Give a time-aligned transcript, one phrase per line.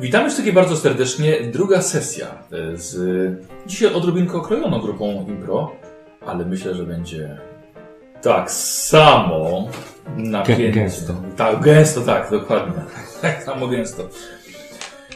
[0.00, 1.40] Witamy wszystkich bardzo serdecznie.
[1.40, 2.96] Druga sesja e, z
[3.66, 5.72] dzisiaj odrobinkę okrojoną grupą Impro,
[6.26, 7.38] ale myślę, że będzie
[8.22, 9.68] tak samo
[10.16, 10.72] napięcie.
[10.72, 11.14] gęsto.
[11.36, 12.82] Tak, gęsto, tak, dokładnie.
[13.22, 14.08] Tak samo gęsto.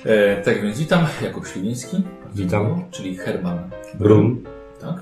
[0.05, 2.03] E, tak więc witam, Jakub Śliwiński.
[2.35, 2.85] Witam.
[2.91, 4.45] Czyli Herman Brun.
[4.80, 4.95] Tak.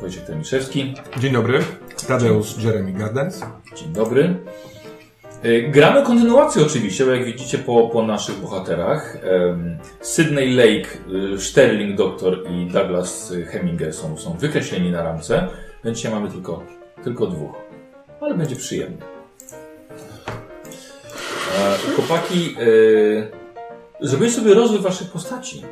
[0.00, 0.94] Wojciech Temiszewski.
[1.18, 1.60] Dzień dobry,
[2.08, 3.40] Tadeusz Jeremy Gardens.
[3.76, 4.34] Dzień dobry.
[5.42, 9.18] E, Gramy kontynuację oczywiście, bo jak widzicie po, po naszych bohaterach.
[10.00, 10.88] Sydney Lake,
[11.34, 15.48] y, Sterling Doctor i Douglas Heminger są, są wykreśleni na ramce,
[15.84, 16.62] więc dzisiaj mamy tylko,
[17.04, 17.52] tylko dwóch.
[18.20, 18.98] Ale będzie przyjemnie.
[21.58, 22.56] E, Chłopaki,
[24.00, 25.62] e, zrobiłeś sobie rozwój waszych postaci.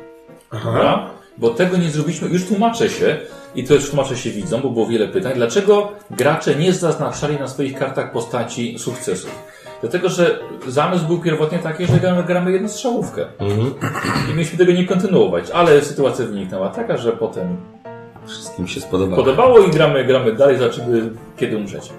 [0.63, 1.09] Dobra?
[1.37, 2.29] Bo tego nie zrobiliśmy.
[2.29, 3.17] Już tłumaczę się
[3.55, 5.33] i to już tłumaczę się widzą, bo było wiele pytań.
[5.35, 9.50] Dlaczego gracze nie zaznaczali na swoich kartach postaci sukcesów?
[9.81, 13.25] Dlatego, że zamysł był pierwotnie taki, że gramy, gramy jednostrzałówkę.
[13.39, 13.73] Mhm.
[14.31, 17.57] I mieliśmy tego nie kontynuować, ale sytuacja wyniknęła taka, że potem
[18.27, 19.15] Wszystkim się spodobało.
[19.23, 21.91] podobało i gramy, gramy dalej, zobaczymy kiedy umrzecie.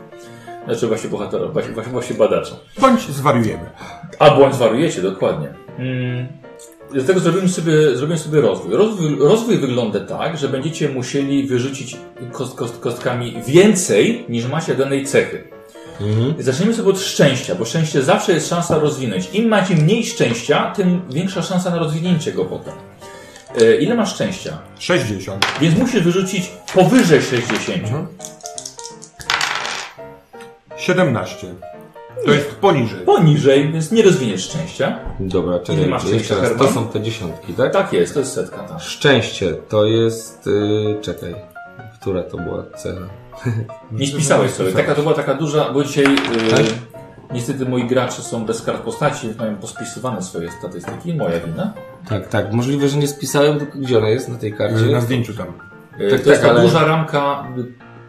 [0.65, 2.55] Znaczy właśnie bohatera, właśnie, właśnie, właśnie badacza.
[2.81, 3.65] Bądź zwariujemy.
[4.19, 5.49] A bądź zwariujecie, dokładnie.
[5.79, 6.27] Mm.
[6.93, 8.77] Dlatego zrobimy sobie, zrobimy sobie rozwój.
[8.77, 9.17] rozwój.
[9.19, 11.97] Rozwój wygląda tak, że będziecie musieli wyrzucić
[12.33, 15.52] kost, kost, kostkami więcej niż macie danej cechy.
[16.01, 16.43] Mhm.
[16.43, 19.29] Zacznijmy sobie od szczęścia, bo szczęście zawsze jest szansa rozwinąć.
[19.33, 22.75] Im macie mniej szczęścia, tym większa szansa na rozwinięcie go potem.
[23.61, 24.59] E, ile masz szczęścia?
[24.79, 25.47] 60.
[25.61, 27.83] Więc musisz wyrzucić powyżej 60.
[30.77, 31.47] 17.
[32.25, 33.01] To jest poniżej.
[33.01, 34.99] Poniżej, więc nie rozwiniesz szczęścia.
[35.21, 36.59] Dobra, Ile czekaj, masz jeszcze szczęścia, raz.
[36.59, 37.73] To są te dziesiątki, tak?
[37.73, 38.59] Tak jest, to jest setka.
[38.59, 38.81] Tak.
[38.81, 40.47] Szczęście to jest...
[40.47, 41.35] Yy, czekaj.
[42.01, 43.22] Która to była cecha?
[43.93, 44.73] Nie spisałeś sobie.
[44.73, 46.05] Taka to była taka duża, bo dzisiaj
[46.51, 46.59] Tak?
[46.61, 46.65] yy,
[47.33, 51.15] niestety moi gracze są bez kart postaci, więc mają pospisywane swoje statystyki.
[51.15, 51.73] Moja wina.
[52.09, 52.53] Tak, tak.
[52.53, 54.87] Możliwe, że nie spisałem, tylko gdzie ona jest na tej karcie?
[54.87, 55.47] Na zdjęciu tam.
[55.99, 57.47] Yy, Tak, to jest tak, ta ale- duża ramka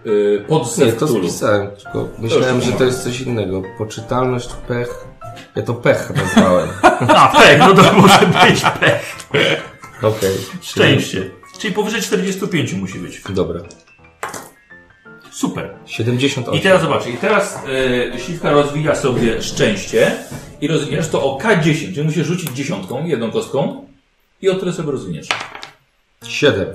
[0.05, 3.61] yy, pod Nie, to spisałem, tylko myślałem, że to jest coś innego.
[3.77, 5.05] Poczytalność, pech.
[5.55, 6.69] Ja to pech nazwałem.
[7.17, 9.27] A, pech, no to może być pech.
[10.01, 10.35] Okej.
[10.61, 11.29] Szczęście.
[11.59, 13.21] Czyli powyżej 45 musi być.
[13.29, 13.59] Dobra.
[15.33, 15.69] Super.
[15.85, 16.53] 78.
[16.53, 17.59] I teraz zobacz, i teraz
[18.13, 20.11] yy, Śliwka rozwija sobie szczęście
[20.61, 23.85] i rozwiniesz to o K10, czyli musisz rzucić dziesiątką, jedną kostką
[24.41, 25.27] i o tyle sobie rozwiniesz.
[26.27, 26.67] 7.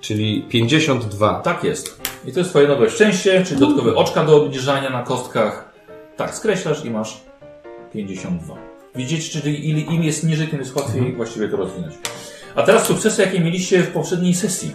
[0.00, 1.40] Czyli 52.
[1.40, 2.00] Tak jest.
[2.26, 5.72] I to jest twoje nowe szczęście, czyli dodatkowe oczka do obniżania na kostkach.
[6.16, 7.20] Tak, skreślasz i masz
[7.92, 8.56] 52.
[8.94, 11.94] Widzicie, czyli im jest niżej, tym jest łatwiej właściwie to rozwinąć.
[12.54, 14.74] A teraz sukcesy, jakie mieliście w poprzedniej sesji.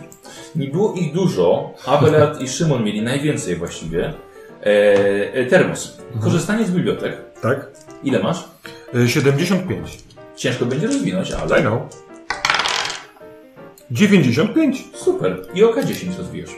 [0.56, 1.73] Nie było ich dużo.
[1.85, 4.13] Abelard i Szymon mieli najwięcej właściwie.
[4.63, 5.97] E, e, termos.
[6.22, 7.17] Korzystanie z bibliotek.
[7.41, 7.67] Tak?
[8.03, 8.44] Ile masz?
[8.95, 9.97] Y, 75.
[10.35, 11.81] Ciężko będzie rozwinąć, I ale know.
[13.91, 14.84] 95.
[14.95, 15.41] super.
[15.53, 16.50] I oka 10 rozwijasz.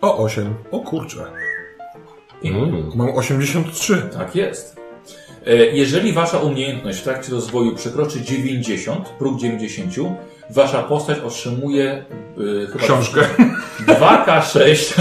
[0.00, 0.54] O 8.
[0.70, 1.24] O kurczę.
[2.44, 2.90] Mm.
[2.94, 4.02] Mam 83.
[4.12, 4.76] Tak jest.
[5.46, 9.94] E, Jeżeli wasza umiejętność w trakcie rozwoju przekroczy 90, próg 90,
[10.50, 12.04] wasza postać otrzymuje
[12.62, 13.20] e, chyba Książkę.
[13.86, 15.00] 2K6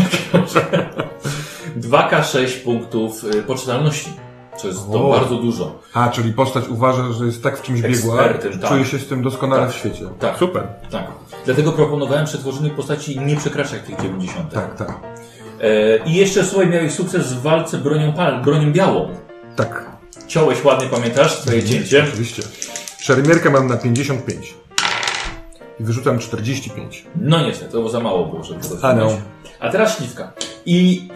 [1.80, 4.10] 2K6 punktów e, poczytalności.
[4.58, 5.20] Co jest to O.
[5.20, 5.80] bardzo dużo.
[5.94, 8.70] A, czyli postać uważa, że jest tak w czymś biegła, Ekspertem, tak.
[8.72, 9.72] czuje się z tym doskonale Tak.
[9.72, 10.06] w świecie.
[10.20, 10.38] Tak.
[10.38, 10.64] Super.
[10.92, 11.08] Tak.
[11.46, 14.54] Dlatego proponowałem przy tworzeniu postaci nie przekraczać tych 90.
[14.54, 15.00] Tak, tak.
[15.62, 19.10] E, I jeszcze słuchaj, miałeś sukces w walce bronią, pal, bronią białą.
[19.56, 19.86] Tak.
[20.28, 21.36] Ciąłeś ładnie, pamiętasz?
[21.40, 22.06] Twoje cięcie.
[22.10, 22.44] Oczywiście.
[23.00, 24.54] Szermierkę mam na 55.
[25.80, 27.06] I wyrzucam 45.
[27.16, 29.18] No niestety, to za mało było, żeby to A no.
[29.60, 30.34] A teraz śliwka.
[30.66, 31.08] I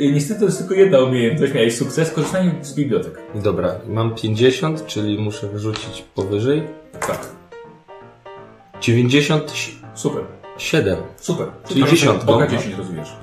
[0.00, 3.20] e, niestety to jest tylko jedna umiejętność, miałeś sukces, korzystanie z bibliotek.
[3.34, 6.62] Dobra, mam 50, czyli muszę wyrzucić powyżej.
[7.00, 7.28] Tak.
[8.80, 9.90] 97.
[9.94, 10.22] Super.
[10.58, 10.96] Super.
[11.16, 11.46] Super.
[11.68, 12.50] Czyli dziesiątką, Oka no.
[12.50, 13.16] 10 rozwijasz.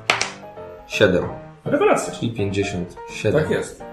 [0.88, 1.30] Rewelacja.
[1.66, 2.14] Rewelacja.
[2.14, 3.42] Czyli 57.
[3.42, 3.87] Tak jest.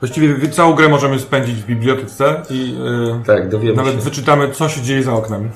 [0.00, 2.76] Właściwie wi- całą grę możemy spędzić w bibliotece i
[3.20, 4.00] y, Tak, dowiemy nawet się.
[4.00, 5.50] wyczytamy, co się dzieje za oknem.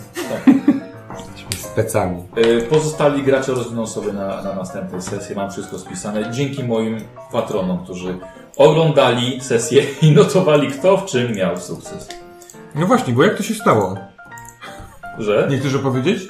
[1.18, 2.22] Jesteśmy specami.
[2.36, 5.36] E, pozostali gracze rozwiną sobie na, na następnej sesji.
[5.36, 6.30] Mam wszystko spisane.
[6.32, 7.00] Dzięki moim
[7.32, 8.18] patronom, którzy
[8.56, 12.08] oglądali sesję i notowali, kto w czym miał sukces.
[12.74, 13.96] No właśnie, bo jak to się stało?
[15.18, 15.46] Że?
[15.50, 16.28] Nie chcesz opowiedzieć?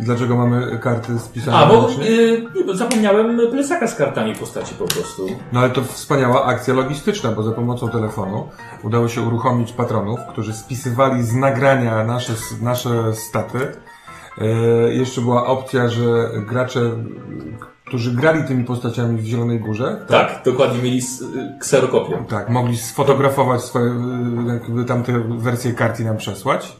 [0.00, 1.56] Dlaczego mamy karty spisane?
[1.56, 5.26] A, bo y, bo zapomniałem plecaka z kartami postaci po prostu.
[5.52, 8.48] No ale to wspaniała akcja logistyczna, bo za pomocą telefonu
[8.82, 12.32] udało się uruchomić patronów, którzy spisywali z nagrania nasze,
[12.62, 13.58] nasze staty
[14.38, 14.46] E,
[14.94, 16.80] jeszcze była opcja, że gracze,
[17.86, 22.24] którzy grali tymi postaciami w Zielonej Górze, Tak, dokładnie mieli y, kserokopię.
[22.28, 23.94] tak, mogli sfotografować swoje,
[24.46, 26.76] jakby tamte wersje kart i nam przesłać.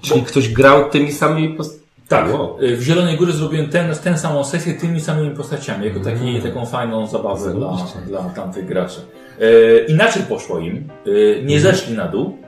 [0.00, 1.80] Czyli ktoś grał tymi samymi post...
[2.10, 2.56] Tak, Wow.
[2.62, 6.66] y, w Zielonej Górze zrobiłem ten, tę samą sesję tymi samymi postaciami, jako taki, taką
[6.66, 7.76] fajną zabawę dla,
[8.06, 9.00] dla tamtych graczy.
[9.40, 12.38] E, inaczej poszło im, e, nie zeszli na dół,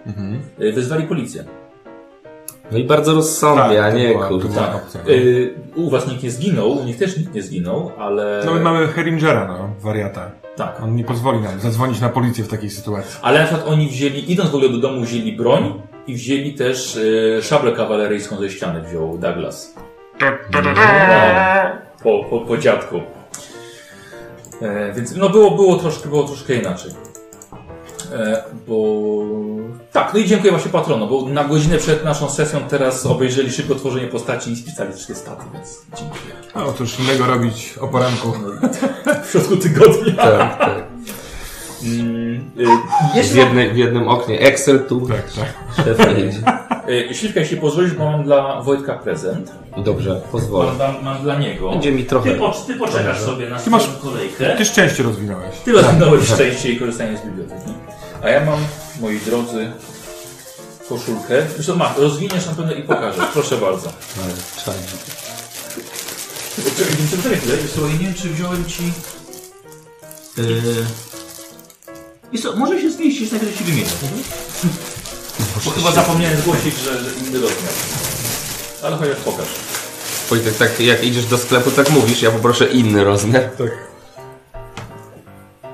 [0.61, 1.45] e, wezwali policję.
[2.73, 4.49] No i bardzo rozsądnie, Tak, a nie kurde.
[4.55, 4.75] Tak.
[4.75, 5.01] opcja.
[5.01, 5.05] E,
[5.77, 8.43] u was nikt nie zginął, u nich też nikt nie zginął, ale...
[8.47, 10.31] No my mamy Heringera, no, wariata.
[10.57, 10.81] Tak.
[10.83, 13.19] On nie pozwoli nam zadzwonić na policję w takiej sytuacji.
[13.23, 16.99] Ale na przykład oni wzięli, idąc w ogóle do domu, wzięli broń i wzięli też
[17.39, 19.75] e, szablę kawaleryjską ze ściany, wziął Douglas.
[20.23, 20.33] No,
[22.03, 23.01] po, po, po dziadku.
[24.63, 26.91] E, więc no było, było, troszkę, było troszkę inaczej.
[28.13, 29.23] E, bo...
[29.93, 33.75] Tak, no i dziękuję właśnie patronom, bo na godzinę przed naszą sesją teraz obejrzeli szybko
[33.75, 36.35] tworzenie postaci i spisali wszystkie staty, więc dziękuję.
[36.55, 38.33] No cóż innego robić o poranku.
[39.25, 40.15] W środku tygodnia.
[40.17, 40.92] Tak, tak.
[41.85, 42.51] Mm,
[43.17, 45.87] e, W, jednej, w jednym oknie Excel tu, Tak, tak.
[45.87, 45.99] szef.
[47.11, 49.53] E, Śliwka, jeśli pozwolisz, bo mam dla Wojtka prezent.
[49.77, 50.73] Dobrze, pozwolę.
[50.79, 51.71] Mam, mam, mam dla niego.
[51.71, 52.35] Będzie mi Ty, trochę...
[52.35, 54.57] po, ty poczekasz sobie na Ty masz- kolejkę.
[54.57, 55.55] Ty szczęście rozwinąłeś.
[55.65, 57.71] Ty rozwinąłeś szczęście i korzystanie z biblioteki.
[58.23, 58.59] A ja mam,
[59.01, 59.73] moi drodzy,
[60.89, 61.43] koszulkę.
[61.55, 63.27] Zresztą masz, rozwiniesz na pewno i pokażesz.
[63.33, 63.93] Proszę bardzo.
[64.25, 64.33] Ale
[64.65, 64.79] czadzi.
[67.23, 67.39] Czekaj,
[67.93, 68.83] nie wiem, czy wziąłem ci...
[70.37, 70.45] Yy...
[72.33, 73.89] Wiesz co, może się zmieścić, najpierw ci wymienię.
[75.65, 77.73] Bo chyba zapomniałem zgłosić, że, że inny rozmiar.
[78.83, 79.47] Ale chociaż pokaż.
[80.31, 83.43] Wojtek, tak jak idziesz do sklepu, tak mówisz, ja poproszę inny rozmiar.
[83.43, 83.71] Tak.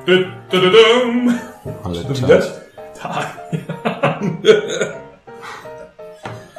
[0.06, 1.38] Ty, ty, ty, dum.
[1.84, 2.44] Ale To widać?
[3.02, 3.38] Tak.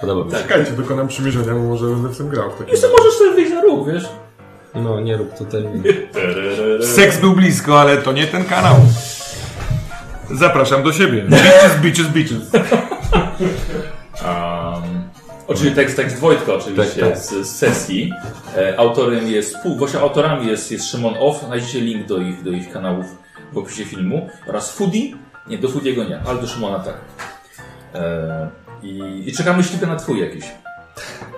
[0.01, 0.37] Podoba mi się.
[0.37, 2.49] Czekajcie, dokonam przymierzenia, bo może będę w tym grał.
[2.49, 2.67] W takim...
[2.67, 4.09] Wiesz co, możesz sobie wyjść na róg, wiesz?
[4.75, 5.63] No, nie rób tutaj...
[6.95, 8.75] Seks był blisko, ale to nie ten kanał.
[10.31, 11.21] Zapraszam do siebie.
[11.29, 12.39] Bitches, bitches, bitches.
[14.25, 14.83] Um,
[15.47, 17.17] oczywiście tekst, tekst Wojtka oczywiście Tak, tak.
[17.17, 18.13] Z, z sesji.
[18.57, 21.45] E, autorem jest, właśnie autorami jest, jest Szymon Off.
[21.45, 23.05] Znajdziecie link do ich, do ich kanałów
[23.53, 24.29] w opisie filmu.
[24.47, 25.13] Oraz Foodie.
[25.47, 26.97] Nie, do Foodiego nie, ale do Szymona tak.
[27.95, 28.49] E,
[28.83, 30.45] i, I czekamy ślipę na twój jakiś.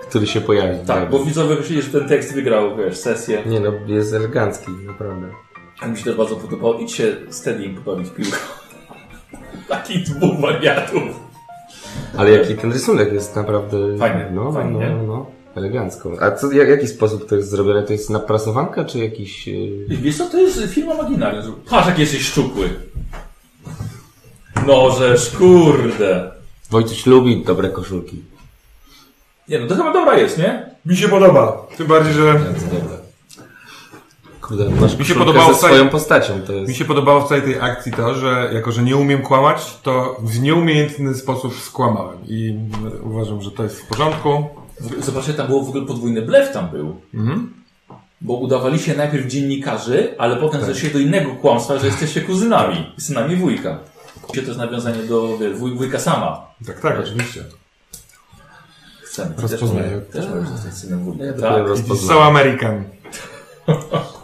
[0.10, 0.80] Który się pojawi.
[0.88, 3.44] Tak, bo widzowie myśleli, że ten tekst wygrał, wiesz, sesję.
[3.46, 5.28] Nie no, jest elegancki, naprawdę.
[5.82, 6.80] A mi się też bardzo podobało.
[6.80, 8.38] Idźcie steady im pobawić piłką.
[9.68, 11.02] Takich dwóch wariatów.
[12.18, 13.98] Ale jaki ten rysunek jest naprawdę...
[13.98, 15.26] Fajny, No, fajny, no, no, no.
[15.56, 16.12] Elegancko.
[16.22, 17.84] A co, jak, jaki sposób to jest zrobione?
[17.84, 19.48] To jest naprasowanka, czy jakiś...
[19.48, 19.86] Yy...
[19.90, 21.56] Wiesz co, to jest firma Maginarium.
[21.70, 22.70] Patrz, jak jesteś szczupły.
[24.68, 26.32] No, żeż kurde.
[26.70, 28.24] Wojtuś lubi dobre koszulki.
[29.50, 30.66] Nie no, to chyba dobra jest, nie?
[30.86, 31.68] Mi się podoba.
[31.78, 33.01] Tym bardziej, że Bardzo dobre.
[34.42, 36.70] Kurde, masz Mi się podobało ze swoją postacią, to jest...
[36.70, 40.18] mi się podobało w całej tej akcji to, że jako, że nie umiem kłamać, to
[40.20, 42.18] w nieumiejętny sposób skłamałem.
[42.28, 42.60] I
[43.04, 44.46] uważam, że to jest w porządku.
[45.00, 46.96] Zobaczcie, tam było w ogóle podwójny blef tam był.
[47.14, 47.54] Mhm.
[48.22, 52.94] Bo udawaliście najpierw dziennikarzy, ale potem zeszli do innego kłamstwa, że jesteście kuzynami.
[52.98, 53.80] Synami wujka.
[54.28, 56.48] To jest nawiązanie do wuj, wujka sama.
[56.68, 57.44] Tak, tak, oczywiście.
[59.02, 59.36] Chcemy.
[59.38, 60.02] Rozpoznaję.
[60.12, 61.24] Też, możesz zostać synem wujka.
[61.24, 61.98] Ja tak.
[62.08, 62.84] so American.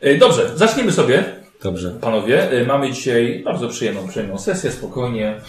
[0.00, 1.24] E, Dobrze, zaczniemy sobie.
[1.62, 1.90] Dobrze.
[1.90, 5.40] Panowie, y, mamy dzisiaj bardzo przyjemną, przyjemną sesję, spokojnie.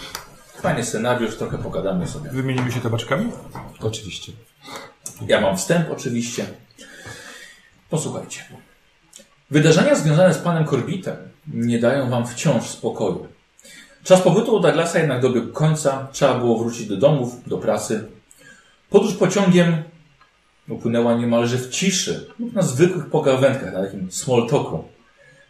[0.62, 2.30] Fajny scenariusz, trochę pogadamy sobie.
[2.30, 3.32] Wymienimy się tabaczkami?
[3.80, 4.32] Oczywiście.
[5.26, 6.46] Ja mam wstęp oczywiście.
[7.90, 8.40] Posłuchajcie.
[9.50, 11.16] Wydarzenia związane z panem Korbitem
[11.54, 13.26] nie dają wam wciąż spokoju.
[14.04, 18.08] Czas pobytu u Douglasa jednak dobiegł końca, trzeba było wrócić do domów, do pracy.
[18.90, 19.82] Podróż pociągiem
[20.70, 24.84] upłynęła niemalże w ciszy lub na zwykłych pogawędkach, na takim small talku,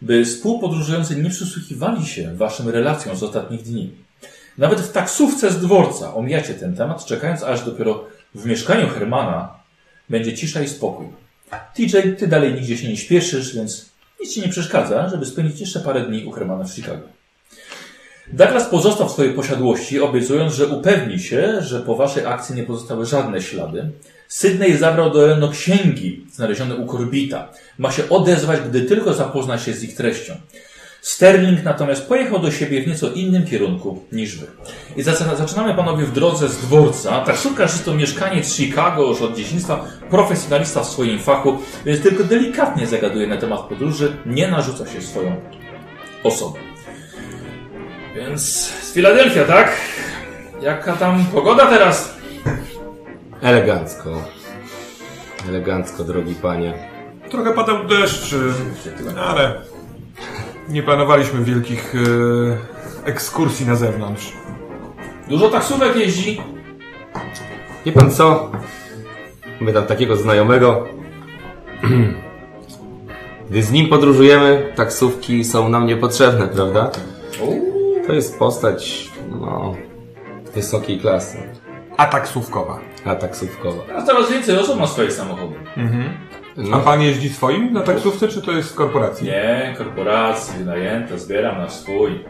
[0.03, 3.93] by współpodróżujący nie przysłuchiwali się waszym relacjom z ostatnich dni.
[4.59, 9.55] Nawet w taksówce z dworca omijacie ten temat, czekając aż dopiero w mieszkaniu Hermana
[10.09, 11.07] będzie cisza i spokój.
[11.75, 15.81] TJ, ty dalej nigdzie się nie śpieszysz, więc nic ci nie przeszkadza, żeby spędzić jeszcze
[15.81, 17.20] parę dni u Hermana w Chicago.
[18.33, 23.07] Douglas pozostał w swojej posiadłości, obiecując, że upewni się, że po waszej akcji nie pozostały
[23.07, 23.91] żadne ślady.
[24.29, 27.49] Sydney zabrał do ręki księgi znalezione u Corbita.
[27.79, 30.35] Ma się odezwać, gdy tylko zapozna się z ich treścią.
[31.03, 34.47] Sterling natomiast pojechał do siebie w nieco innym kierunku niż wy.
[34.97, 37.21] I zaczyna- zaczynamy panowie w drodze z dworca.
[37.21, 42.87] Taksówkarz jest to mieszkaniec Chicago już od dzieciństwa, profesjonalista w swoim fachu, więc tylko delikatnie
[42.87, 45.37] zagaduje na temat podróży, nie narzuca się swoją
[46.25, 46.70] osobą.
[48.15, 49.77] Więc z Filadelfia, tak?
[50.63, 52.15] Jaka tam pogoda teraz?
[53.43, 54.23] Elegancko.
[55.49, 56.75] Elegancko, drogi panie.
[57.31, 59.55] Trochę padał deszcz, y, ale
[60.69, 62.57] nie planowaliśmy wielkich y,
[63.05, 64.33] ekskursji na zewnątrz.
[65.29, 66.41] Dużo taksówek jeździ.
[67.87, 68.51] Wie pan co?
[69.61, 70.87] My tam takiego znajomego.
[73.51, 76.91] Gdy z nim podróżujemy, taksówki są nam niepotrzebne, prawda?
[78.11, 79.75] To jest postać, no,
[80.55, 81.39] wysokiej klasy.
[81.97, 82.79] A taksówkowa.
[83.05, 83.83] A taksówkowa.
[83.87, 85.55] Teraz coraz więcej osób ma swoje samochody.
[85.77, 85.81] A
[86.57, 89.27] No, pan jeździ swoim na taksówce, czy to jest z korporacji?
[89.27, 92.25] Nie, korporacje, wynajęte, zbieram na swój.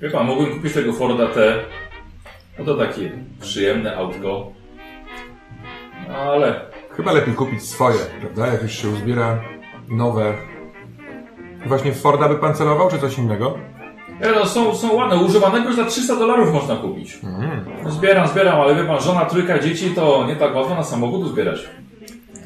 [0.00, 1.54] Wie pan, mógłbym kupić tego Forda T.
[2.58, 4.52] No to takie przyjemne autko.
[6.08, 6.60] No ale
[6.96, 8.46] Chyba lepiej kupić swoje, prawda?
[8.46, 9.40] Jak już się uzbiera
[9.88, 10.34] nowe.
[11.66, 13.58] Właśnie w Forda by pan celował, czy coś innego?
[14.22, 15.16] Ja, no, są, są ładne.
[15.16, 17.18] Używanego już za 300 dolarów można kupić.
[17.84, 21.28] No, zbieram, zbieram, ale wie pan, żona, trójka dzieci to nie tak łatwo na samochód
[21.28, 21.60] zbierać.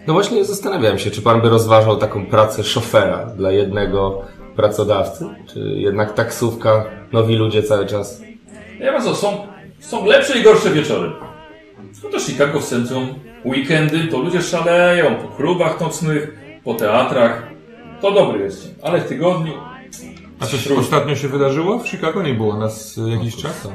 [0.07, 4.23] no właśnie zastanawiałem się, czy pan by rozważał taką pracę szofera dla jednego
[4.57, 5.25] pracodawcy?
[5.47, 8.23] Czy jednak taksówka, nowi ludzie cały czas?
[8.81, 9.47] Ja wiem co, są,
[9.81, 11.13] są lepsze i gorsze wieczory.
[12.05, 13.09] No to Chicago w centrum,
[13.45, 17.43] weekendy, to ludzie szaleją po klubach nocnych, po teatrach.
[18.01, 19.53] To dobry jest, ale w tygodniu
[20.41, 21.79] A coś ostatnio się wydarzyło?
[21.79, 23.69] W Chicago nie było nas y, jakiś czas?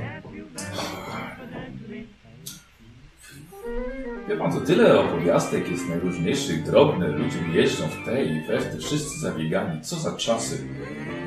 [4.29, 8.71] Wie pan, to tyle opowiastek jest najróżniejszych, drobne, ludzie jeżdżą w te i we w
[8.71, 9.81] te, wszyscy zabiegani.
[9.81, 10.67] Co za czasy.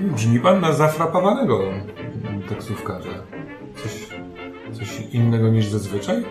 [0.01, 1.61] Brzmi pan na zafrapowanego
[2.49, 3.23] taksówkarza.
[3.83, 4.09] Coś,
[4.73, 6.25] coś innego niż zazwyczaj?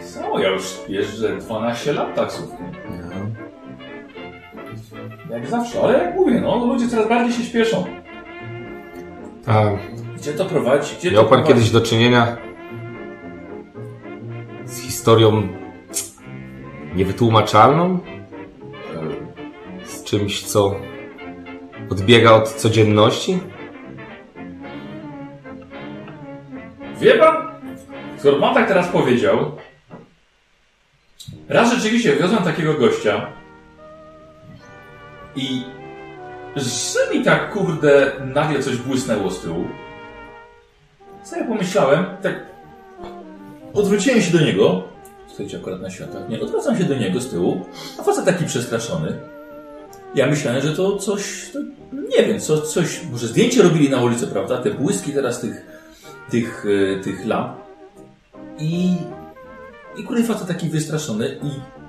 [0.00, 2.72] Co, ja już jeżdżę 12 lat taksówką.
[5.32, 7.84] Jak zawsze, ale jak mówię, no ludzie coraz bardziej się śpieszą.
[9.46, 9.64] A
[10.16, 10.94] Gdzie to prowadzi?
[10.98, 11.54] Gdzie miał to pan prowadzi?
[11.54, 12.36] kiedyś do czynienia
[14.64, 15.48] z historią
[16.94, 17.98] niewytłumaczalną?
[19.84, 20.76] Z czymś, co
[21.90, 23.38] odbiega od codzienności?
[27.00, 27.36] Wie pan?
[28.18, 29.56] Skoro pan tak teraz powiedział,
[31.48, 33.26] raz rzeczywiście wiozłem takiego gościa
[35.36, 35.64] i
[36.56, 39.64] że mi tak kurde nagle coś błysnęło z tyłu.
[41.24, 42.46] Co ja pomyślałem, tak
[43.74, 44.82] odwróciłem się do niego,
[45.34, 47.66] stoicie akurat na światach, nie, odwracam się do niego z tyłu,
[47.98, 49.18] a facet taki przestraszony.
[50.14, 51.58] Ja myślałem, że to coś, to,
[52.18, 55.80] nie wiem, co, coś, może zdjęcie robili na ulicy, prawda, te błyski teraz tych
[56.30, 57.56] tych, e, tych lamp.
[58.58, 58.96] I,
[59.96, 61.79] i kurde facet taki wystraszony i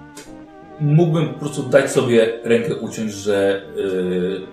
[0.82, 3.62] mógłbym po prostu dać sobie rękę uciąć, że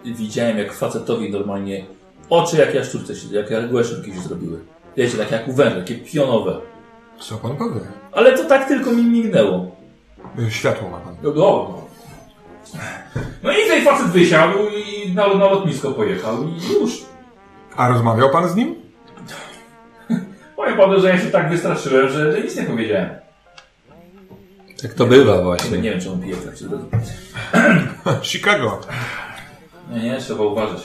[0.05, 1.85] e, widziałem jak facetowi normalnie
[2.31, 3.49] oczy jak jaszczurce się, jak
[4.15, 4.59] się zrobiły.
[4.97, 6.61] Wiecie, takie jak u węża, takie pionowe.
[7.19, 7.81] Co pan powie?
[8.13, 9.77] Ale to tak tylko mi mignęło.
[10.49, 11.17] Światło ma pan.
[11.23, 11.75] No, no.
[13.43, 17.03] no i ten facet wysiadł i na, na lotnisko pojechał i już.
[17.77, 18.75] A rozmawiał pan z nim?
[20.57, 23.28] Powiem panu, że ja się tak wystraszyłem, że, że nic nie powiedziałem.
[24.83, 25.79] Tak to bywa Nie, właśnie.
[25.79, 26.85] nie wiem, czy on pije w trakcie drogi.
[28.23, 28.81] Chicago.
[29.91, 30.81] Nie, nie, trzeba uważać.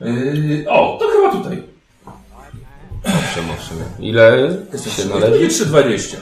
[0.00, 1.62] Yy, o, to chyba tutaj.
[3.04, 3.78] Owszem, owszem.
[3.98, 4.50] Ile
[4.96, 5.40] się należy?
[5.42, 6.16] nie 3,20.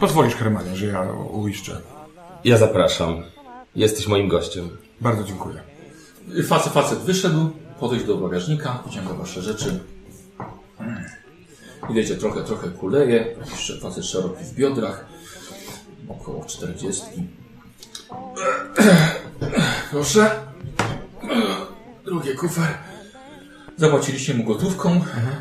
[0.00, 1.80] Pozwolisz, Hermanie, że ja uiszczę.
[2.44, 3.22] Ja zapraszam.
[3.76, 4.68] Jesteś moim gościem.
[5.00, 5.60] Bardzo dziękuję.
[6.48, 7.50] Facet, facet wyszedł,
[7.80, 9.80] podejść do bagażnika, wyciąga wasze rzeczy.
[11.90, 13.34] I wiecie, trochę, trochę kuleje.
[13.38, 15.04] Jakiś facet szeroki w biodrach.
[16.08, 17.02] Około 40.
[19.90, 20.30] Proszę.
[22.04, 22.66] Drugie kufer.
[23.76, 25.00] Zapłaciliście mu gotówką.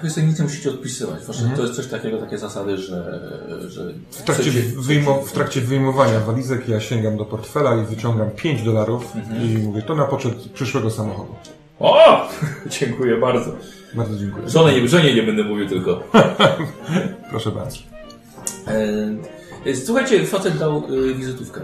[0.10, 1.26] Sobie nic nie musicie odpisywać.
[1.26, 3.20] Wasze, To jest coś takiego, takie zasady, że...
[3.68, 8.32] że W trakcie, chcecie- wyjmo, w trakcie wyjmowania walizek ja sięgam do portfela i wyciągam
[8.32, 9.14] 5 dolarów
[9.44, 11.36] i mówię, to na poczet przyszłego samochodu.
[11.80, 12.28] O!
[12.80, 13.52] Dziękuję bardzo.
[13.94, 14.50] Bardzo dziękuję.
[14.50, 16.04] Żonie nie, żonie nie będę mówił tylko.
[17.30, 17.78] Proszę bardzo.
[19.66, 21.62] E, słuchajcie, facet dał e, wizytówkę.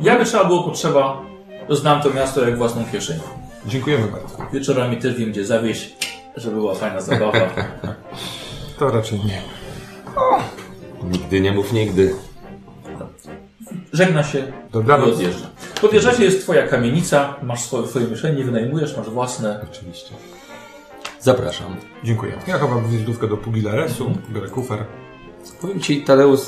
[0.00, 1.22] Jakby trzeba było potrzeba,
[1.68, 3.18] to znam to miasto jak własną kieszeń.
[3.66, 4.36] Dziękujemy bardzo.
[4.52, 5.96] Wieczorami też wiem, gdzie zawieźć,
[6.36, 7.32] żeby była fajna zabawa.
[8.78, 9.42] To raczej nie.
[11.10, 12.14] Nigdy nie mów nigdy.
[13.92, 15.14] Żegna się i Dobranoc.
[15.14, 15.46] odjeżdża.
[15.80, 19.60] Podjeżdżacie, jest twoja kamienica, masz swoje, swoje mieszkanie, nie wynajmujesz, masz własne.
[19.72, 20.14] Oczywiście.
[21.24, 21.76] Zapraszam.
[22.02, 22.32] Dziękuję.
[22.46, 24.84] Ja chowam wizytówkę do Pugilaresu, biorę kufer.
[25.60, 26.40] Powiem ci, Tadeusz,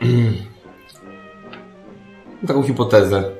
[2.46, 3.30] taką hipotezę.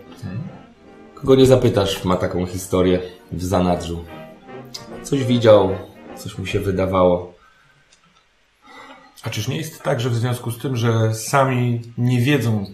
[1.15, 3.01] Kogo nie zapytasz, ma taką historię
[3.33, 4.05] w zanadrzu.
[5.03, 5.71] Coś widział,
[6.17, 7.35] coś mu się wydawało.
[9.23, 12.67] A czyż nie jest tak, że w związku z tym, że sami nie wiedzą,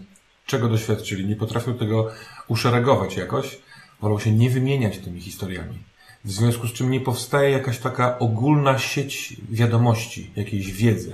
[0.46, 2.10] czego doświadczyli, nie potrafią tego
[2.46, 3.58] uszeregować jakoś,
[4.00, 5.88] wolą się nie wymieniać tymi historiami.
[6.25, 11.12] W związku z czym nie powstaje jakaś taka ogólna sieć wiadomości, jakiejś wiedzy.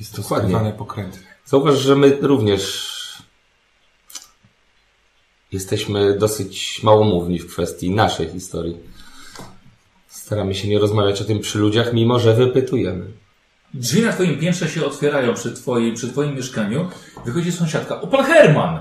[0.00, 0.48] Jest to Dokładnie.
[0.48, 1.26] skrywane pokrętnie.
[1.44, 2.92] Zauważ, że my również
[5.52, 8.76] jesteśmy dosyć małomówni w kwestii naszej historii.
[10.08, 13.06] Staramy się nie rozmawiać o tym przy ludziach, mimo że wypytujemy.
[13.74, 16.88] Drzwi na twoim piętrze się otwierają przy, twojej, przy twoim mieszkaniu.
[17.24, 18.00] Wychodzi sąsiadka.
[18.00, 18.80] O, pan Herman!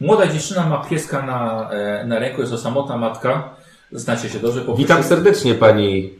[0.00, 3.56] Młoda dziewczyna ma pieska na, e, na ręku, jest to samotna matka.
[3.92, 4.60] Znacie się dobrze.
[4.60, 6.10] Po Witam serdecznie pani,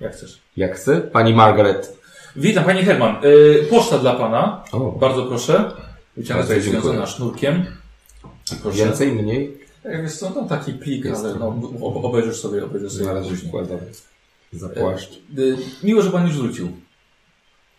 [0.00, 0.38] Jak chcesz.
[0.56, 1.00] jak chce?
[1.00, 1.96] Pani Margaret.
[2.36, 3.16] Witam, panie Herman.
[3.16, 3.20] E,
[3.70, 4.64] poczta dla pana.
[4.72, 5.72] O, Bardzo proszę.
[6.16, 7.66] Wyciągnę tutaj związana sznurkiem.
[8.62, 8.78] Proszę.
[8.78, 9.58] więcej, mniej?
[9.84, 11.48] Jak jest to, no taki plik, Jest ale no,
[11.82, 13.78] ob- obejrzysz sobie, obejrzysz sobie Na razie wkładam
[14.52, 15.12] za płaszcz.
[15.12, 16.68] E, miło, że pan już wrócił.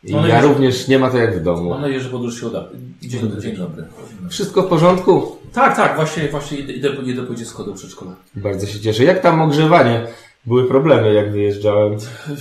[0.04, 1.70] Ja również nie ma to jak w domu.
[1.70, 2.68] Mam nadzieję, że podróż się uda.
[3.02, 3.42] Dzień dobry.
[3.42, 3.84] Dzień dobry.
[4.30, 5.38] Wszystko w porządku?
[5.56, 8.16] Tak, tak, właśnie, właśnie idę, idę, idę po dziecko do przedszkola.
[8.36, 9.04] Bardzo się cieszę.
[9.04, 10.08] Jak tam ogrzewanie?
[10.46, 11.98] Były problemy, jak wyjeżdżałem.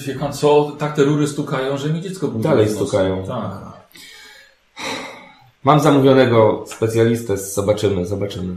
[0.07, 2.45] Wie pan co, tak te rury stukają, że mi dziecko budzi.
[2.45, 3.27] Dalej stukają.
[3.27, 3.53] Tak.
[5.65, 8.57] Mam zamówionego specjalistę, zobaczymy, zobaczymy.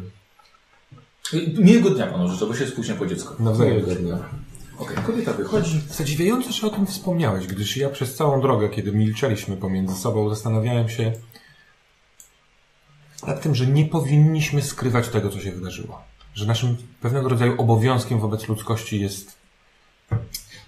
[1.58, 3.36] Miłego dnia panu życzę, bo się spóźnię po dziecko.
[3.40, 3.76] Nawzajem.
[3.76, 4.18] Miłego dnia.
[4.80, 5.82] Okej, kobieta wychodzi.
[5.92, 10.90] Zadziwiające, że o tym wspomniałeś, gdyż ja przez całą drogę, kiedy milczeliśmy pomiędzy sobą, zastanawiałem
[10.90, 11.12] się
[13.28, 16.02] nad tym, że nie powinniśmy skrywać tego, co się wydarzyło.
[16.34, 19.38] Że naszym pewnego rodzaju obowiązkiem wobec ludzkości jest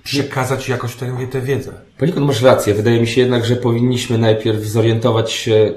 [0.04, 1.74] przekazać jakoś tę, tę wiedzę.
[1.98, 2.74] Poniekąd masz rację.
[2.74, 5.74] Wydaje mi się jednak, że powinniśmy najpierw zorientować się,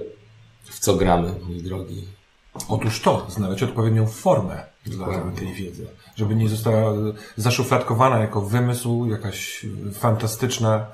[0.64, 2.04] w co gramy, mój drogi.
[2.68, 5.38] Otóż to, znaleźć odpowiednią formę dla Dokładnie.
[5.38, 5.86] tej wiedzy.
[6.16, 6.94] Żeby nie została
[7.36, 10.86] zaszufladkowana jako wymysł, jakaś fantastyczna.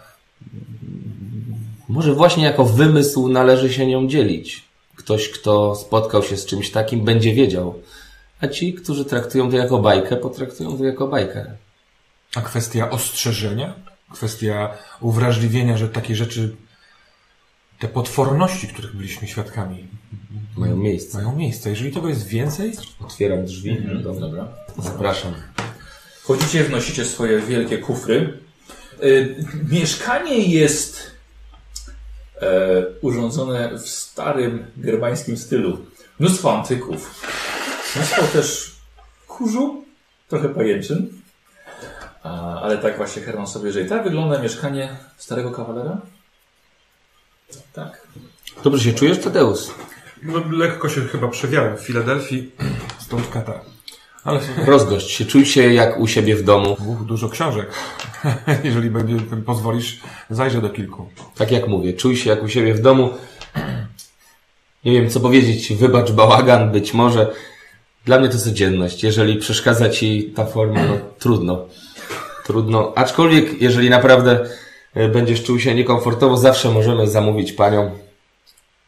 [1.89, 4.68] Może właśnie jako wymysł należy się nią dzielić.
[4.99, 7.83] Ktoś, kto spotkał się z czymś takim, będzie wiedział.
[8.41, 11.57] A ci, którzy traktują to jako bajkę, potraktują to jako bajkę.
[12.37, 13.75] A kwestia ostrzeżenia,
[14.13, 16.57] kwestia uwrażliwienia, że takie rzeczy,
[17.79, 19.89] te potworności, których byliśmy świadkami,
[20.57, 21.19] Mają miejsce.
[21.19, 21.71] mają miejsce.
[21.71, 23.77] Jeżeli tego jest więcej, Otwieram drzwi.
[24.03, 24.21] Dobra.
[24.21, 24.49] Dobra.
[24.79, 25.35] Zapraszam.
[26.23, 28.39] Wchodzicie, wnosicie swoje wielkie kufry.
[29.03, 31.11] Y, mieszkanie jest
[32.41, 35.79] e, urządzone w starym germańskim stylu.
[36.19, 37.25] Mnóstwo antyków.
[37.97, 38.77] Mnóstwo też
[39.27, 39.85] kurzu,
[40.29, 41.09] trochę pajęczyn.
[42.23, 43.87] A, ale tak właśnie Herman sobie żyje.
[43.87, 46.01] Tak wygląda mieszkanie starego kawalera?
[47.73, 48.07] Tak.
[48.65, 49.61] Dobrze się czujesz, Tadeusz?
[50.23, 52.53] no, lekko się chyba przewiałem w Filadelfii,
[52.99, 53.61] stąd kata.
[54.29, 56.77] Ale Rozgość się, czuj się jak u siebie w domu.
[56.87, 57.67] uch, dużo książek.
[58.65, 61.09] Jeżeli będzie, pozwolisz, zajrzę do kilku.
[61.37, 63.11] Tak jak mówię, czuj się jak u siebie w domu.
[64.85, 67.33] Nie wiem, co powiedzieć wybacz bałagan, być może.
[68.05, 69.05] Dla mnie to codzienność.
[69.05, 71.67] Jeżeli przeszkadza ci ta forma, no trudno.
[72.45, 72.93] Trudno.
[72.97, 74.49] Aczkolwiek, jeżeli naprawdę
[74.95, 77.91] e, będziesz czuł się niekomfortowo, zawsze możemy zamówić panią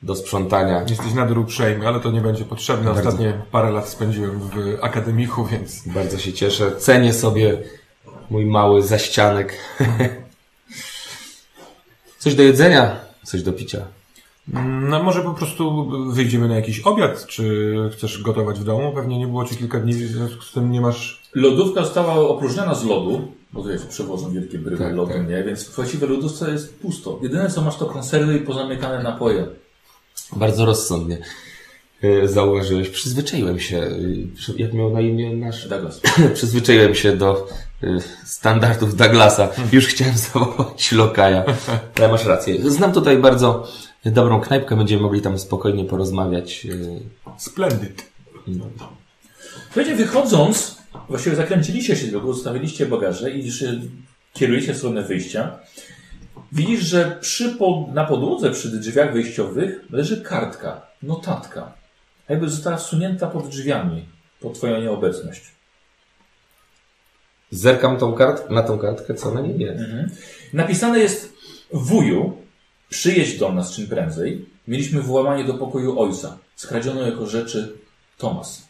[0.02, 0.84] do sprzątania.
[0.88, 2.84] Jesteś nader uprzejmy, ale to nie będzie potrzebne.
[2.84, 3.00] Bardzo.
[3.00, 6.76] Ostatnie parę lat spędziłem w akademiku, więc Bardzo się cieszę.
[6.76, 7.58] Cenię sobie
[8.30, 9.56] mój mały zaścianek.
[12.18, 13.86] Coś do jedzenia, coś do picia.
[14.88, 18.92] No może po prostu wyjdziemy na jakiś obiad, czy chcesz gotować w domu?
[18.94, 21.22] Pewnie nie było ci kilka dni, w związku z tym nie masz...
[21.34, 25.28] Lodówka została opróżniona z lodu, bo tutaj przewożą wielkie bryły Tak, lodu, tak.
[25.28, 25.44] nie?
[25.44, 27.18] Więc właściwie lodówce jest pusto.
[27.22, 29.46] Jedyne co masz to konserwy i pozamykane napoje.
[30.36, 31.18] Bardzo rozsądnie.
[32.02, 32.88] e, Zauważyłeś.
[32.88, 33.92] Przyzwyczaiłem się, e,
[34.56, 36.00] jak miał na imię nasz Douglas.
[36.34, 37.48] Przyzwyczaiłem się do
[37.82, 37.86] y,
[38.24, 39.48] standardów Douglasa.
[39.72, 41.44] Już chciałem zawołać lokaja.
[41.98, 42.70] Ale masz rację.
[42.70, 43.68] Znam tutaj bardzo
[44.06, 44.76] dobrą knajpkę.
[44.76, 46.66] Będziemy mogli tam spokojnie porozmawiać.
[47.38, 48.02] Splendid.
[48.46, 48.64] no.
[49.64, 50.76] Słuchajcie, wychodząc,
[51.08, 53.80] właściwie zakręciliście się tylko, zostawiliście bagaże i się
[54.32, 55.58] kierujecie w stronę wyjścia.
[56.52, 61.72] Widzisz, że przy po, na podłodze przy drzwiach wyjściowych leży kartka, notatka.
[62.28, 64.06] Jakby została wsunięta pod drzwiami,
[64.40, 65.42] pod twoją nieobecność.
[67.50, 69.80] Zerkam tą kart na tą kartkę, co na niej jest.
[69.80, 70.10] Mhm.
[70.52, 71.32] Napisane jest
[71.72, 72.36] wuju,
[72.88, 74.46] przyjedź do nas czym prędzej.
[74.68, 76.38] Mieliśmy włamanie do pokoju ojca.
[76.56, 77.72] Skradziono jako rzeczy
[78.18, 78.68] Thomas.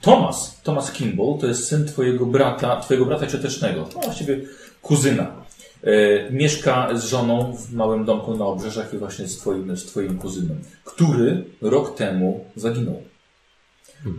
[0.00, 4.40] Thomas, Thomas Kimball, to jest syn twojego brata, twojego brata ciotecznego, no właściwie
[4.82, 5.43] kuzyna.
[5.84, 10.18] E, mieszka z żoną w małym domku na obrzeżach i właśnie z twoim, z twoim
[10.18, 13.02] kuzynem, który rok temu zaginął.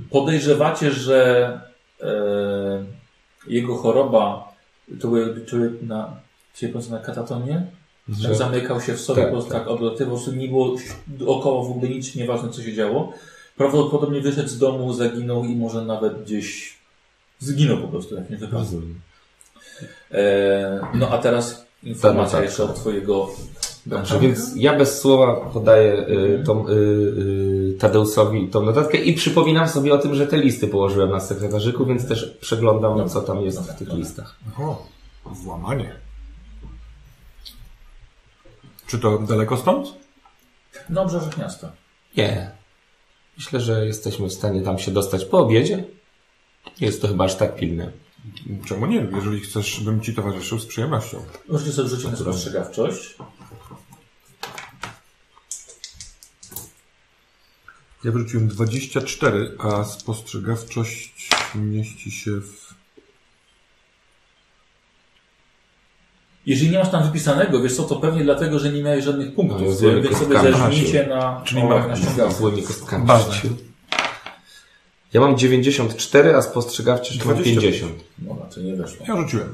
[0.09, 1.49] Podejrzewacie, że
[2.01, 2.85] e,
[3.47, 4.53] jego choroba
[4.99, 6.15] to były, to były na,
[6.89, 7.67] na katatonię?
[8.09, 10.75] Że- Tak zamykał się w sobie, Tak, po prostu tak odlatywał, po prostu nie było
[11.07, 13.13] dookoła w ogóle nic, nieważne co się działo.
[13.57, 16.77] Prawdopodobnie wyszedł z domu, zaginął i może nawet gdzieś
[17.39, 18.65] zginął po prostu, jak nie wypadł.
[20.11, 23.29] E, no a teraz informacja Tak, jeszcze od twojego
[23.85, 29.69] Dobrze, więc ja bez słowa podaję y, tą, y, y, Tadeusowi tą notatkę i przypominam
[29.69, 33.41] sobie o tym, że te listy położyłem na sekretarzyku, więc też przeglądam, Dobra, co tam
[33.41, 34.03] jest dobra, w tych dobra.
[34.03, 34.35] listach.
[34.59, 34.85] O,
[35.25, 35.95] włamanie.
[38.87, 39.87] Czy to daleko stąd?
[40.89, 41.71] Na obrzeżach miasta.
[42.17, 42.51] Nie.
[43.37, 45.83] Myślę, że jesteśmy w stanie tam się dostać po obiedzie.
[46.81, 47.91] Nie jest to chyba aż tak pilne.
[48.65, 49.07] Czemu nie?
[49.15, 51.25] Jeżeli chcesz, bym ci towarzyszył z przyjemnością.
[51.49, 53.15] Możecie sobie rzucić na spostrzegawczość.
[58.03, 62.73] Ja wyrzuciłem 24, a spostrzegawczość mieści się w...
[66.45, 69.35] Jeżeli nie masz tam wypisanego, wiesz co, to pewnie dlatego, że nie miałeś żadnych No,
[69.35, 72.43] punktów, jest więc sobie zażmijcie na, Czyli o, ma- na ściągawce.
[73.05, 73.49] Ważne.
[75.15, 77.61] Ja mam 94, a spostrzegawczość mam 20.
[77.61, 77.93] 50.
[78.27, 79.05] No, to nie weszło.
[79.09, 79.53] Ja rzuciłem.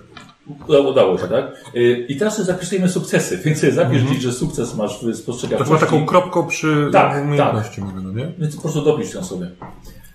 [0.67, 1.45] Udało, udało się, tak?
[1.75, 5.05] Y, I teraz sobie zapisujemy sukcesy, więc sobie zapisz gdzieś, że sukces masz w To
[5.05, 5.79] chyba spostrzegawczości.
[5.85, 8.31] taką kropką przy Tak, umiejętności mówię, no nie?
[8.39, 9.51] Więc po prostu dopisz ją sobie.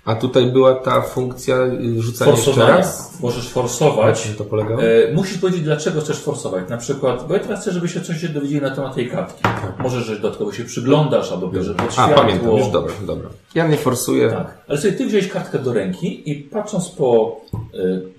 [0.07, 2.77] A tutaj była ta funkcja y, rzucania jeszcze Forsowania.
[2.77, 3.19] raz?
[3.21, 4.19] Możesz forsować.
[4.19, 4.83] Na czym to polegało?
[4.83, 6.69] E, musisz powiedzieć, dlaczego chcesz forsować.
[6.69, 9.43] Na przykład, bo ja teraz chcę, żebyście coś się dowiedzieli na temat tej kartki.
[9.79, 12.15] Może, że dodatkowo się przyglądasz, albo bierze pod A, światło.
[12.15, 13.29] pamiętam, już dobra, dobra.
[13.55, 14.29] Ja nie forsuję.
[14.29, 14.57] Tak.
[14.67, 17.41] Ale sobie ty wziąłeś kartkę do ręki i patrząc po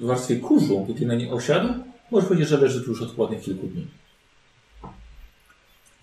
[0.00, 1.68] y, warstwie kurzu, jaki na niej osiadł,
[2.10, 3.86] możesz powiedzieć, że leży tu już od ładnych kilku dni.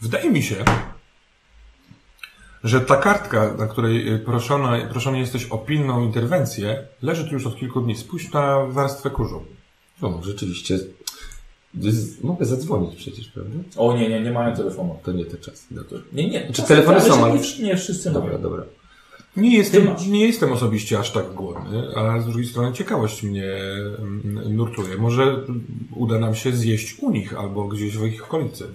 [0.01, 0.55] Wydaje mi się,
[2.65, 7.47] że ta kartka, na której y, proszona, proszony jesteś o pilną interwencję, leży tu już
[7.47, 7.95] od kilku dni.
[7.95, 9.43] Spójrz na warstwę kurzu.
[10.01, 10.79] O, rzeczywiście.
[12.23, 13.51] Mogę zadzwonić przecież, prawda?
[13.77, 14.99] O nie, nie, nie mają telefonu.
[15.03, 15.65] To nie te czasy.
[15.71, 15.99] Dobra.
[16.13, 16.53] Nie, nie.
[16.53, 18.41] Czy telefony są, Nie, nie wszyscy Dobra, mają.
[18.41, 18.63] dobra.
[19.37, 23.45] Nie jestem, nie jestem osobiście aż tak głodny, ale z drugiej strony ciekawość mnie
[23.99, 24.97] mm, nurtuje.
[24.97, 25.41] Może
[25.95, 28.67] uda nam się zjeść u nich albo gdzieś w ich okolicy.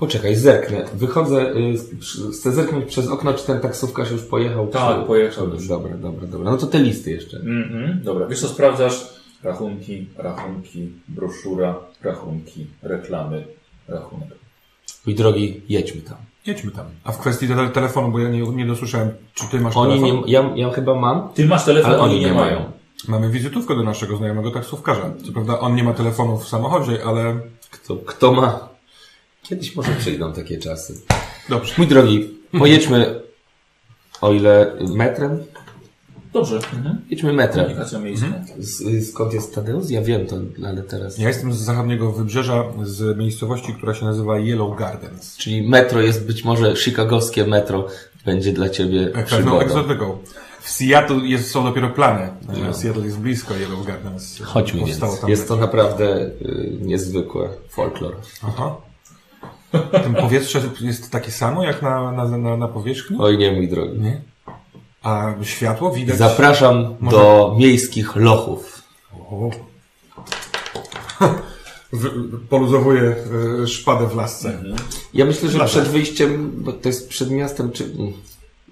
[0.00, 0.84] Poczekaj, zerknę.
[0.94, 4.66] Wychodzę, y, przy- chcę zerknąć przez okno, czy ten taksówkarz już pojechał.
[4.66, 5.06] Tak, czy...
[5.06, 5.68] pojechał już.
[5.68, 6.50] Dobra, dobra, dobra.
[6.50, 7.36] No to te listy jeszcze.
[7.36, 9.06] Mhm, dobra, wiesz co sprawdzasz?
[9.42, 13.44] Rachunki, rachunki, broszura, rachunki, reklamy,
[13.88, 14.28] rachunek.
[15.06, 16.16] Mój drogi, jedźmy tam.
[16.46, 16.86] Jedźmy tam.
[17.04, 20.24] A w kwestii tele telefonu, bo ja nie, nie dosłyszałem, czy ty masz Oni telefon?
[20.26, 22.64] nie, ja, ja chyba mam, Ty masz telefon, ale oni nie mają.
[23.08, 25.10] Mamy wizytówkę do naszego znajomego taksówkarza.
[25.26, 28.69] Co prawda on nie ma telefonu w samochodzie, ale Kto, kto ma?
[29.42, 31.00] Kiedyś może przyjdą takie czasy.
[31.48, 31.74] dobrze.
[31.78, 33.20] Mój drogi, pojedźmy,
[34.20, 35.38] o ile metrem?
[36.32, 36.56] Dobrze.
[36.56, 37.00] Mhm.
[37.10, 37.64] Jedźmy metrem.
[37.64, 38.26] Komunikacja miejska.
[38.58, 39.90] Z, skąd jest Tadeusz?
[39.90, 41.18] Ja wiem to, ale teraz...
[41.18, 45.36] Ja jestem z zachodniego wybrzeża, z miejscowości, która się nazywa Yellow Gardens.
[45.36, 47.86] Czyli metro jest być może chicagowskie metro
[48.24, 49.60] będzie dla ciebie Pewną przygodą.
[49.60, 50.18] egzotyką.
[50.60, 52.28] W Seattle jest, są dopiero plany.
[52.70, 54.38] E, Seattle jest blisko Yellow Gardens.
[54.42, 54.98] Chodźmy więc.
[55.00, 58.16] tam Jest to naprawdę y, niezwykłe folklor.
[58.42, 58.76] Aha.
[60.04, 63.16] Tym powietrze jest takie samo jak na, na, na, na powierzchni?
[63.20, 63.98] Oj nie, mój drogi.
[64.00, 64.20] Nie.
[65.02, 66.16] A światło widać?
[66.16, 68.82] Zapraszam Może- do miejskich lochów.
[69.30, 69.50] O.
[71.92, 73.16] W- Poluzowuję
[73.62, 74.62] e, szpadę w lasce.
[75.14, 75.66] Ja myślę, że Dobra.
[75.68, 77.84] przed wyjściem, bo to jest przed miastem, czy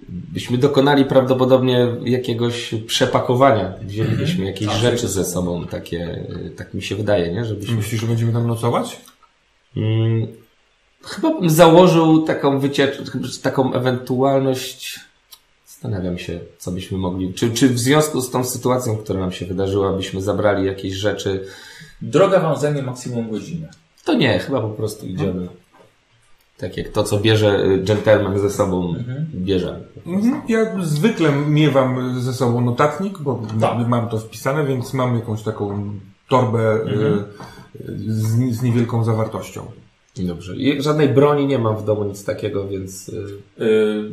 [0.09, 3.73] byśmy dokonali prawdopodobnie jakiegoś przepakowania.
[3.81, 7.45] Wzięlibyśmy jakieś Tak, rzeczy ze sobą, takie, y, tak mi się wydaje, nie?
[7.45, 9.01] Żebyśmy Myślisz, że będziemy tam nocować?
[9.77, 10.27] Mm,
[11.03, 13.03] Chyba bym założył taką wycieczkę,
[13.41, 14.99] taką ewentualność.
[15.67, 17.33] Zastanawiam się, co byśmy mogli.
[17.33, 21.45] Czy, czy w związku z tą sytuacją, która nam się wydarzyła, byśmy zabrali jakieś rzeczy?
[22.01, 23.69] Droga wam zajmie maksimum godzinę.
[24.05, 25.47] To nie, chyba po prostu idziemy.
[26.57, 28.95] Tak jak to, co bierze y, gentleman ze sobą,
[29.33, 29.79] bierzemy.
[30.05, 30.41] Mhm.
[30.47, 33.87] Ja zwykle miewam ze sobą notatnik, bo Tak.
[33.87, 35.93] mam to wpisane, więc mam jakąś taką
[36.29, 37.23] torbę e,
[37.97, 39.65] z, z niewielką zawartością.
[40.27, 40.55] Dobrze.
[40.55, 43.07] I żadnej broni nie mam w domu, nic takiego, więc.
[43.57, 44.11] Yy,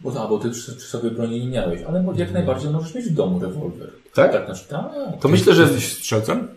[0.00, 3.06] bo, a, bo ty przy, przy sobie broni nie miałeś, ale jak najbardziej możesz mieć
[3.06, 3.90] w domu rewolwer.
[4.14, 4.32] Tak?
[4.32, 5.20] Tak, znaczy, tak.
[5.20, 5.62] To myślę, że.
[5.62, 6.48] Jesteś strzelcem?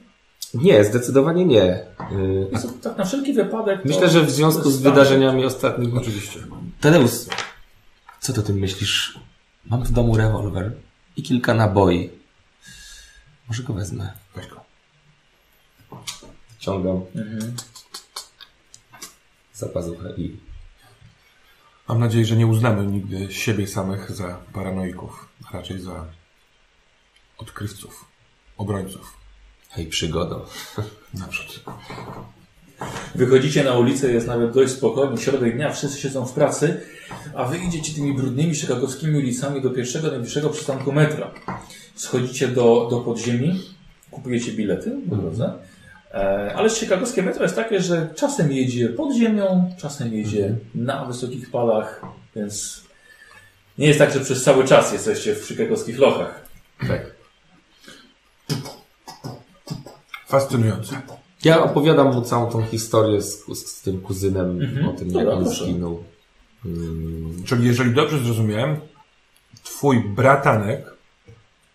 [0.53, 1.73] Nie, zdecydowanie nie.
[2.11, 3.85] Y, Jest to, tak na wszelki wypadek.
[3.85, 6.39] Myślę, że w związku z wydarzeniami ostatnich Oczywiście.
[6.81, 7.11] Tadeusz,
[8.19, 9.19] co ty o tym myślisz?
[9.65, 10.71] Mam w domu rewolwer
[11.17, 12.09] i kilka naboi.
[13.47, 14.11] Może go wezmę.
[14.35, 14.61] Weź go.
[16.59, 17.53] Ciągam Mhm.
[19.57, 20.37] Za pazuchę i...
[21.89, 26.05] Mam nadzieję, że nie uznamy nigdy siebie samych za paranoików, a raczej za
[27.37, 28.05] odkrywców,
[28.57, 29.17] obrońców.
[29.69, 30.49] Hej, przygodo.
[31.13, 31.63] Naprzód.
[33.15, 36.81] Wychodzicie na ulicę, jest nawet dość spokojnie, środek dnia, wszyscy siedzą w pracy,
[37.35, 41.31] a wy idziecie tymi brudnymi chicagowskimi ulicami do pierwszego, najbliższego przystanku metra.
[41.95, 43.61] Schodzicie do, do podziemi,
[44.11, 45.66] kupujecie bilety po drodze, e,
[46.55, 52.01] ale chicagowskie metro jest takie, że czasem jedzie pod ziemią, czasem jedzie na wysokich palach,
[52.35, 52.83] więc
[53.77, 56.45] nie jest tak, że przez cały czas jesteście w chicagowskich lochach.
[56.87, 57.01] Tak.
[60.27, 61.01] Fascynujące.
[61.43, 64.87] Ja opowiadam mu całą tą historię z, z tym kuzynem Mhm.
[64.87, 66.03] o tym, Dobra, jak on zginął.
[66.65, 68.79] Mm, Czyli jeżeli dobrze zrozumiałem,
[69.63, 70.85] twój bratanek,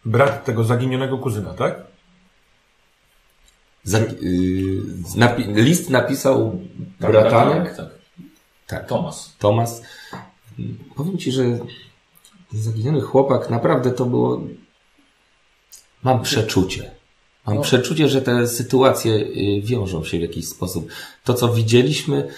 [0.04, 1.74] brat tego zaginionego kuzyna, tak?
[3.84, 4.82] Yy,
[5.16, 6.58] napi list napisał
[7.00, 7.88] Tak, bratanek, Tak, tak.
[8.66, 9.36] tak, Tomas.
[9.38, 9.82] Tomas.
[10.96, 11.44] Powiem Ci, że
[12.52, 14.40] zaginiony chłopak naprawdę to było...
[16.02, 16.90] Mam przeczucie.
[17.46, 17.62] Mam No.
[17.62, 20.88] przeczucie, że te sytuacje y, wiążą się w jakiś sposób.
[21.24, 22.28] To, co widzieliśmy,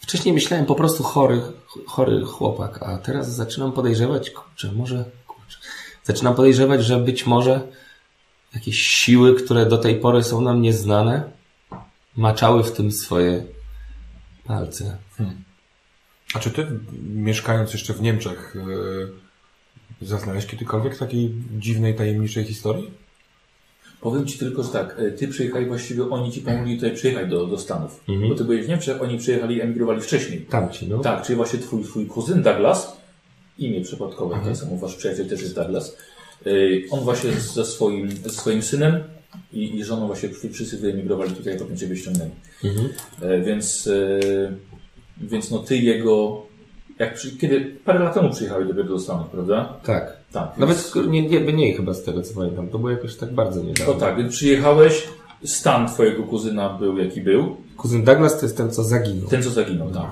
[0.00, 1.40] wcześniej myślałem po prostu chory,
[1.86, 5.58] chory chłopak, a teraz zaczynam podejrzewać, kurczę, może, kurczę,
[6.04, 7.60] zaczynam podejrzewać, że być może
[8.54, 11.30] jakieś siły, które do tej pory są nam nieznane,
[12.16, 13.44] maczały w tym swoje
[14.44, 14.96] palce.
[16.34, 16.66] A czy ty,
[17.02, 18.56] mieszkając jeszcze w Niemczech,
[20.00, 22.90] yy, zaznałeś kiedykolwiek takiej dziwnej, tajemniczej historii?
[24.00, 27.46] Powiem Ci tylko, że tak, e, Ty przyjechali właściwie, oni Ci pomogli tutaj przyjechać do,
[27.46, 28.00] do Stanów.
[28.08, 28.28] Mhm.
[28.28, 30.40] Bo Ty byłeś w Niemczech, oni przyjechali, emigrowali wcześniej.
[30.40, 30.98] Tamci, no.
[30.98, 32.96] Tak, czyli właśnie twój, twój kuzyn Douglas,
[33.58, 35.96] imię przypadkowe, tak samo wasz przyjaciel też jest Douglas.
[36.52, 39.00] Yy, On właśnie ze swoim, ze swoim synem
[39.52, 42.30] i, i żoną właśnie wszy- wszyscy wyemigrowali tutaj, potem ciebie ściągnęli.
[42.64, 42.88] Mhm.
[43.22, 44.52] E, Więc, e,
[45.20, 46.42] więc no ty jego,
[46.98, 49.76] jak przy, kiedy parę lat temu przyjechali dopiero do Stanów, prawda?
[49.84, 50.16] Tak.
[50.32, 50.58] Tak.
[50.58, 52.68] Nawet nie, nie, mniej chyba z tego co pamiętam.
[52.68, 53.94] To było jakoś tak bardzo niedawno.
[53.94, 55.08] To tak, więc przyjechałeś,
[55.44, 59.28] stan twojego kuzyna był jaki był, Kuzyn Douglas to jest ten, co zaginął.
[59.28, 60.06] ten co zaginął, tak.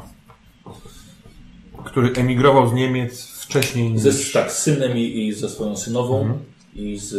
[1.84, 4.32] Który emigrował z Niemiec wcześniej Ze, niż...
[4.32, 6.38] tak, z synem i, i ze swoją synową
[6.74, 7.12] i, z,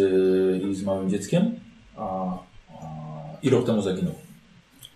[0.71, 1.59] i z małym dzieckiem,
[1.95, 2.85] a, a,
[3.43, 4.15] i rok temu zaginął.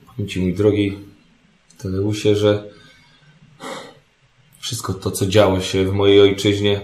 [0.07, 0.97] Powiem Ci, mój drogi
[1.77, 2.63] Tadeusie, że
[4.59, 6.81] wszystko to, co działo się w mojej ojczyźnie,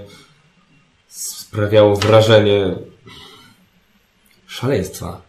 [1.07, 2.75] sprawiało wrażenie
[4.47, 5.21] szaleństwa.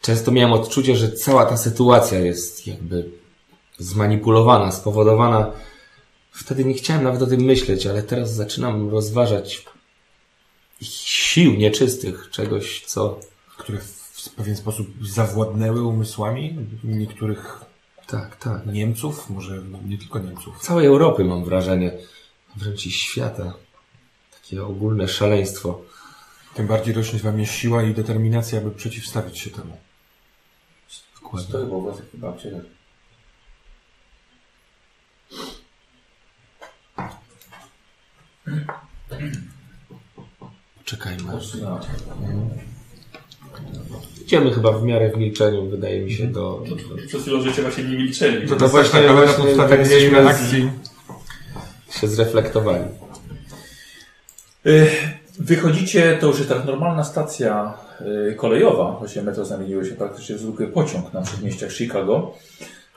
[0.00, 3.10] Często miałem odczucie, że cała ta sytuacja jest jakby
[3.78, 5.52] zmanipulowana, spowodowana.
[6.32, 9.64] Wtedy nie chciałem nawet o tym myśleć, ale teraz zaczynam rozważać
[10.80, 13.20] sił nieczystych, czegoś, co
[13.56, 17.60] które w pewien sposób zawładnęły umysłami niektórych
[18.06, 18.66] tak, tak.
[18.66, 20.60] Niemców, może nie tylko Niemców.
[20.60, 21.92] całej Europy mam wrażenie,
[22.56, 23.54] wręcz i świata.
[24.34, 25.82] Takie ogólne szaleństwo.
[26.54, 29.76] Tym bardziej rośnie we mnie siła i determinacja, aby przeciwstawić się temu.
[31.22, 31.48] Dokładnie.
[31.48, 32.48] Stoi po was jak babcia.
[40.84, 41.32] Czekajmy.
[44.22, 46.64] Idziemy chyba w miarę w milczeniu, wydaje mi się, do...
[47.06, 48.48] Przez chwilę życie właśnie nie milczeli.
[48.48, 50.70] To właśnie, tak, ale na właśnie podstawie jesteśmy akcji.
[52.00, 52.84] się zreflektowali.
[54.66, 54.90] Y,
[55.38, 57.74] Wychodzicie, to już jest teraz normalna stacja
[58.30, 62.34] y, kolejowa, właściwie metro zamieniło się praktycznie w zwykły pociąg na przedmieściach Chicago.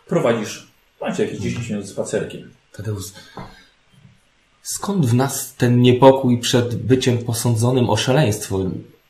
[0.08, 0.68] Prowadzisz,
[1.02, 2.52] macie jakieś 10 minut spacerkiem.
[2.72, 3.04] Tadeusz,
[4.66, 8.60] skąd w nas ten niepokój przed byciem posądzonym o szaleństwo?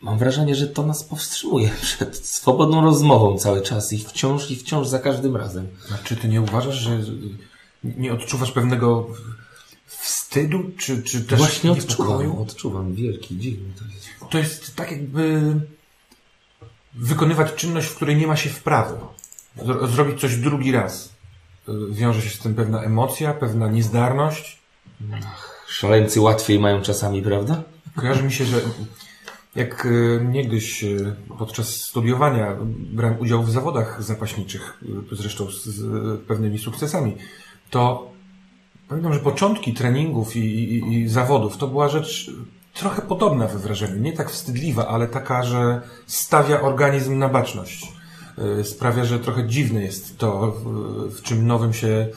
[0.01, 4.87] Mam wrażenie, że to nas powstrzymuje przed swobodną rozmową cały czas i wciąż i wciąż
[4.87, 5.67] za każdym razem.
[5.93, 6.99] A czy ty nie uważasz, że
[7.83, 9.07] nie odczuwasz pewnego
[9.87, 12.09] wstydu, czy, czy też Właśnie niepokoju?
[12.19, 14.05] odczuwam, odczuwam wielki, dziwny to jest.
[14.31, 15.41] To jest tak jakby
[16.93, 18.97] wykonywać czynność, w której nie ma się wprawy.
[19.57, 21.09] Zro- Zrobić coś drugi raz.
[21.91, 24.59] Wiąże się z tym pewna emocja, pewna niezdarność.
[25.67, 27.63] Szaleńcy łatwiej mają czasami, prawda?
[27.95, 28.61] Kojarzy mi się, że
[29.55, 32.57] jak y, niegdyś y, podczas studiowania
[32.93, 34.79] brałem udział w zawodach zapaśniczych,
[35.11, 35.81] y, zresztą z,
[36.27, 37.17] pewnymi sukcesami,
[37.69, 38.11] to
[38.89, 42.31] pamiętam, że początki treningów i, i, i zawodów to była rzecz
[42.73, 44.01] trochę podobna we wrażeniu.
[44.01, 47.91] Nie tak wstydliwa, ale taka, że stawia organizm na baczność.
[48.63, 50.55] Sprawia, że trochę dziwne jest to,
[51.09, 52.07] w, czym nowym się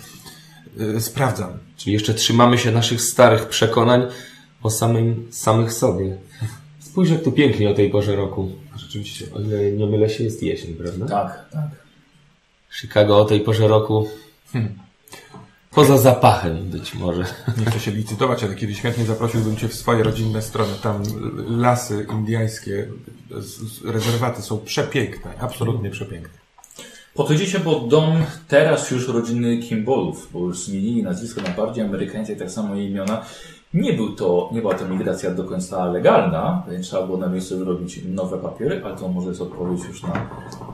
[1.01, 1.59] sprawdzam.
[1.77, 4.07] Czyli jeszcze trzymamy się naszych starych przekonań
[4.63, 6.17] o samym, samych sobie.
[6.81, 8.51] Spójrz, jak tu pięknie o tej porze roku.
[8.77, 9.27] Rzeczywiście.
[9.35, 11.07] O ile nie mylę się, jest jesień, prawda?
[11.07, 11.69] Tak, tak.
[12.71, 14.09] Chicago o tej porze roku.
[14.53, 14.79] Hmm.
[15.71, 17.25] Poza zapachem być może.
[17.59, 20.73] Nie chcę się licytować, ale kiedyś chętnie zaprosiłbym Cię w swoje rodzinne strony.
[20.83, 21.03] Tam
[21.49, 22.89] lasy indyjskie,
[23.85, 26.39] rezerwaty są przepiękne, absolutnie przepiękne.
[27.19, 28.13] Podchodzicie pod dom
[28.49, 33.23] teraz już rodziny Kimballów, bo już zmienili nazwisko na bardziej amerykańskie, tak samo i imiona.
[33.75, 37.59] Nie, był to, nie była to migracja do końca legalna, więc trzeba było na miejscu
[37.59, 40.31] zrobić nowe papiery, ale to może jest odpowiedź już na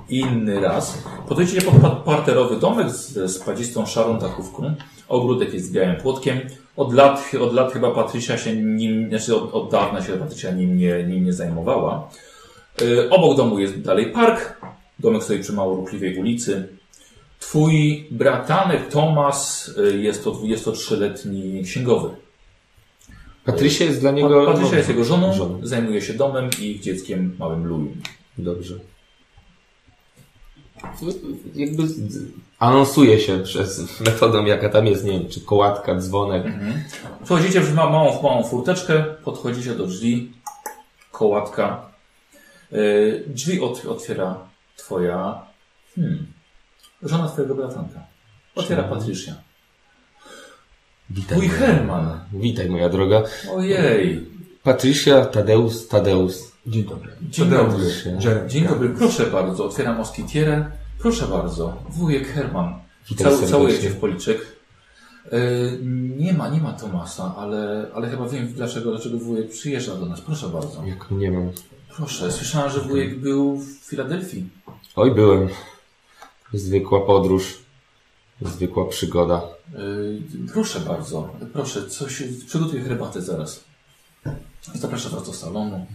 [0.08, 1.02] inny raz.
[1.28, 4.74] Podchodzicie pod pa- parterowy domek z spadzistą szarą dachówką.
[5.08, 6.40] Ogródek jest białym płotkiem.
[6.76, 10.76] Od lat, od lat chyba Patrycja się nim, znaczy od, od dawna się Patrycja nim
[10.76, 12.08] nie, nim nie zajmowała.
[12.82, 14.56] Y, obok domu jest dalej park.
[14.98, 16.68] Domek stoi przy mało ruchliwej ulicy.
[17.40, 22.10] Twój bratanek Tomas y, jest to 23-letni księgowy.
[23.44, 24.46] Patrycja jest dla niego...
[24.46, 25.60] Pa- Patrycja jest jego żoną, żoną.
[25.62, 27.92] zajmuje się domem i ich dzieckiem, małym Louis.
[28.38, 28.74] Dobrze.
[31.54, 31.82] Jakby
[32.58, 36.44] anonsuje się przez metodą, jaka tam jest, nie wiem, czy kołatka, dzwonek.
[37.24, 40.32] Wchodzicie w ma- małą, małą furteczkę, podchodzicie do drzwi,
[41.12, 41.90] kołatka.
[42.72, 44.38] Yy, drzwi ot, otwiera
[44.76, 45.42] twoja
[45.94, 46.26] hmm,
[47.02, 48.00] żona twojego bratanka.
[48.54, 48.82] Otwiera?
[48.82, 49.34] Patrycja.
[51.10, 51.38] Witaj.
[51.38, 52.20] Mój Herman.
[52.32, 53.22] Witaj, moja droga.
[53.52, 54.26] Ojej.
[54.62, 56.34] Patrycja, Tadeusz, Tadeusz.
[56.66, 57.12] Dzień dobry.
[57.22, 57.84] Dzień dobry.
[58.20, 58.48] Jeremy.
[58.48, 59.64] Dzień dobry, proszę bardzo.
[59.64, 60.70] Otwieram moskitierę.
[60.98, 61.82] Proszę bardzo.
[61.88, 62.74] Wujek Herman.
[63.10, 63.48] Witaj Cał, serdecznie.
[63.52, 64.46] całuję cię w policzek.
[65.32, 65.78] Yy,
[66.16, 70.20] nie ma, nie ma Tomasa, ale, ale chyba wiem dlaczego, dlaczego wujek przyjeżdża do nas.
[70.20, 70.84] Proszę bardzo.
[70.86, 71.50] Jak nie mam.
[71.96, 74.48] Proszę, słyszałem, że wujek był w Filadelfii.
[74.96, 75.48] Oj, byłem.
[76.52, 77.58] Zwykła podróż.
[78.40, 79.42] Zwykła przygoda.
[79.72, 83.64] Yy, proszę bardzo, proszę, coś, przygotuję herbatę zaraz.
[84.74, 85.86] Zapraszam Was do salonu.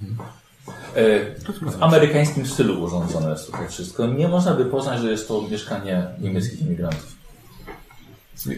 [0.95, 4.07] Yy, w amerykańskim stylu urządzone jest tutaj wszystko.
[4.07, 7.18] Nie można by poznać, że jest to mieszkanie niemieckich imigrantów.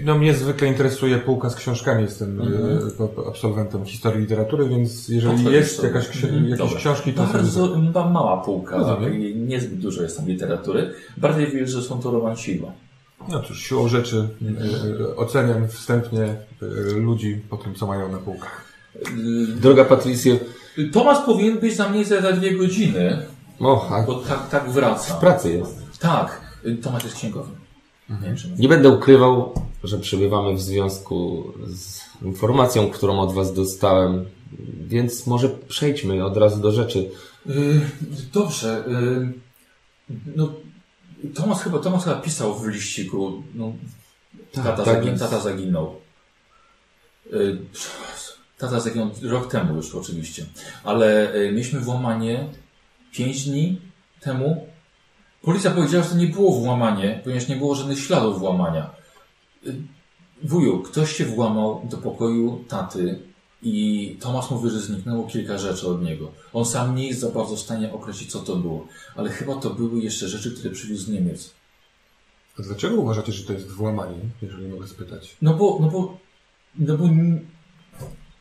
[0.03, 2.01] No mnie zwykle interesuje półka z książkami.
[2.03, 2.77] Jestem Mhm.
[3.25, 5.87] e, absolwentem historii literatury, więc jeżeli Podchodzisz jest sobie.
[5.87, 6.77] jakaś ksi- Mhm, jakieś dobra.
[6.77, 7.23] książki, to.
[7.23, 9.21] Bardzo ba- mała półka, Rozumiem.
[9.21, 10.93] i niezbyt dużo jest tam literatury.
[11.17, 12.71] Bardziej wiesz, że są to romanciwa.
[13.29, 16.35] No cóż, siłą rzeczy e, e, oceniam wstępnie
[16.95, 18.65] ludzi po tym, co mają na półkach.
[19.61, 20.35] Droga Patrycjo.
[20.93, 23.25] Tomasz powinien być za mniej za dwie godziny,
[23.59, 25.13] O, a bo tak, tak wraca.
[25.13, 25.79] w pracy jest.
[25.99, 27.55] Tak, yy, Tomasz jest księgowym.
[28.09, 33.53] Nie wiem, czy Nie będę ukrywał, że przebywamy w związku z informacją, którą od Was
[33.53, 34.25] dostałem,
[34.87, 37.11] więc może przejdźmy od razu do rzeczy.
[37.45, 37.81] Yy,
[38.33, 38.83] dobrze.
[38.87, 39.33] Yy,
[40.35, 40.53] no,
[41.33, 43.43] Tomasz chyba, Tomasz chyba pisał w liściku.
[43.55, 43.73] No,
[44.51, 45.95] tata, tak zagin, tata zaginął.
[47.31, 47.57] Yy,
[48.57, 50.45] tata zaginął rok temu już oczywiście.
[50.83, 52.47] Ale yy, mieliśmy włamanie
[53.11, 53.81] pięć dni
[54.19, 54.67] temu.
[55.41, 59.00] Policja powiedziała, że to nie było włamanie, ponieważ nie było żadnych śladów włamania.
[60.43, 63.19] Wuju, ktoś się włamał do pokoju taty
[63.63, 66.31] i Tomasz mówi, że zniknęło kilka rzeczy od niego.
[66.53, 68.87] On sam nie jest za bardzo w stanie określić, co to było.
[69.15, 71.51] Ale chyba to były jeszcze rzeczy, które przywiózł z Niemiec.
[72.59, 75.35] A dlaczego uważacie, że to jest włamanie, jeżeli mogę spytać?
[75.41, 76.17] No bo, no bo,
[76.79, 77.05] no bo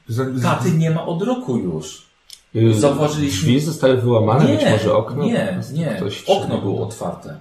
[0.09, 2.06] z- taty nie ma od roku już.
[2.54, 5.24] Yy, Zauważyliśmy- Drzwi zostały wyłamane, być może okno?
[5.24, 6.02] nie, nie.
[6.26, 7.40] Okno było otwarte.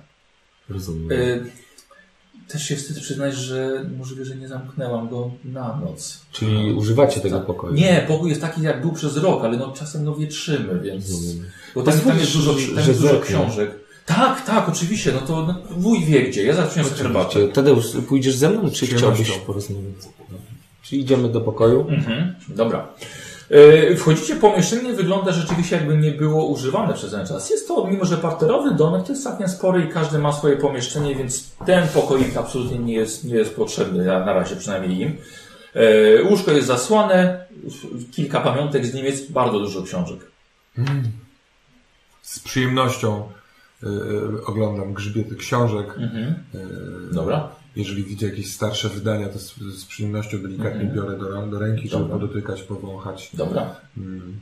[0.70, 1.12] Rozumiem.
[1.12, 1.52] Y,
[2.50, 6.22] też się wstyd przyznać, że możliwe, że nie zamknęłam go na noc.
[6.32, 7.46] Czyli używacie tego Tak.
[7.46, 7.74] pokoju?
[7.74, 11.10] Nie, pokój jest taki, jak był przez rok, ale no czasem no wietrzymy, więc...
[11.10, 11.46] Rozumiem.
[11.76, 13.72] Bo tam, tam jest dużo, tam że jest dużo książek.
[14.06, 16.44] Tak, tak, oczywiście, no to no, wuj wie gdzie.
[16.44, 17.48] Ja zaraz przyniosę herbatę.
[17.48, 19.96] Tadeusz, pójdziesz ze mną, czy chciałbyś porozmawiać?
[20.82, 21.86] Czy idziemy do pokoju?
[21.90, 22.88] Mhm, dobra.
[23.50, 27.50] E, Wchodzicie, pomieszczenie wygląda rzeczywiście jakby nie było używane przez ten czas.
[27.50, 31.16] Jest to, mimo że parterowy domek, to jest całkiem spory i każdy ma swoje pomieszczenie,
[31.16, 35.18] więc ten pokoik absolutnie nie jest, nie jest potrzebny, na na razie przynajmniej im.
[35.76, 37.46] E, Łóżko jest zasłane,
[38.12, 40.20] kilka pamiątek z Niemiec, bardzo dużo książek.
[42.22, 43.30] z przyjemnością
[43.84, 43.88] e,
[44.46, 45.88] oglądam grzbiety książek.
[45.98, 46.36] Mhm.
[47.12, 47.50] Dobra.
[47.80, 50.96] Jeżeli widzę jakieś starsze wydania, to z, z przyjemnością delikatnie Mhm.
[50.96, 52.20] biorę do, do ręki, żeby Dobra.
[52.20, 53.30] podotykać, powąchać.
[53.34, 53.76] Dobra.
[53.98, 54.40] Mm.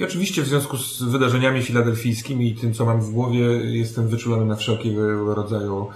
[0.00, 4.46] I oczywiście w związku z wydarzeniami filadelfijskimi i tym, co mam w głowie, jestem wyczulony
[4.46, 5.88] na wszelkiego rodzaju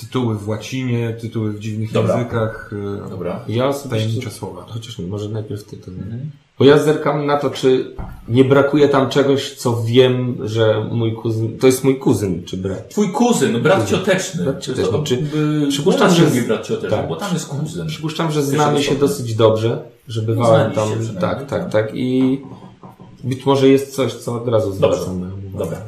[0.00, 2.16] tytuły w łacinie, tytuły w dziwnych Dobra.
[2.18, 2.70] językach,
[3.06, 3.40] e, Dobra.
[3.48, 4.66] Ja tajemnicze słowa.
[4.68, 5.90] Chociaż nie, może najpierw ty to.
[5.90, 6.30] Mhm.
[6.58, 7.94] Bo ja zerkam na to, czy
[8.28, 11.58] nie brakuje tam czegoś, co wiem, że mój kuzyn...
[11.58, 12.88] To jest mój kuzyn, czy brat.
[12.88, 14.44] Twój kuzyn, brat cioteczny.
[14.44, 14.92] Brat cioteczny.
[14.92, 15.14] To, Czy-
[15.64, 17.08] y, przypuszczam, że się z- brat cioteczny, tak.
[17.08, 17.86] bo tam jest kuzyn.
[17.86, 21.04] Przypuszczam, że znamy się dosyć dobrze, że bywałem Znaliście tam.
[21.04, 21.72] przynajmniej, Tak, tak, tak.
[21.72, 21.90] tak.
[21.94, 22.40] I
[23.24, 25.64] być może jest coś, co od razu zwracam uwagę.
[25.64, 25.78] Dobra.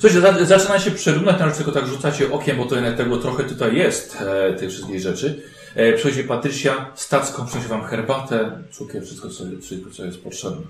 [0.00, 3.44] Słuchajcie, za- zaczyna się przerównać, na tylko tak rzucacie okiem, bo to jednak tego trochę
[3.44, 5.42] tutaj jest, e, tych wszystkich rzeczy.
[5.74, 10.62] E, przychodzi Patrycja, stacką przyniesie wam herbatę, cukier, wszystko co, wszystko, co jest potrzebne.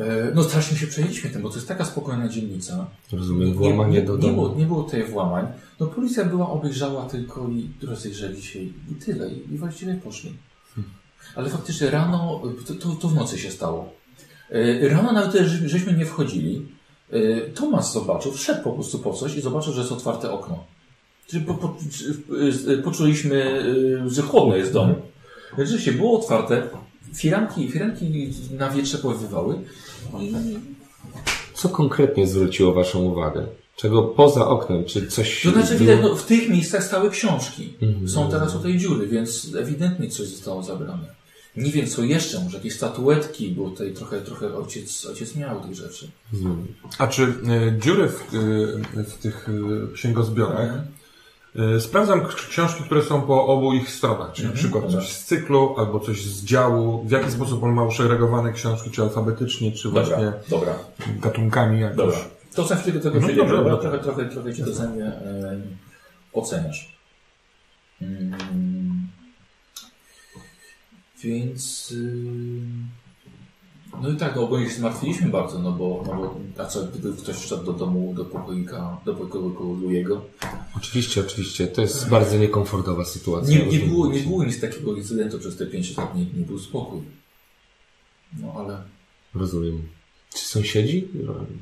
[0.00, 2.86] E, No strasznie się przejęliśmy tym, bo to jest taka spokojna dzielnica.
[3.12, 4.34] Rozumiem, włamanie nie, do nie, domu.
[4.34, 5.46] było, nie było tutaj włamań.
[5.80, 8.72] No policja była, obejrzała tylko i rozejrzeli się i
[9.06, 9.28] tyle.
[9.28, 10.32] I, i właściwie poszli.
[11.36, 13.92] Ale faktycznie rano, to, to, to w nocy się stało.
[14.50, 15.32] E, Rano nawet
[15.66, 16.66] żeśmy nie wchodzili.
[17.12, 20.64] E, Tomasz zobaczył, wszedł po prostu po coś i zobaczył, że jest otwarte okno.
[21.26, 21.74] Czyli po, po,
[22.72, 23.64] e, poczuliśmy,
[24.04, 24.94] e, że chłodno jest w domu.
[25.58, 26.62] Rzeczywiście było otwarte.
[27.14, 29.58] Firanki, firanki na wietrze powywały.
[30.20, 30.34] I
[31.54, 33.46] Co konkretnie zwróciło Waszą uwagę?
[33.76, 34.84] Czego poza oknem?
[34.84, 35.42] Czy coś...
[35.42, 37.74] To znaczy, widać, no, w tych miejscach stały książki.
[37.82, 38.08] Mhm.
[38.08, 41.21] Są teraz tutaj dziury, więc ewidentnie coś zostało zabrane.
[41.56, 45.74] Nie wiem co jeszcze, może jakieś statuetki, bo tutaj trochę, trochę ojciec, ojciec miał tych
[45.74, 46.10] rzeczy.
[46.32, 46.66] Rozumiem.
[46.98, 48.34] A czy e, dziury w,
[48.98, 50.70] e, w tych e, księgozbiorach
[51.56, 55.00] e, sprawdzam książki, które są po obu ich stronach, czyli na przykład dobra.
[55.00, 59.02] coś z cyklu albo coś z działu, w jaki sposób on ma uszeregowane książki, czy
[59.02, 60.74] alfabetycznie, czy właśnie Dobra, dobra,
[61.20, 61.96] gatunkami jakoś.
[61.96, 62.18] dobra.
[62.54, 63.48] To chwilę do tego No przejdziemy.
[63.48, 63.98] dobra, Dobra, dobra.
[64.02, 65.60] trochę, trochę, trochę Cię e,
[66.32, 66.96] oceniasz.
[68.02, 68.32] Mm,
[71.24, 71.90] więc...
[71.92, 72.62] Y,
[74.02, 77.16] no i tak, no oboje się zmartwiliśmy bardzo, no bo, no bo a co, gdyby
[77.16, 80.24] ktoś wszedł do domu, do pokoika, do pokoju Louiego,
[80.76, 81.66] Oczywiście, oczywiście.
[81.66, 83.58] To jest bardzo niekomfortowa sytuacja.
[83.58, 86.58] Nie, nie, było, nie było nic takiego incydentu przez te 5 lat, nie, nie był
[86.58, 87.00] spokój.
[88.40, 88.82] No ale
[89.34, 89.88] Rozumiem.
[90.34, 91.08] Czy sąsiedzi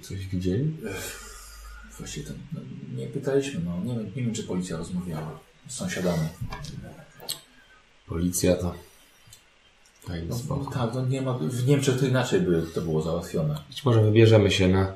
[0.01, 0.77] coś widzieli?
[1.99, 2.61] właściwie ten, no,
[2.97, 6.29] nie pytaliśmy, no nie, nie wiem czy policja rozmawiała z sąsiadami.
[8.07, 8.75] Policja to...
[10.09, 13.59] No, no tak, no nie ma, w Niemczech to inaczej by to było załatwione.
[13.69, 14.93] Być może wybierzemy się na,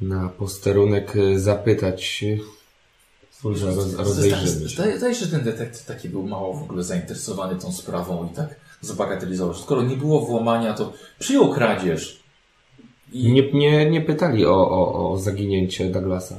[0.00, 2.20] na posterunek y, zapytać.
[2.22, 2.40] y,
[3.44, 4.96] Może roz, rozejrzymy się.
[4.98, 8.54] Zdaje się, że ten detektyw taki był mało w ogóle zainteresowany tą sprawą i tak
[8.80, 9.54] zbagatelizował.
[9.54, 12.20] Skoro nie było włamania, to przyjął kradzież.
[13.12, 16.36] I Nie, nie, nie pytali o, o, o zaginięcie Douglasa.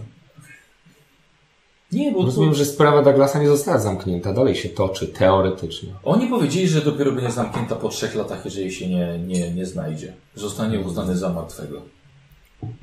[1.91, 4.33] Nie, bo to, Rozumiem, że sprawa Douglasa nie została zamknięta.
[4.33, 5.89] Dalej się toczy, teoretycznie.
[6.03, 10.13] Oni powiedzieli, że dopiero będzie zamknięta po trzech latach, jeżeli się nie, nie, nie znajdzie.
[10.35, 11.81] Zostanie uznany za martwego.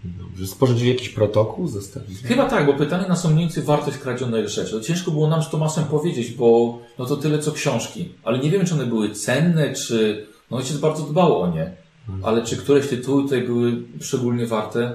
[0.04, 0.46] Dobrze.
[0.46, 1.68] Sporządzili jakiś protokół?
[1.68, 2.16] Zostawili?
[2.22, 4.72] Chyba tak, bo pytanie mniej więcej wartość kradzionej rzeczy.
[4.72, 8.12] To ciężko było nam z Tomasem powiedzieć, bo no to tyle co książki.
[8.24, 10.26] Ale nie wiem, czy one były cenne, czy...
[10.50, 11.72] No ojciec bardzo dbał o nie.
[12.22, 14.94] Ale czy któreś tytuły tutaj były szczególnie warte?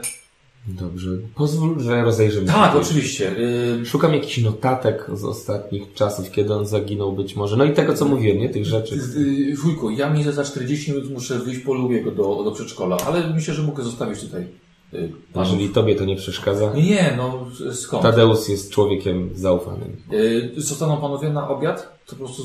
[0.67, 1.09] Dobrze.
[1.35, 2.79] Pozwól, że rozejrzymy Tak, się.
[2.79, 3.31] oczywiście.
[3.77, 7.57] Ym, Szukam jakichś notatek z ostatnich czasów, kiedy on zaginął być może.
[7.57, 8.49] No i tego, co mówiłem, nie?
[8.49, 8.95] Tych rzeczy.
[8.95, 13.33] y, Wujku, ja mi za 40 minut muszę wyjść po Lubiego do, do przedszkola, ale
[13.33, 14.47] myślę, że mogę zostawić tutaj
[14.93, 15.51] y, panów.
[15.51, 16.73] Jeżeli tobie to nie przeszkadza.
[16.73, 18.03] Nie, no skąd?
[18.03, 19.97] Tadeusz jest człowiekiem zaufanym.
[20.13, 21.99] Y, Zostaną panowie na obiad?
[22.05, 22.43] To po prostu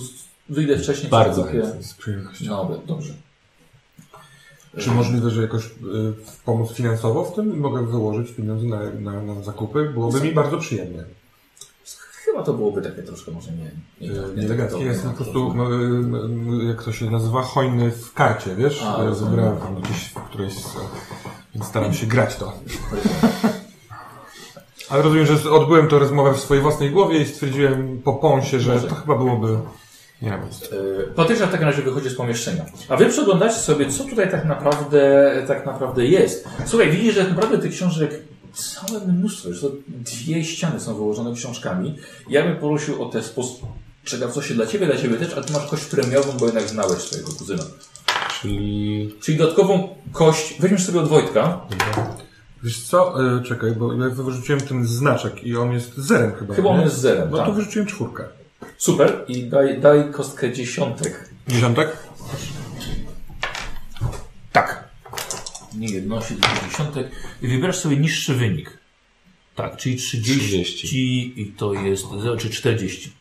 [0.48, 1.10] wyjdę wcześniej.
[1.10, 1.82] Bardzo chętnie.
[1.82, 2.60] Z przyjemnością.
[2.60, 3.12] Obiad, dobrze.
[4.78, 5.70] Czy możliwe, że jakoś y,
[6.44, 9.90] pomóc finansowo w tym i mogę wyłożyć pieniądze na, na, na zakupy?
[9.94, 11.04] Byłoby mi bardzo przyjemnie.
[12.24, 13.70] Chyba to byłoby takie troszkę może nie...
[14.00, 17.90] nie, Nie, nie, Elegancki jestem po prostu, no, y, y, jak to się nazywa, hojny
[17.90, 18.82] w karcie, wiesz?
[18.82, 19.14] A, Ja.
[19.14, 20.54] Zebrałem tam gdzieś w którejś,
[21.54, 22.52] więc staram się grać to.
[24.90, 28.80] Ale rozumiem, że odbyłem tę rozmowę w swojej własnej głowie i stwierdziłem po pąsie, że
[28.80, 29.58] to chyba byłoby...
[30.22, 30.40] Nie wiem.
[30.72, 32.64] Yy, Patrycja w takim razie wychodzi z pomieszczenia.
[32.88, 36.48] A wy przeglądacie sobie, co tutaj tak naprawdę, tak naprawdę jest.
[36.66, 39.52] Słuchaj, widzisz, że tak naprawdę tych książek całe mnóstwo.
[39.52, 41.96] Że to dwie ściany są wyłożone książkami.
[42.28, 45.84] Ja bym prosił o te spostrzegawczości dla ciebie, dla ciebie też, a ty masz kość
[45.84, 47.62] premiową, bo jednak znałeś swojego kuzyna.
[48.40, 49.14] Czyli...
[49.20, 51.60] Czyli dodatkową kość, weźmiesz sobie od Wojtka.
[52.62, 53.14] Wiesz co?
[53.38, 56.54] Y, czekaj, bo ja wyrzuciłem ten znaczek i on jest zerem chyba.
[56.54, 56.84] Chyba on nie?
[56.84, 57.46] jest zerem, No tak.
[57.46, 58.24] to wyrzuciłem czwórkę.
[58.78, 59.24] Super.
[59.28, 61.28] I daj, daj kostkę dziesiątek.
[61.48, 61.96] Dziesiątek?
[64.52, 64.88] Tak.
[65.74, 67.10] Nie jednosi do dziesiątek.
[67.42, 68.78] I wybierasz sobie niższy wynik.
[69.54, 71.40] Tak, czyli 30, 30.
[71.42, 72.04] i to jest,
[72.38, 73.12] czy 40.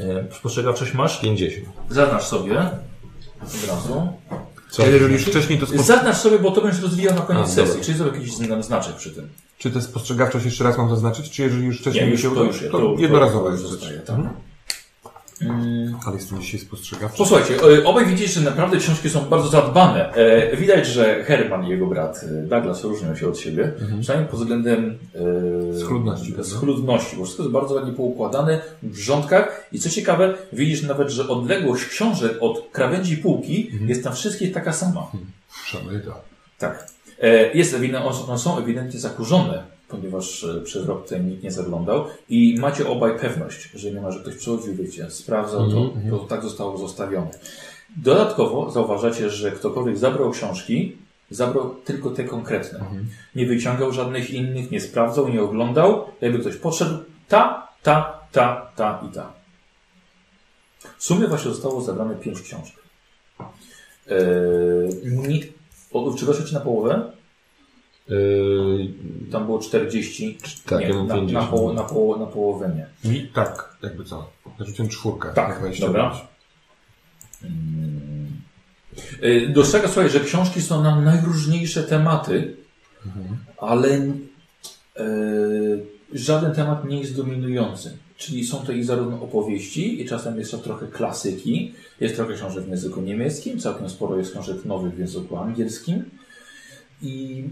[0.00, 1.20] E, spostrzegawczość masz?
[1.20, 1.66] 50.
[1.90, 4.12] Zaznacz sobie od razu.
[4.70, 4.86] Co?
[4.86, 5.86] Jeżeli już wcześniej to spostrzegawczość...
[5.86, 7.84] Zaznacz sobie, bo to będziesz rozwijał na koniec A, sesji, dobra.
[7.84, 9.28] czyli sobie jakiś zna- znaczek przy tym.
[9.58, 12.34] Czy tę spostrzegawczość jeszcze raz mam zaznaczyć, czy jeżeli już wcześniej Nie, już się to
[12.34, 13.98] uda, już to, to, jednorazowo to jest zostaje.
[13.98, 14.16] Tak.
[15.40, 15.98] Mm.
[16.06, 17.18] Ale jestem dzisiaj spostrzegawczy.
[17.18, 20.12] Posłuchajcie, e, obaj widzicie, że naprawdę książki są bardzo zadbane.
[20.12, 24.40] E, Widać, że Herman i jego brat e, Douglas różnią się od siebie, przynajmniej pod
[24.40, 24.98] względem
[25.74, 31.10] e, Schludności, bo wszystko jest bardzo ładnie poukładane w rządkach i co ciekawe, widzisz nawet,
[31.10, 35.06] że odległość książek od krawędzi półki jest na wszystkich taka sama.
[35.64, 36.20] Szanuję to.
[36.58, 36.86] Tak.
[37.03, 37.03] E,
[37.54, 42.56] Jest ewidentnie, one są ewidentnie zakurzone, ponieważ e, przez rok tutaj nikt nie zaglądał i
[42.58, 46.78] macie obaj pewność, że nie ma, że ktoś przychodził, wiecie, sprawdzał to, to tak zostało
[46.78, 47.30] zostawione.
[47.96, 50.96] Dodatkowo zauważacie, że ktokolwiek zabrał książki,
[51.30, 52.78] Zabrał tylko te konkretne.
[53.34, 56.06] Nie wyciągał żadnych innych, nie sprawdzał, nie oglądał.
[56.20, 56.98] Jakby ktoś podszedł,
[57.28, 59.32] ta, ta, ta, ta i ta.
[60.98, 62.76] W sumie właśnie zostało zabrane pięć książek.
[64.10, 64.16] Eee,
[65.94, 67.12] o, czy weszło ci na połowę?
[68.08, 68.88] Yy,
[69.32, 70.38] Tam było 40.
[70.66, 71.50] tak, nie, ja mam na, na, 50.
[71.50, 73.10] poło, na, poło, na połowę nie.
[73.10, 74.30] Mi, tak, jakby co.
[74.58, 75.32] Zarzuciłem czwórkę.
[75.34, 75.80] Tak, na 25.
[75.92, 76.20] dobra.
[79.22, 82.56] Yy, Dostrzega, słuchaj, że książki są na najróżniejsze tematy,
[83.58, 83.88] ale
[84.98, 87.98] yy, żaden temat nie jest dominujący.
[88.16, 91.74] Czyli są to i zarówno opowieści, i czasem jest to trochę klasyki.
[92.00, 96.04] Jest trochę książek w języku niemieckim, całkiem sporo jest książek nowych w języku angielskim.
[97.02, 97.44] I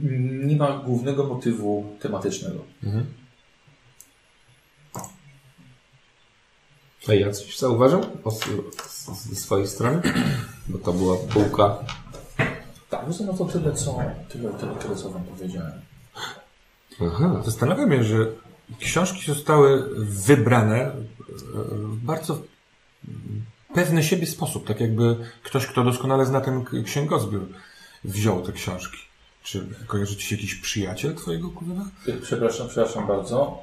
[0.45, 2.65] nie ma głównego motywu tematycznego.
[7.09, 8.03] A ja coś zauważam
[9.29, 10.03] ze swojej strony?
[10.69, 11.79] Bo to była półka.
[12.91, 13.99] Tak, no to no to tyle, co,
[14.29, 15.73] tyle, tyle, tyle, co wam powiedziałem.
[17.01, 17.43] Aha.
[17.45, 18.27] Zastanawiam się, że
[18.81, 20.93] książki zostały wybrane e,
[21.73, 22.43] w bardzo
[23.75, 24.66] pewny siebie sposób.
[24.66, 27.49] Tak jakby ktoś, kto doskonale zna ten księgozbiór,
[28.05, 28.99] wziął te książki.
[29.43, 31.91] Czy kojarzy ci się jakiś przyjaciel twojego kuzyna?
[32.23, 33.62] Przepraszam, przepraszam bardzo,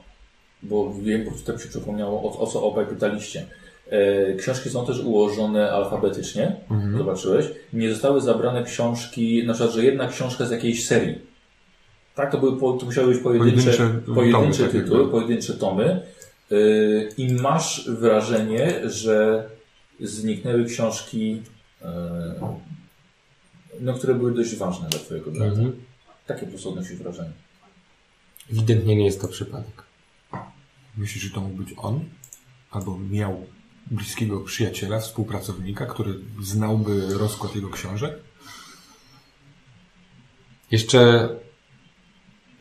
[0.63, 3.45] bo wiem, bo tutaj się przypomniało, o, o co obaj pytaliście.
[3.89, 6.55] E, książki są też ułożone alfabetycznie,
[6.97, 7.45] zobaczyłeś.
[7.73, 11.28] Nie zostały zabrane książki, na przykład, że jedna książka z jakiejś serii.
[12.19, 15.11] Tak, to, były, to musiały być pojedyncze, Pojedyncze pojedyncze, tomy, tak tytuły, jakby.
[15.11, 16.01] pojedyncze tomy.
[16.51, 19.49] Y, I masz wrażenie, że
[19.99, 21.41] zniknęły książki,
[21.81, 22.55] e,
[23.79, 25.45] no, które były dość ważne dla Twojego brata.
[25.51, 25.83] Mhm.
[26.27, 27.31] Takie po prostu odnosisz wrażenie.
[28.51, 29.83] Ewidentnie nie jest to przypadek.
[30.97, 32.05] Myślisz, że to mógł być on?
[32.71, 33.45] Albo miał
[33.91, 36.13] bliskiego przyjaciela, współpracownika, który
[36.43, 38.13] znałby rozkład jego książek?
[40.71, 41.29] Jeszcze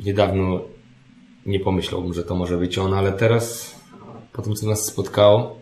[0.01, 0.61] niedawno
[1.47, 3.75] nie pomyślałbym, że to może być on, ale teraz,
[4.33, 5.61] po tym co nas spotkało,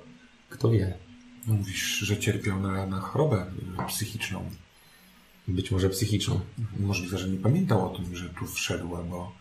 [0.51, 0.95] kto wie.
[1.47, 3.47] Mówisz, że cierpiał na, na chorobę
[3.85, 4.41] y, psychiczną.
[5.49, 6.41] Być może psychiczną.
[6.81, 9.33] Możliwe, że nie pamiętał o tym, że tu wszedł, albo...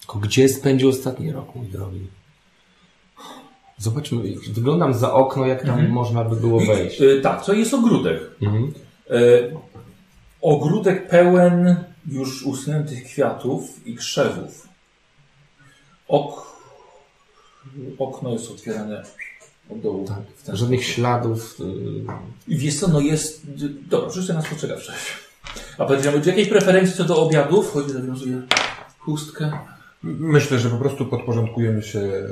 [0.00, 2.06] Tylko gdzie spędził ostatni rok, mój drogi?
[3.78, 4.22] Zobaczmy,
[4.52, 7.00] wyglądam za okno, jak tam można by było wejść.
[7.00, 8.20] Y, tak, to jest ogródek.
[8.42, 8.72] Mhm.
[9.10, 9.16] E,
[10.42, 14.68] ogródek pełen już usuniętych kwiatów i krzewów.
[16.08, 16.46] Ok,
[17.98, 19.02] okno jest otwierane
[19.70, 20.08] od dołu.
[20.08, 20.94] Tak, w ten Żadnych sposób.
[20.96, 21.56] śladów.
[21.60, 21.64] y,
[22.52, 23.42] I wiesz co, no jest...
[23.88, 24.98] Dobra, wszyscy nas postrzegawczość.
[25.78, 27.72] A powiedziałem, czy jakiej preferencji co do obiadów?
[27.72, 28.42] Chodzi, zawiązuje
[28.98, 29.52] chustkę.
[30.02, 32.28] Myślę, że po prostu podporządkujemy się y,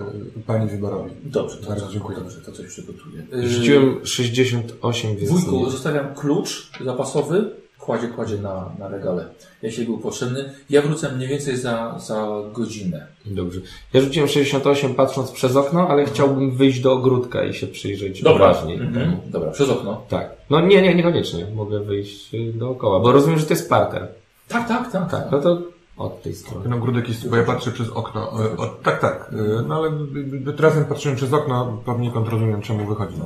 [0.46, 1.10] pani wyborowi.
[1.24, 2.18] Dobrze, to, Bardzo dziękuję.
[2.18, 3.26] dobrze, to coś przygotuję.
[3.48, 7.50] Rzuciłem 68, więc Wujku, zostawiam klucz zapasowy,
[7.80, 9.24] kładzie, kładzie na, na regale.
[9.62, 10.52] Jeśli był potrzebny.
[10.70, 13.06] Ja wrócę mniej więcej za, za godzinę.
[13.26, 13.60] Dobrze.
[13.92, 18.50] Ja rzuciłem 68 patrząc przez okno, ale chciałbym wyjść do ogródka i się przyjrzeć Dobra,
[18.50, 18.78] uważniej.
[18.78, 19.16] mhm.
[19.26, 20.02] Dobra, przez okno.
[20.08, 20.30] Tak.
[20.50, 21.46] No nie, nie, niekoniecznie.
[21.54, 24.08] Mogę wyjść y, dookoła, bo rozumiem, że to jest parter.
[24.48, 25.10] Tak, tak, tak.
[25.10, 25.26] tak.
[25.32, 25.58] No to
[25.96, 26.62] od tej strony.
[26.62, 28.32] Ten ogródek jest, bo ja patrzę przez okno.
[28.44, 29.30] E, O, tak, tak.
[29.32, 33.16] e, No ale y, y, razem patrzyłem przez okno, poniekąd rozumiem, czemu wychodzi.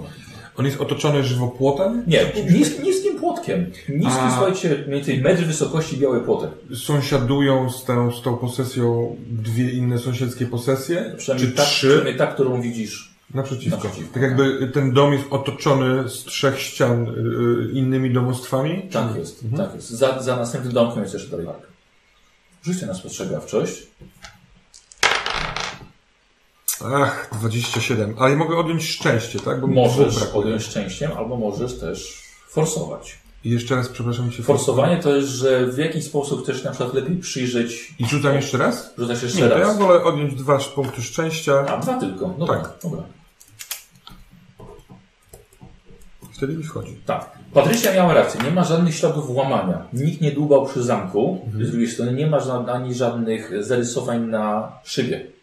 [0.57, 2.05] On jest otoczony żywopłotem?
[2.07, 3.66] Nie, nis, niskim płotkiem.
[3.88, 4.36] Niskim, A.
[4.36, 6.50] słuchajcie, mniej więcej metr wysokości biały płotek.
[6.74, 11.14] Sąsiadują z tą, z tą posesją dwie inne sąsiedzkie posesje?
[11.16, 11.86] Przynajmniej Czy ta, trzy?
[11.86, 13.14] przynajmniej ta, którą widzisz.
[13.34, 13.76] Naprzeciwko.
[13.76, 14.14] Naprzeciwko.
[14.14, 18.88] Tak jakby ten dom jest otoczony z trzech ścian y, y, innymi domostwami?
[18.92, 19.90] Tak jest, tak jest.
[19.90, 21.46] Za, za następnym domkiem jest jeszcze dalej.
[22.62, 23.86] Rzućcie na spostrzegawczość.
[26.93, 28.14] Ach, 27.
[28.18, 29.61] Ale ja mogę odjąć szczęście, tak?
[29.61, 33.18] Bo Możesz odjąć szczęściem, albo możesz też forsować.
[33.45, 34.43] I jeszcze raz, przepraszam się.
[34.43, 37.95] Forsowanie to jest, że w jakiś sposób chcesz na przykład lepiej przyjrzeć.
[37.99, 38.95] I rzucam jeszcze raz?
[38.99, 39.68] Rzucasz jeszcze Nie, to raz.
[39.68, 41.66] ja wolę odjąć dwa punkty szczęścia.
[41.68, 42.35] A, dwa tylko.
[42.39, 42.72] No Tak.
[42.82, 43.03] Dobra.
[46.32, 47.01] Wtedy mi wchodzi.
[47.07, 47.39] Tak.
[47.55, 48.41] Patrycja miała rację.
[48.45, 49.87] Nie ma żadnych śladów włamania.
[49.93, 51.49] Nikt nie dłubał przy zamku.
[51.62, 52.39] Z drugiej strony nie ma
[52.72, 55.34] ani żadnych zarysowań na szybie.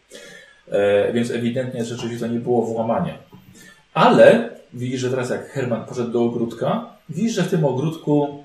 [0.72, 3.18] E, więc ewidentnie rzeczywiście to nie było włamania.
[3.94, 8.44] Ale widzisz, że teraz jak Herman poszedł do ogródka, widzisz, że w tym ogródku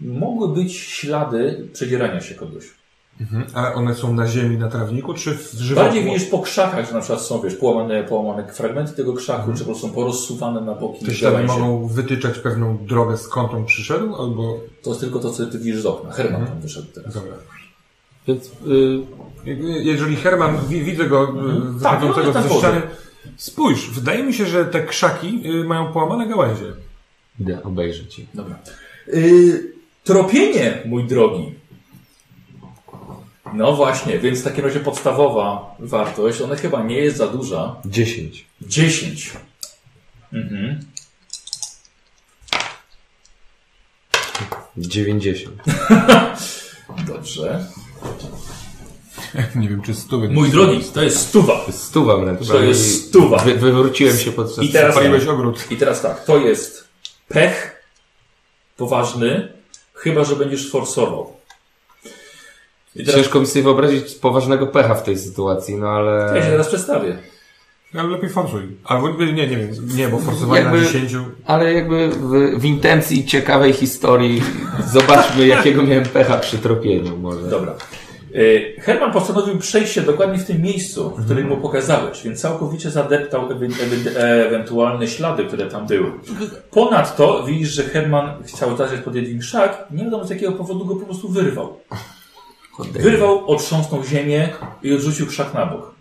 [0.00, 2.64] mogły być ślady przedzierania się kogoś.
[3.20, 3.44] Mhm.
[3.54, 5.74] A one są na ziemi, na trawniku, czy w żywopłocie?
[5.74, 9.58] Bardziej widzisz po krzakach, że na przykład są wiesz, połamane, połamane fragmenty tego krzaku, czy
[9.58, 14.14] po prostu są porozsuwane na boki Te ślady mogą wytyczać pewną drogę, skąd on przyszedł,
[14.14, 14.60] albo...
[14.82, 16.12] To jest tylko to, co ty widzisz z okna.
[16.12, 17.14] Herman tam wyszedł teraz.
[17.14, 17.32] Dobra.
[18.28, 18.50] Więc y,
[19.82, 21.34] Jeżeli Herman, wi- widzę go
[21.82, 22.58] tak, wychodzącego no, tak ze wchodzę.
[22.68, 22.82] ściany,
[23.36, 26.72] spójrz, wydaje mi się, że te krzaki y, mają połamane gałęzie.
[27.40, 28.24] idę obejrzeć je.
[28.34, 28.58] Dobra.
[29.06, 29.72] Yy,
[30.04, 31.54] tropienie, mój drogi.
[33.54, 37.76] No właśnie, więc w takim razie podstawowa wartość, ona chyba nie jest za duża.
[37.84, 38.46] 10.
[38.60, 39.30] 10.
[40.32, 40.80] Mhm.
[44.76, 45.54] 90.
[47.08, 47.66] Dobrze.
[49.60, 50.28] Nie wiem, czy stówy.
[50.28, 51.60] Mój drogi, to jest stuwa.
[51.70, 52.48] Stuwa wręcz.
[52.48, 53.38] To jest stuwa.
[53.38, 54.64] Wy, wywróciłem się podczas...
[54.64, 55.70] I teraz Paliłeś ogród.
[55.70, 56.88] I teraz tak, to jest
[57.28, 57.82] pech
[58.76, 59.52] poważny,
[59.94, 61.32] chyba że będziesz forsował.
[62.96, 66.32] Teraz Ciężko mi sobie wyobrazić poważnego pecha w tej sytuacji, no ale...
[66.36, 67.18] ja się teraz przedstawię.
[67.94, 68.62] Ale lepiej forsuj.
[68.84, 69.70] Albo nie, nie wiem.
[69.96, 71.12] Nie, bo forsowanie Jakby- na 10.
[71.46, 74.42] Ale jakby w, w intencji ciekawej historii
[74.92, 77.50] zobaczmy, jakiego miałem pecha przy tropieniu może.
[77.50, 77.74] Dobra.
[78.34, 82.90] Y, Herman postanowił przejść się dokładnie w tym miejscu, w którym mu pokazałeś, więc całkowicie
[82.90, 86.12] zadeptał e- ewentualne ślady, które tam były.
[86.70, 90.96] Ponadto widzisz, że Herman chciał zacząć pod jeden krzak, nie wiadomo z jakiego powodu go
[90.96, 91.78] po prostu wyrwał.
[92.92, 94.48] Wyrwał, otrząsnął ziemię
[94.82, 95.91] i odrzucił krzak na bok.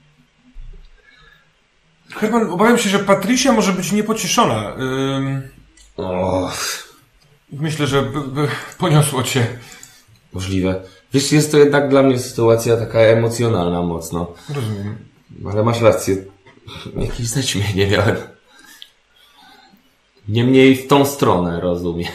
[2.15, 4.75] Herman, obawiam się, że Patricia może być niepocieszona.
[4.79, 5.41] Ym,
[7.51, 8.03] myślę, że
[8.77, 9.47] poniosło cię.
[10.33, 10.83] możliwe.
[11.13, 14.27] Wiesz, jest to jednak dla mnie sytuacja taka emocjonalna mocno.
[14.55, 14.97] Rozumiem.
[15.51, 16.15] Ale masz rację.
[16.97, 18.15] Jakieś zaćmienie miałem.
[20.27, 22.11] Niemniej w tą stronę, rozumiem.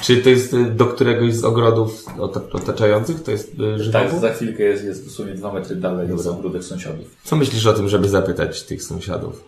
[0.00, 3.22] Czy to jest y, do któregoś z ogrodów ota- otaczających?
[3.22, 3.52] To jest
[3.88, 7.06] y, Tak, za chwilkę jest, jest dosłownie dwa metry dalej od ogródek sąsiadów.
[7.24, 9.44] Co myślisz o tym, żeby zapytać tych sąsiadów?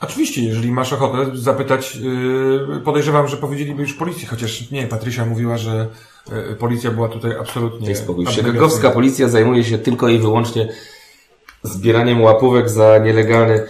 [0.00, 5.56] Oczywiście, jeżeli masz ochotę zapytać, yy, podejrzewam, że powiedzieliby już policji, chociaż nie, Patrycja mówiła,
[5.58, 5.86] że
[6.48, 7.86] yy, policja była tutaj absolutnie...
[7.86, 8.24] Daj spokój.
[8.24, 8.48] abnegacyjna.
[8.52, 10.68] Chicagowska policja zajmuje się tylko i wyłącznie
[11.62, 13.64] zbieraniem łapówek za nielegalny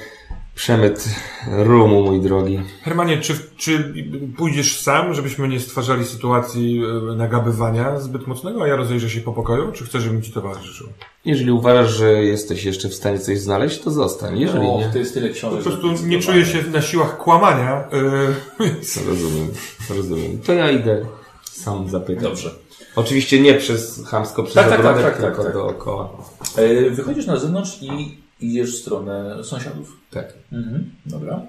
[0.54, 1.04] przemyt
[1.52, 2.60] rumu, mój drogi.
[2.82, 3.94] Hermanie, czy, czy
[4.36, 9.32] pójdziesz sam, żebyśmy nie stwarzali sytuacji yy, nagabywania zbyt mocnego, a ja rozejrzę się po
[9.32, 10.86] pokoju, czy chcesz, żebym ci towarzyszył?
[11.24, 14.38] Jeżeli uważasz, że jesteś jeszcze w stanie coś znaleźć, to zostań.
[14.40, 15.62] Jeżeli o, nie, to jest tyle Po książek.
[15.62, 17.84] prostu że- nie czuję się na siłach kłamania,
[18.58, 19.48] yy, rozumiem.
[19.96, 20.38] Rozumiem.
[20.38, 21.06] To ja idę
[21.44, 22.22] sam zapytać.
[22.24, 22.50] Dobrze.
[22.96, 25.52] Oczywiście nie przez chamsko przez Tak, tak, tak, tak, tylko tak, tak.
[25.54, 26.10] dookoła.
[26.56, 29.96] E, Wychodzisz na zewnątrz i idziesz w stronę sąsiadów.
[30.10, 30.32] Tak.
[30.52, 30.90] Mhm.
[31.06, 31.42] Dobra.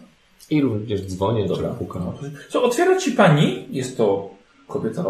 [0.49, 2.11] I również dzwonię, czy pukam.
[2.49, 3.65] Co, otwiera ci pani?
[3.69, 4.29] Jest to
[4.67, 5.05] kobieta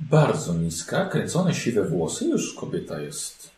[0.00, 2.24] bardzo niska, kręcone siwe włosy.
[2.24, 3.50] Już kobieta jest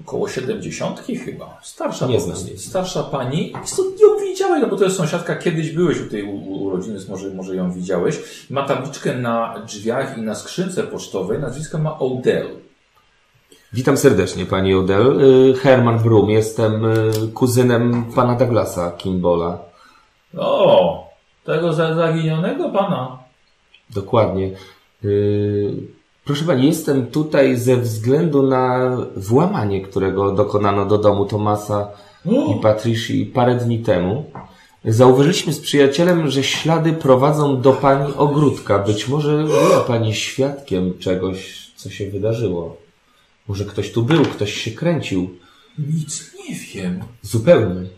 [0.00, 1.60] około 70 chyba.
[1.62, 2.36] Starsza Nie znam.
[2.56, 3.52] Starsza pani.
[3.76, 5.36] To ją widziałeś, no bo to jest sąsiadka.
[5.36, 8.18] Kiedyś byłeś u tej urodziny, więc może, może ją widziałeś.
[8.50, 11.38] Ma tabliczkę na drzwiach i na skrzynce pocztowej.
[11.38, 12.48] Nazwisko ma Odell.
[13.72, 15.20] Witam serdecznie, pani Odell.
[15.20, 19.58] Y, Herman Brum, jestem y, kuzynem pana Douglasa Kimbola.
[20.38, 21.08] O,
[21.44, 23.18] tego za- zaginionego pana.
[23.94, 24.50] Dokładnie.
[25.04, 25.72] Y,
[26.24, 31.88] Proszę pani, jestem tutaj ze względu na włamanie, którego dokonano do domu Tomasa
[32.26, 34.24] O, i Patrici parę dni temu.
[34.84, 38.78] Zauważyliśmy z przyjacielem, że ślady prowadzą do pani ogródka.
[38.78, 42.76] Być może była pani świadkiem czegoś, co się wydarzyło.
[43.50, 45.30] Może ktoś tu był, ktoś się kręcił.
[45.78, 47.00] nic nie wiem.
[47.22, 47.88] Zupełnie.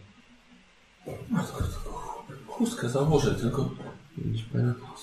[2.46, 3.70] Chustkę założę, tylko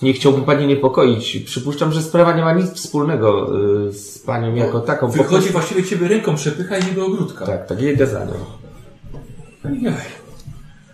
[0.02, 1.38] Nie chciałbym pani niepokoić.
[1.46, 5.06] Przypuszczam, że sprawa nie ma nic wspólnego y, z panią jako taką.
[5.06, 7.46] Po wychodzi prostu- właściwie ciebie ręką, przepycha i nie do ogródka.
[7.46, 8.32] Tak, tak, jedę za nią.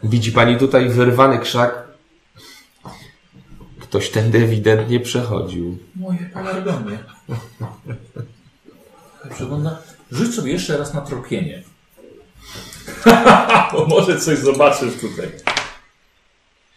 [0.02, 1.86] Widzi pani tutaj wyrwany krzak?
[3.80, 5.78] Ktoś tędy ewidentnie przechodził.
[5.96, 6.98] Moje palargonie.
[9.34, 9.78] Przegląda.
[10.12, 11.62] Rzuć sobie jeszcze raz na tropienie.
[13.72, 15.26] Bo może coś zobaczysz tutaj.
[15.26, 15.42] Nie,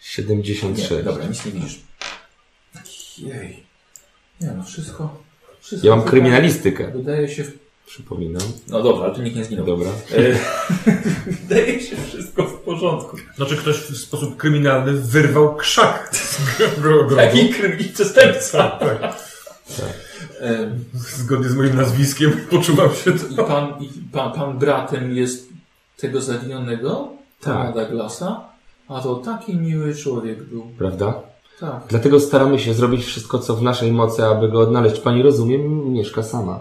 [0.01, 1.03] 76.
[1.03, 1.79] dobra, nic nie widzisz.
[3.17, 3.63] Jej.
[4.41, 5.23] Nie no, wszystko...
[5.61, 6.91] wszystko Ja mam wydaje- kryminalistykę.
[6.91, 7.43] Wydaje się...
[7.43, 8.41] w- Przypominam.
[8.67, 9.65] No dobra, ale tu nikt nie zginął.
[9.65, 9.89] Dobra.
[10.11, 10.39] E,
[11.41, 13.17] Wydaje się wszystko w porządku.
[13.35, 17.15] Znaczy ktoś w sposób kryminalny wyrwał krzak z ogrodu.
[17.15, 18.69] Jaki kryminalny przestępca.
[18.69, 19.03] Tak.
[19.03, 19.93] E,
[20.93, 23.43] Zgodnie z moim nazwiskiem poczuwam się I to.
[23.43, 25.49] pan, i pan, pan bratem jest
[25.97, 27.09] tego zaginionego?
[27.41, 27.57] Tak.
[27.57, 28.49] Pana Douglasa?
[28.87, 30.61] A to taki miły człowiek był.
[30.77, 31.21] Prawda?
[31.59, 31.83] Tak.
[31.89, 34.99] Dlatego staramy się zrobić wszystko, co w naszej mocy, aby go odnaleźć.
[34.99, 36.59] Pani rozumiem, mieszka sama.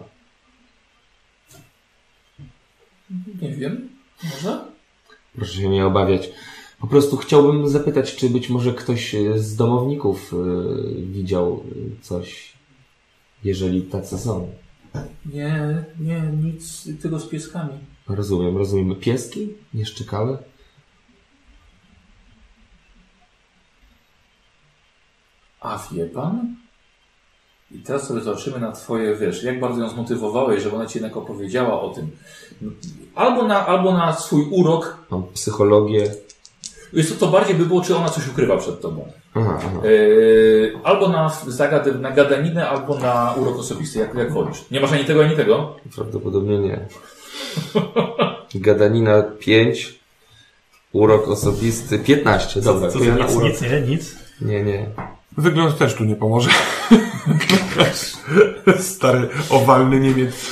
[3.42, 3.88] Nie wiem.
[4.24, 4.60] Może?
[5.36, 6.30] Proszę się nie obawiać.
[6.80, 10.36] Po prostu chciałbym zapytać, czy być może ktoś e, z domowników e,
[11.02, 12.47] widział e, coś,
[13.44, 14.52] jeżeli tacy są.
[15.26, 17.72] Nie, nie, nic tego z pieskami.
[18.08, 18.96] Rozumiem, rozumiem.
[18.96, 19.54] Pieski?
[19.74, 20.38] Nie szczekały?
[25.60, 26.56] A wie pan?
[27.70, 31.16] I teraz sobie zobaczymy na twoje, wiesz, jak bardzo ją zmotywowałeś, żeby ona ci jednak
[31.16, 32.10] opowiedziała o tym.
[33.14, 35.06] Albo na, albo na swój urok.
[35.10, 36.14] Mam psychologię.
[36.92, 39.12] Jest to, to bardziej by było, czy ona coś ukrywa przed tobą.
[39.34, 39.70] Aha, aha.
[39.84, 44.64] Yy, albo na, zagad- na gadaninę, albo na urok osobisty, jak, jak wolisz.
[44.70, 45.76] Nie masz ani tego, ani tego?
[45.94, 46.80] Prawdopodobnie nie.
[48.54, 49.98] Gadanina 5.
[50.92, 52.60] Urok osobisty 15.
[52.60, 53.48] Dobra, to ja na Nic, urok.
[53.48, 54.16] nic, nie, nic.
[54.40, 54.86] Nie, nie.
[55.38, 56.50] Wygląd też tu nie pomoże.
[58.78, 60.50] Stary, owalny Niemiec.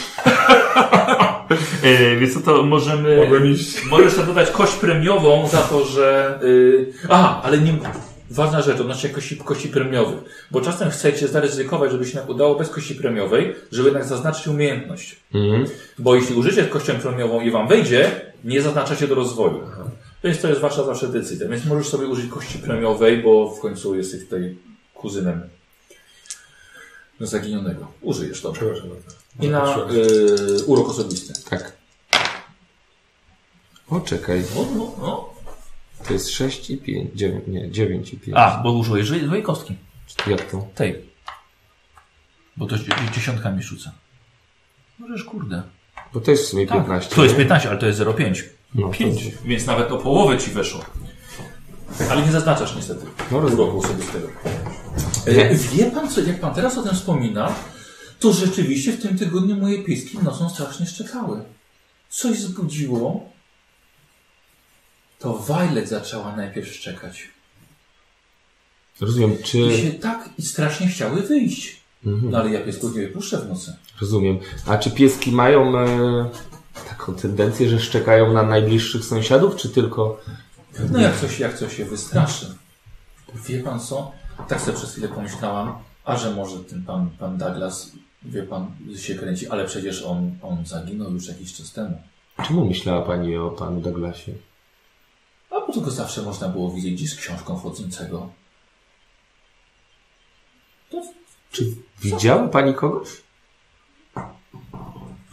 [1.83, 3.17] Yy, więc co to możemy...
[3.17, 3.85] Mogłem iść.
[3.85, 6.39] Możesz dodać kość premiową za to, że...
[6.43, 6.93] Yy...
[7.09, 7.73] Aha, ale nie...
[8.31, 10.19] Ważna rzecz, odnośnie kości, kości premiowych.
[10.51, 15.17] Bo czasem chcecie zaryzykować, żeby się nam udało bez kości premiowej, żeby jednak zaznaczyć umiejętność.
[15.35, 15.67] Mhm.
[15.99, 19.61] Bo jeśli użycie kością premiową i wam wejdzie, nie zaznaczacie do rozwoju.
[20.25, 21.49] Więc to jest wasza zawsze decyzja.
[21.49, 24.57] Więc możesz sobie użyć kości premiowej, bo w końcu jesteś tutaj
[24.95, 25.43] kuzynem
[27.21, 27.87] zaginionego.
[28.01, 28.63] Użyjesz bardzo.
[29.41, 31.33] I na yy, urok osobisty.
[31.51, 31.73] Tak.
[33.91, 34.43] O, czekaj.
[34.55, 35.36] No, no, no.
[36.07, 37.11] To jest 6 i 5.
[37.15, 38.37] 9, nie, 9 i 5.
[38.37, 39.75] A, bo użyłeś złej kostki.
[40.27, 40.67] Jak to?
[40.75, 41.03] Tej.
[42.57, 42.85] Bo to dzie-
[43.15, 43.91] dziesiątkami rzucę.
[44.99, 45.63] Możesz, kurde.
[46.15, 47.15] Bo to jest w sumie 15.
[47.15, 47.39] To jest nie?
[47.39, 48.43] 15, ale to jest 0,5.
[48.75, 50.85] No, to- Więc nawet o połowę ci weszło.
[52.11, 53.07] Ale nie zaznaczasz niestety.
[53.31, 53.65] No, rozumiem.
[53.65, 54.29] uroku osobistego.
[55.27, 57.55] E, wie pan co, jak pan teraz o tym wspomina,
[58.21, 61.43] to rzeczywiście w tym tygodniu moje pieski nocą strasznie szczekały.
[62.09, 63.31] Coś zbudziło.
[65.19, 67.29] To Violet zaczęła najpierw szczekać.
[69.01, 69.79] Rozumiem, I czy...
[69.83, 71.81] się tak i strasznie chciały wyjść.
[72.07, 72.31] Mhm.
[72.31, 73.77] No ale ja piesków nie wypuszczę w nocy.
[74.01, 74.39] Rozumiem.
[74.67, 76.31] A czy pieski mają e,
[76.89, 80.21] taką tendencję, że szczekają na najbliższych sąsiadów, czy tylko...
[80.91, 82.55] No jak coś, jak coś się wystraszy.
[83.49, 84.13] Wie pan co?
[84.49, 87.93] Tak sobie przez chwilę pomyślałam, a że może ten pan, pan Douglas,
[88.23, 91.99] wie pan, się kręci, ale przecież on, on zaginął już jakiś czas temu.
[92.49, 94.33] Czemu myślała Pani o Panu Douglasie?
[95.51, 98.29] A bo tylko zawsze można było widzieć gdzieś z książką chodzącego.
[100.91, 101.03] To
[101.53, 101.65] Czy
[102.03, 103.09] widziała Pani kogoś?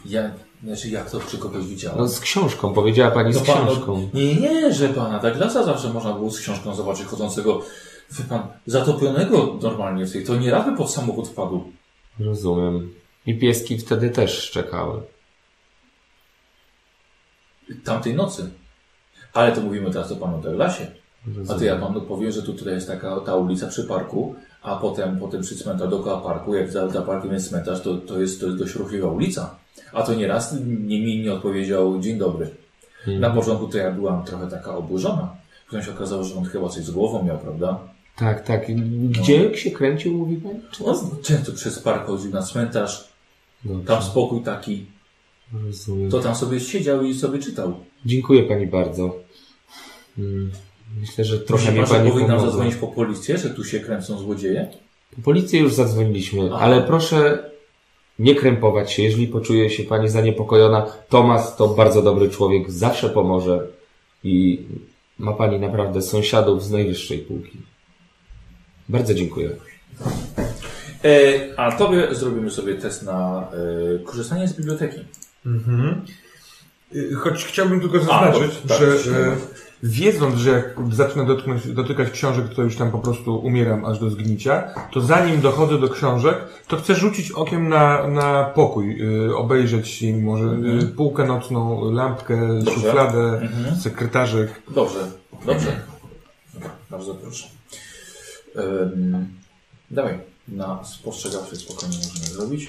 [0.06, 0.30] ja,
[0.64, 1.98] znaczy jak to przy kogoś widziałem?
[1.98, 4.10] No z książką, powiedziała Pani z No pan, książką.
[4.14, 7.62] nie, nie, że pana Douglasa zawsze można było z książką zobaczyć chodzącego,
[8.10, 11.72] wie pan, zatopionego normalnie w tej, to nieraz by pod samochód wpadł.
[12.20, 12.94] Rozumiem.
[13.26, 15.02] I pieski wtedy też szczekały.
[17.84, 18.50] Tamtej nocy.
[19.34, 20.86] Ale to mówimy teraz o panu Douglasie.
[21.48, 24.76] A to ja panu powiem, że tu tutaj jest taka ta ulica przy parku, a
[24.76, 28.40] potem, potem przy cmentarzu dookoła parku, jak za, za parkiem jest cmentarz, to, to, jest,
[28.40, 29.56] to jest dość ruchliwa ulica.
[29.92, 32.50] A to nieraz nie, mi nie odpowiedział dzień dobry.
[33.06, 35.36] Na początku to ja byłam trochę taka oburzona.
[35.66, 37.78] Potem się okazało, że on chyba coś z głową miał, prawda?
[38.16, 38.70] Tak, tak.
[38.70, 38.74] I
[39.08, 40.40] Gdzie się kręcił, mówi?
[40.70, 40.84] Czy...
[40.84, 43.08] On często przez park chodził na cmentarz,
[43.64, 44.86] Dobrze, tam spokój taki,
[45.66, 46.10] rozumiem.
[46.10, 47.74] to tam sobie siedział i sobie czytał.
[48.06, 49.23] Dziękuję Pani bardzo.
[50.18, 50.50] Mm,
[51.00, 52.46] Myślę, że trochę pan, Pani powinnam pomogła.
[52.46, 54.68] zadzwonić po policję, że tu się kręcą złodzieje?
[55.16, 56.58] Po policję już zadzwoniliśmy, Aha.
[56.64, 57.50] ale proszę
[58.18, 59.02] nie krępować się.
[59.02, 63.66] Jeżeli poczuje się Pani zaniepokojona, Tomas to bardzo dobry człowiek, zawsze pomoże
[64.24, 64.62] i
[65.18, 67.58] ma Pani naprawdę sąsiadów z najwyższej półki.
[68.88, 69.50] Bardzo dziękuję.
[71.04, 73.48] E, a tobie zrobimy sobie test na
[73.96, 74.98] e, korzystanie z biblioteki.
[75.46, 76.02] Mhm.
[76.94, 79.36] Y, Choć chciałbym tylko zaznaczyć, A, tak, że śmiało.
[79.84, 84.10] Wiedząc, że jak zacznę dotknąć, dotykać książek, to już tam po prostu umieram aż do
[84.10, 86.36] zgnicia, to zanim dochodzę do książek,
[86.68, 90.44] to chcę rzucić okiem na, na pokój, y, obejrzeć im może
[90.84, 92.74] y, półkę nocną, lampkę, Dobrze.
[92.74, 93.76] szufladę, Mhm.
[93.80, 94.62] sekretarzyk.
[94.74, 94.98] Dobrze,
[95.46, 95.80] dobrze.
[96.90, 97.48] Bardzo proszę.
[98.56, 99.28] Um,
[99.90, 100.18] dawaj,
[100.48, 102.66] na spostrzegawczy spokojnie możemy zrobić.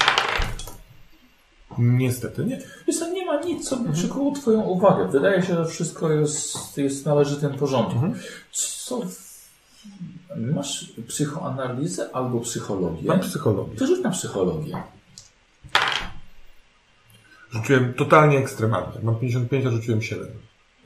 [1.78, 2.60] Niestety nie.
[2.86, 5.08] Wiesz, nie ma nic, co by przykuło Twoją uwagę.
[5.08, 8.00] Wydaje się, że wszystko jest, jest należytym porządku.
[8.52, 9.00] Co?
[10.36, 13.08] Masz psychoanalizę albo psychologię?
[13.08, 13.76] Mam psychologię.
[13.76, 14.82] To rzuć na psychologię.
[17.50, 19.00] Rzuciłem totalnie ekstremalnie.
[19.02, 20.28] Mam 55, a rzuciłem 7.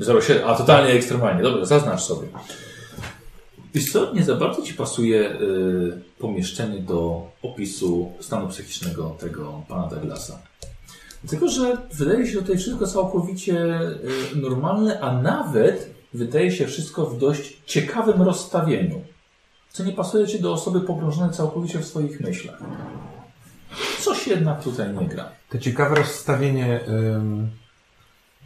[0.00, 1.42] 0,7, a totalnie ekstremalnie.
[1.42, 2.28] Dobra, zaznacz sobie.
[3.74, 9.86] Wiesz co, nie za bardzo Ci pasuje y, pomieszczenie do opisu stanu psychicznego tego pana
[9.86, 10.38] Douglasa.
[11.24, 13.80] Dlatego, że wydaje się, tutaj wszystko całkowicie
[14.32, 19.00] y, normalne, a nawet wydaje się wszystko w dość ciekawym rozstawieniu.
[19.70, 22.62] Co nie pasuje Ci do osoby pogrążonej całkowicie w swoich myślach.
[24.00, 25.28] Coś jednak tutaj nie gra.
[25.48, 27.50] To ciekawe rozstawienie, ym,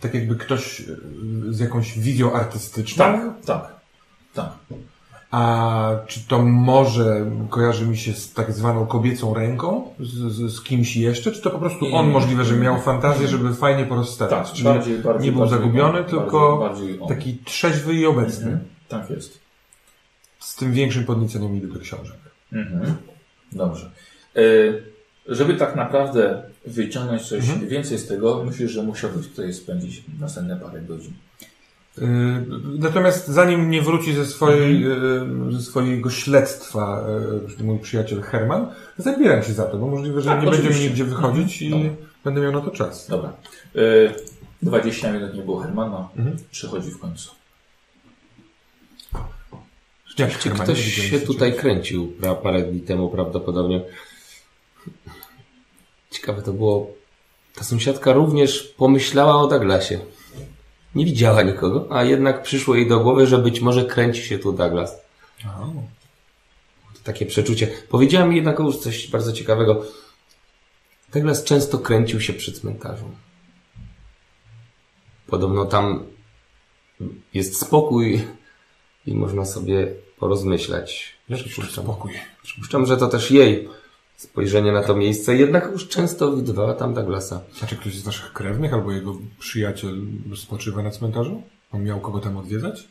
[0.01, 0.97] tak jakby ktoś y,
[1.51, 3.05] z jakąś wizją artystyczną.
[3.05, 3.81] Tak, tak,
[4.35, 4.53] tak.
[5.35, 9.95] A czy to może kojarzy mi się z tak zwaną kobiecą ręką?
[10.01, 11.33] Z, z, z kimś jeszcze?
[11.33, 14.47] Czy to po prostu on możliwe, że miał fantazję, żeby fajnie porozstawiać?
[14.47, 18.45] Tak, Czyli bardziej, bardziej, nie był bardziej zagubiony, on, tylko bardziej, taki trzeźwy i obecny.
[18.45, 18.65] Mhm.
[18.89, 19.41] Tak jest.
[20.39, 22.19] Z tym większym podnieceniem idę do książek.
[22.53, 22.95] Mhm.
[23.53, 23.91] Dobrze.
[24.37, 24.41] E,
[25.29, 27.69] żeby tak naprawdę wyciągnąć coś Mhm.
[27.69, 31.13] więcej z tego, myślę, że musiałbyś tutaj spędzić następne parę godzin.
[31.99, 32.07] Yy,
[32.79, 35.47] Natomiast zanim nie wróci ze, swojej, Mhm.
[35.47, 37.05] yy, ze swojego śledztwa
[37.59, 38.67] yy, mój przyjaciel Herman,
[38.99, 41.91] zabieram się za to, bo możliwe, że Tak, nie będziemy nigdzie wychodzić i Dobra.
[42.25, 43.07] będę miał na to czas.
[43.09, 43.33] Dobra.
[43.77, 43.81] E,
[44.63, 46.09] 20 minut nie było Hermana.
[46.17, 46.37] Mhm.
[46.51, 47.31] Przychodzi w końcu.
[50.19, 53.81] Jak Czy ktoś się tutaj kręcił parę dni temu prawdopodobnie.
[56.11, 56.91] Ciekawe to było.
[57.55, 60.01] Ta sąsiadka również pomyślała o Douglasie.
[60.95, 64.53] Nie widziała nikogo, a jednak przyszło jej do głowy, że być może kręci się tu
[64.53, 64.97] Douglas.
[65.47, 65.67] O,
[66.95, 67.67] To takie przeczucie.
[67.89, 69.85] Powiedziała mi jednak już coś bardzo ciekawego.
[71.13, 73.05] Douglas często kręcił się przy cmentarzu.
[75.27, 76.07] Podobno tam
[77.35, 78.25] jest spokój
[79.07, 81.15] i można sobie porozmyślać.
[81.29, 81.85] Jakiś Przypuszczam.
[81.85, 82.13] spokój.
[82.43, 83.69] Przypuszczam, że to też jej
[84.17, 87.41] spojrzenie na to miejsce, jednak już często widywała tam Douglasa.
[87.59, 89.97] Znaczy ktoś z waszych krewnych albo jego przyjaciel
[90.37, 91.43] spoczywa na cmentarzu?
[91.73, 92.89] On miał kogo tam odwiedzać?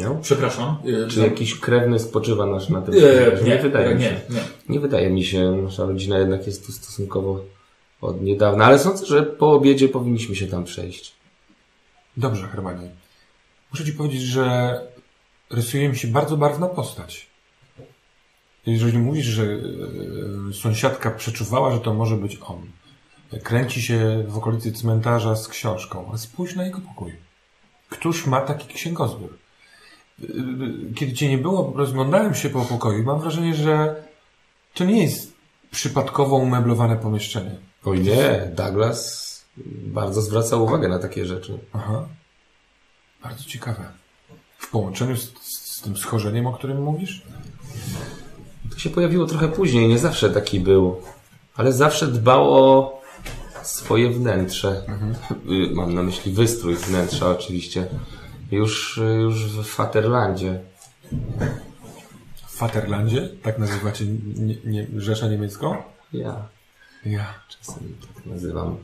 [0.00, 0.18] Miał?
[0.20, 0.76] Przepraszam.
[1.04, 3.44] e, Czy za- jakiś krewny spoczywa nasz na tym E, cmentarzu?
[3.46, 4.20] nie, wydaje mi się.
[4.30, 4.42] nie, nie.
[4.68, 7.44] Nie wydaje mi się, nasza rodzina jednak jest tu stosunkowo
[8.00, 11.12] od niedawna, ale sądzę, że po obiedzie powinniśmy się tam przejść.
[12.16, 12.90] Dobrze, Hermanie.
[13.70, 14.80] Muszę ci powiedzieć, że
[15.50, 17.26] rysuje mi się bardzo barwna postać.
[18.66, 19.58] Jeżeli mówisz, że e,
[20.52, 22.66] sąsiadka przeczuwała, że to może być on,
[23.42, 27.12] kręci się w okolicy cmentarza z książką, ale spójrz na jego pokój.
[27.88, 29.38] Któż ma taki księgozbiór?
[30.22, 30.26] E,
[30.94, 34.04] Kiedy cię nie było, rozglądałem się po pokoju i mam wrażenie, że
[34.74, 35.32] to nie jest
[35.70, 37.56] przypadkowo umeblowane pomieszczenie.
[37.84, 39.24] O nie, Douglas
[39.86, 41.58] bardzo zwraca uwagę na takie rzeczy.
[41.72, 42.08] Aha.
[43.22, 43.84] Bardzo ciekawe.
[44.58, 47.22] W połączeniu z, z tym schorzeniem, o którym mówisz?
[48.70, 50.96] To się pojawiło trochę później, nie zawsze taki był,
[51.56, 53.00] ale zawsze dbał o
[53.62, 54.82] swoje wnętrze.
[55.70, 57.86] Y, Mam na myśli wystrój wnętrza oczywiście.
[58.50, 60.60] Już, już w Faterlandzie.
[62.46, 63.28] W Vaterlandzie?
[63.42, 64.04] Tak nazywacie
[64.36, 65.76] nie, nie, Rzeszę Niemiecką?
[66.12, 66.36] Ja
[67.06, 67.34] Ja.
[67.48, 68.76] czasem tak nazywam.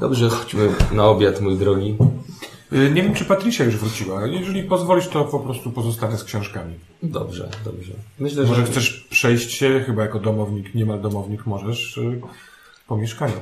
[0.00, 1.96] Dobrze, chodźmy na obiad, mój drogi.
[2.74, 4.26] Y, Nie wiem, czy Patricia już wróciła.
[4.26, 6.74] Jeżeli pozwolisz, to po prostu pozostanę z książkami.
[7.02, 7.92] Dobrze, dobrze.
[8.18, 12.20] Myślę, Może że chcesz przejść się, chyba jako domownik, niemal domownik możesz, y,
[12.86, 13.34] po mieszkaniu.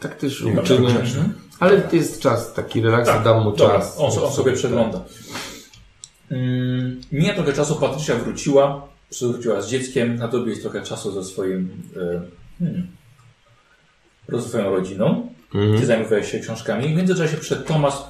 [0.00, 0.92] tak też Nie, uczynię.
[0.92, 1.28] dobrze.
[1.60, 3.94] Ale jest czas, taki relaks, Tak, dam mu dobra, czas.
[3.98, 5.04] On, on sobie przegląda.
[6.30, 8.88] Mm, Mija trochę czasu, Patrycja wróciła,
[9.22, 12.20] wróciła z dzieckiem, na tobie jest trochę czasu ze swoim, e,
[12.58, 12.86] hmm,
[14.28, 15.28] ze swoją rodziną.
[15.54, 15.78] Mhm.
[15.80, 16.88] Ty zajmowałeś się książkami.
[16.94, 18.04] W międzyczasie przed Tomas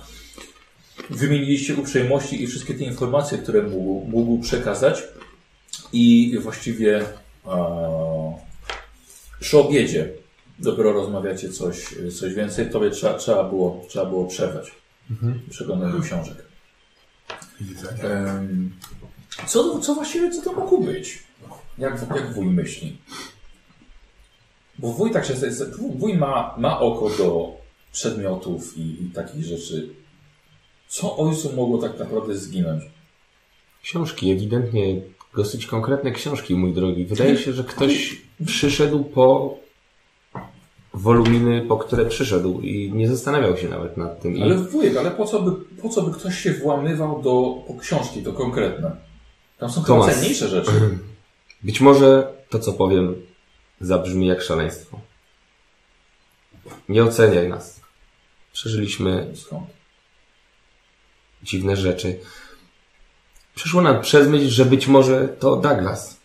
[1.10, 5.02] wymieniliście uprzejmości i wszystkie te informacje, które mógł, mógł przekazać.
[5.92, 7.04] I właściwie
[7.46, 8.38] e,
[9.40, 10.12] przy obiedzie
[10.58, 12.70] dopiero rozmawiacie coś, coś więcej.
[12.70, 14.72] Tobie trzeba, trzeba, było, trzeba było przerwać.
[15.50, 16.36] Przeglądaniu książek.
[19.46, 21.22] Co, co właściwie, co to mogło być?
[21.78, 22.96] Jak, jak wuj myśli?
[24.78, 25.34] Bo wuj tak się,
[25.98, 27.56] wuj ma, ma oko do
[27.92, 29.88] przedmiotów i, i takich rzeczy.
[30.90, 32.82] Co ojcu mogło tak naprawdę zginąć?
[33.82, 35.00] Książki, ewidentnie
[35.36, 37.04] dosyć konkretne książki, mój drogi.
[37.04, 39.56] Wydaje się, że ktoś przyszedł po
[40.94, 44.42] woluminy, po które przyszedł i nie zastanawiał się nawet nad tym.
[44.42, 48.22] Ale wujek, ale po co by, po co by ktoś się włamywał do po książki,
[48.22, 48.96] to konkretne?
[49.58, 50.70] Tam są chyba cenniejsze rzeczy.
[51.62, 53.14] być może to, co powiem,
[53.80, 55.00] zabrzmi jak szaleństwo.
[56.88, 57.80] Nie oceniaj nas.
[58.52, 59.79] Przeżyliśmy Skąd?
[61.42, 62.20] Dziwne rzeczy.
[63.54, 66.20] Przyszło nam przez myśl, że być może to Douglas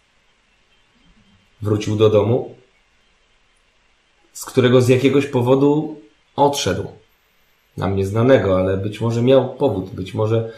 [1.61, 2.55] wrócił do domu,
[4.34, 5.99] z którego z jakiegoś powodu
[6.36, 6.88] odszedł.
[7.78, 10.51] Nam nieznanego, ale być może miał powód, być może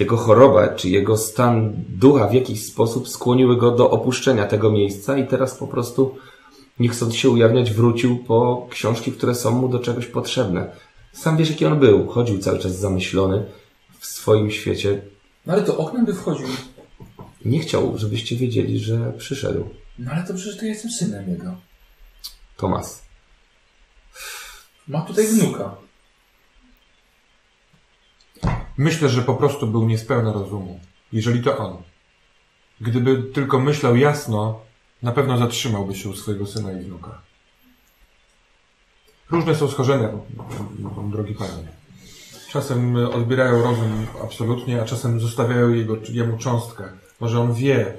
[0.00, 5.18] jego choroba czy jego stan ducha w jakiś sposób skłoniły go do opuszczenia tego miejsca
[5.18, 6.16] i teraz po prostu
[6.78, 10.70] nie chcąc się ujawniać wrócił po książki, które są mu do czegoś potrzebne.
[11.12, 12.06] Sam wiesz, jaki on był.
[12.06, 13.44] Chodził cały czas zamyślony
[13.98, 15.02] w swoim świecie.
[15.46, 16.46] No ale to oknem by wchodził.
[17.44, 19.68] Nie chciał, żebyście wiedzieli, że przyszedł.
[19.98, 21.56] No ale to przecież to ja jestem synem jego.
[22.56, 23.02] Tomas.
[24.88, 25.76] Ma tutaj wnuka.
[28.76, 30.80] Myślę, że po prostu był niespełna rozumu.
[31.12, 31.82] Jeżeli to on.
[32.80, 34.60] Gdyby tylko myślał jasno,
[35.02, 37.20] na pewno zatrzymałby się u swojego syna i wnuka.
[39.30, 40.08] Różne są schorzenia,
[41.10, 41.77] drogi panie.
[42.48, 46.84] Czasem odbierają rozum absolutnie, a czasem zostawiają jego, jemu cząstkę.
[47.20, 47.94] Może on wie,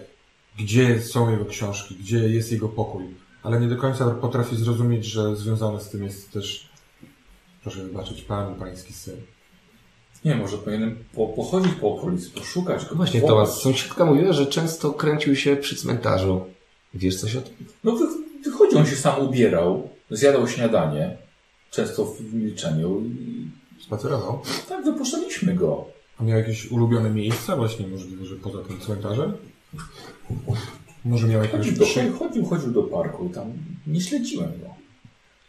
[0.60, 3.04] gdzie są jego książki, gdzie jest jego pokój,
[3.44, 6.70] ale nie do końca potrafi zrozumieć, że związane z tym jest też,
[7.62, 9.16] proszę wybaczyć, pan, pański syn.
[10.26, 12.96] Nie, może powinienem po, pochodzić po okolicy, poszukać go.
[12.96, 13.22] Właśnie.
[13.22, 16.46] Tomas, sąsiadka mówiła, że często kręcił się przy cmentarzu.
[16.94, 17.54] Wiesz coś o tym?
[17.84, 18.06] No wy,
[18.46, 21.18] wychodzi, on się sam ubierał, zjadał śniadanie,
[21.72, 23.39] często w milczeniu i
[23.82, 24.42] Spacerował.
[24.70, 25.86] tak wypuszczaliśmy go.
[26.20, 29.34] A miał jakieś ulubione miejsca, właśnie możliwe, że poza tym cmentarzem?
[31.06, 32.12] Może miał jakieś Chodził, do, przy...
[32.12, 33.54] chodził, chodził do parku i tam
[33.88, 34.68] nie śledziłem go.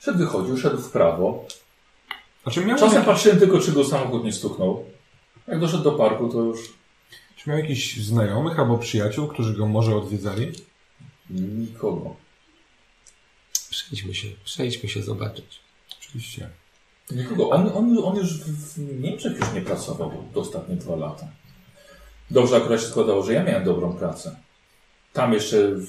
[0.01, 1.45] Szedł, wychodził, szedł w prawo.
[2.43, 3.07] Znaczy miał, Czasem jak...
[3.07, 4.85] patrzyłem tylko, czy go samochód nie stuknął.
[5.49, 6.81] Jak doszedł do parku, to już
[7.37, 10.53] czy miał jakichś znajomych albo przyjaciół, którzy go może odwiedzali?
[11.31, 12.17] nikogo.
[13.71, 15.61] Przejdźmy się, przejdźmy się zobaczyć.
[15.99, 16.51] Oczywiście.
[17.13, 17.51] Nikogo.
[17.51, 21.27] On, on, on już w Niemczech już nie pracował do ostatnie dwa lata.
[22.31, 24.37] Dobrze akurat się składało, że ja miałem dobrą pracę.
[25.13, 25.87] Tam jeszcze w,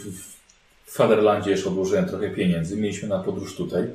[0.85, 2.77] w Faderlandzie jeszcze odłożyłem trochę pieniędzy.
[2.77, 3.87] Mieliśmy na podróż tutaj.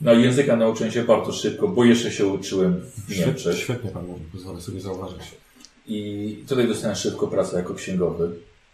[0.00, 3.58] No języka nauczyłem się bardzo szybko, bo jeszcze się uczyłem w Niemczech.
[3.58, 5.22] świetnie pan mówi, pozwolę sobie zauważyć.
[5.86, 8.30] I tutaj dostałem szybko pracę jako księgowy.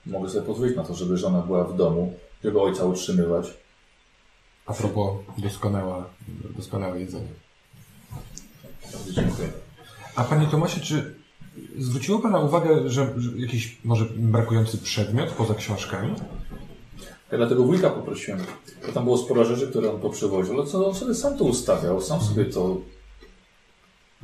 [0.07, 2.15] Mogę sobie pozwolić na to, żeby żona była w domu,
[2.45, 3.47] żeby ojca utrzymywać.
[4.67, 6.05] A propos doskonała,
[6.57, 7.29] doskonałe jedzenie.
[9.11, 9.49] Dziękuję.
[10.15, 11.15] A panie Tomasie, czy
[11.79, 16.15] zwróciło pana uwagę, że, że jakiś może brakujący przedmiot poza książkami?
[17.33, 18.41] Ja dlatego wujka poprosiłem,
[18.87, 22.01] bo tam było sporo rzeczy, które on poprzewoził, ale co on sobie sam to ustawiał,
[22.01, 22.81] sam sobie to...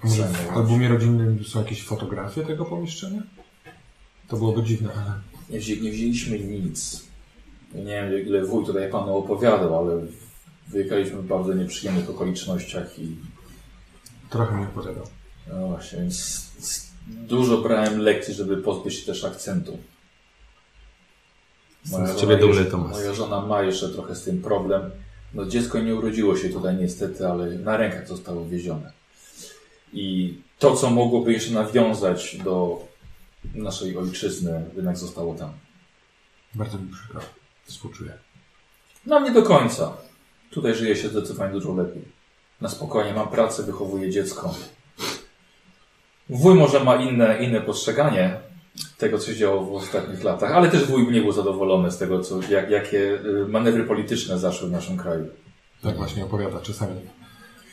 [0.05, 3.23] Może w albumie rodzinnym są jakieś fotografie tego pomieszczenia?
[4.29, 5.21] To byłoby dziwne, ale...
[5.51, 7.05] Nie, wzię, nie wzięliśmy nic.
[7.75, 10.07] Nie wiem, ile wuj tutaj panu opowiadał, ale
[10.69, 13.17] wyjechaliśmy w bardzo nieprzyjemnych okolicznościach i
[14.35, 15.07] Trochę mi opowiadał.
[15.47, 16.47] no właśnie, więc
[17.07, 19.78] dużo brałem lekcji, żeby pozbyć się też akcentu.
[21.85, 22.93] Jestem z ciebie dumny, Tomasz.
[22.93, 24.91] Moja żona ma jeszcze trochę z tym problem.
[25.35, 28.93] No dziecko nie urodziło się tutaj niestety, ale na rękach zostało wiezione.
[29.93, 32.85] I to, co mogłoby jeszcze nawiązać do
[33.55, 35.53] naszej ojczyzny, jednak zostało tam.
[36.55, 37.20] Bardzo mi przykro.
[37.64, 38.12] Współczuję.
[39.07, 39.97] No nie do końca.
[40.51, 42.14] Tutaj żyje się zdecydowanie dużo lepiej.
[42.65, 44.55] Na spokojnie, mam pracę, wychowuję dziecko.
[46.29, 48.41] Wuj może ma inne, inne postrzeganie
[48.99, 52.21] tego, co się działo w ostatnich latach, ale też wuj nie był zadowolony z tego,
[52.21, 55.27] co, jak, jakie y, manewry polityczne zaszły w naszym kraju.
[55.83, 57.01] Tak właśnie opowiada czasami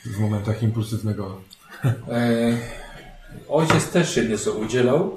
[0.04, 1.40] w momentach impulsywnego.
[1.84, 2.56] E,
[3.48, 5.16] ojciec też się nieco udzielał,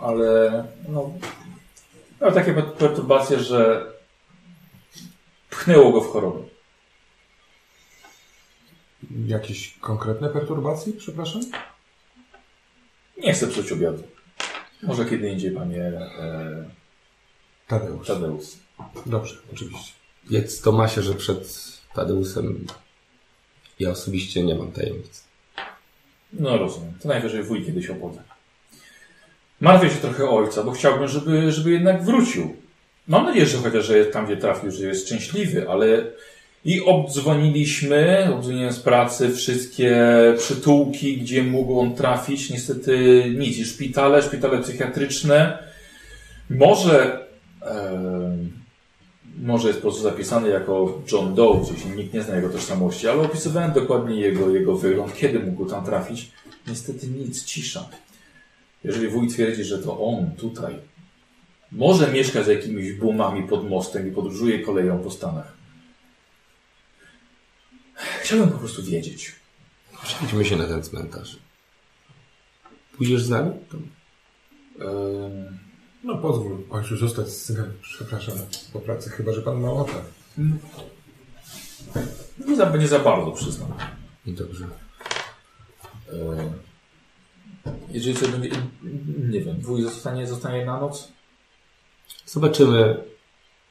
[0.00, 1.10] ale no,
[2.20, 3.86] miał takie perturbacje, że
[5.50, 6.53] pchnęło go w chorobę.
[9.26, 11.42] Jakieś konkretne perturbacje, przepraszam?
[13.22, 14.02] Nie chcę psuć obiadu.
[14.82, 16.64] Może kiedy indziej, panie e,
[17.68, 18.06] Tadeusz.
[18.06, 18.46] Tadeusz.
[19.06, 19.92] Dobrze, oczywiście.
[20.30, 22.66] Wiedz Tomasie, że przed Tadeusem
[23.80, 25.24] ja osobiście nie mam tajemnic.
[26.32, 26.94] No rozumiem.
[27.02, 28.18] To najwyżej wuj kiedyś opowie.
[29.60, 32.56] Martwię się trochę o ojca, bo chciałbym, żeby, żeby jednak wrócił.
[33.08, 36.04] Mam nadzieję, że chociaż że tam, gdzie trafił, że jest szczęśliwy, ale
[36.64, 39.96] i obdzwoniliśmy, obdzwoniłem z pracy wszystkie
[40.38, 42.50] przytułki, gdzie mógł on trafić.
[42.50, 43.58] Niestety nic.
[43.58, 45.58] I szpitale, szpitale psychiatryczne.
[46.50, 47.26] Może,
[47.62, 48.52] em,
[49.42, 53.22] może jest po prostu zapisany jako John Doe, gdzieś nikt nie zna jego tożsamości, ale
[53.22, 56.30] opisywałem dokładnie jego, jego wygląd, kiedy mógł tam trafić.
[56.68, 57.88] Niestety nic, cisza.
[58.84, 60.74] Jeżeli wuj twierdzi, że to on tutaj
[61.72, 65.63] może mieszka z jakimiś boomami pod mostem i podróżuje koleją po Stanach.
[67.94, 69.32] Chciałbym po prostu wiedzieć.
[70.02, 71.38] Przejdźmy się na ten cmentarz.
[72.96, 73.50] Pójdziesz z nami?
[73.70, 73.76] To...
[74.84, 75.58] Em,
[76.04, 78.34] No pozwól ojcu zostać z synem, przepraszam,
[78.72, 80.02] po pracy, chyba że pan ma ochotę.
[82.46, 83.72] nie, za, nie za bardzo, przyznam.
[84.26, 84.64] Dobrze.
[86.12, 86.52] Em,
[87.90, 88.50] jeżeli sobie będzie,
[89.28, 91.08] nie wiem, wuj zostanie, zostanie na noc?
[92.26, 93.04] Zobaczymy,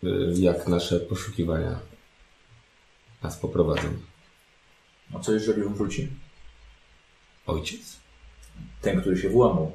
[0.03, 1.80] y, jak nasze poszukiwania
[3.24, 3.88] nas poprowadzą.
[5.14, 6.07] A co jeżeli on wróci?
[7.47, 7.99] Ojciec?
[8.82, 9.72] Ten, który się włamał.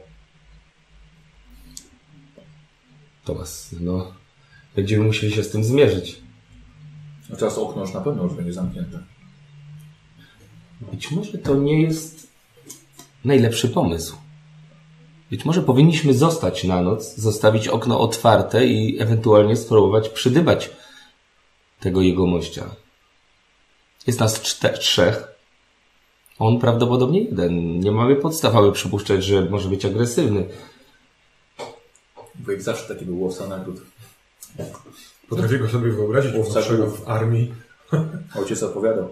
[3.24, 4.12] Tomas, no,
[4.76, 6.20] będziemy musieli się z tym zmierzyć.
[7.32, 8.99] A teraz okno już na pewno już będzie zamknięte.
[10.80, 12.28] Być może to nie jest
[13.24, 14.16] najlepszy pomysł.
[15.30, 20.70] Być może powinniśmy zostać na noc, zostawić okno otwarte i ewentualnie spróbować przydybać
[21.80, 22.70] tego jegomościa.
[24.07, 25.24] Jest nas czte- trzech.
[26.38, 27.80] On prawdopodobnie jeden.
[27.80, 30.44] Nie mamy podstaw, aby przypuszczać, że może być agresywny.
[32.34, 33.80] Bo jak zawsze taki był łowca nagród.
[35.28, 37.55] Potrafię go sobie wyobrazić, Łowca w armii.
[38.34, 39.09] Ojciec opowiadał.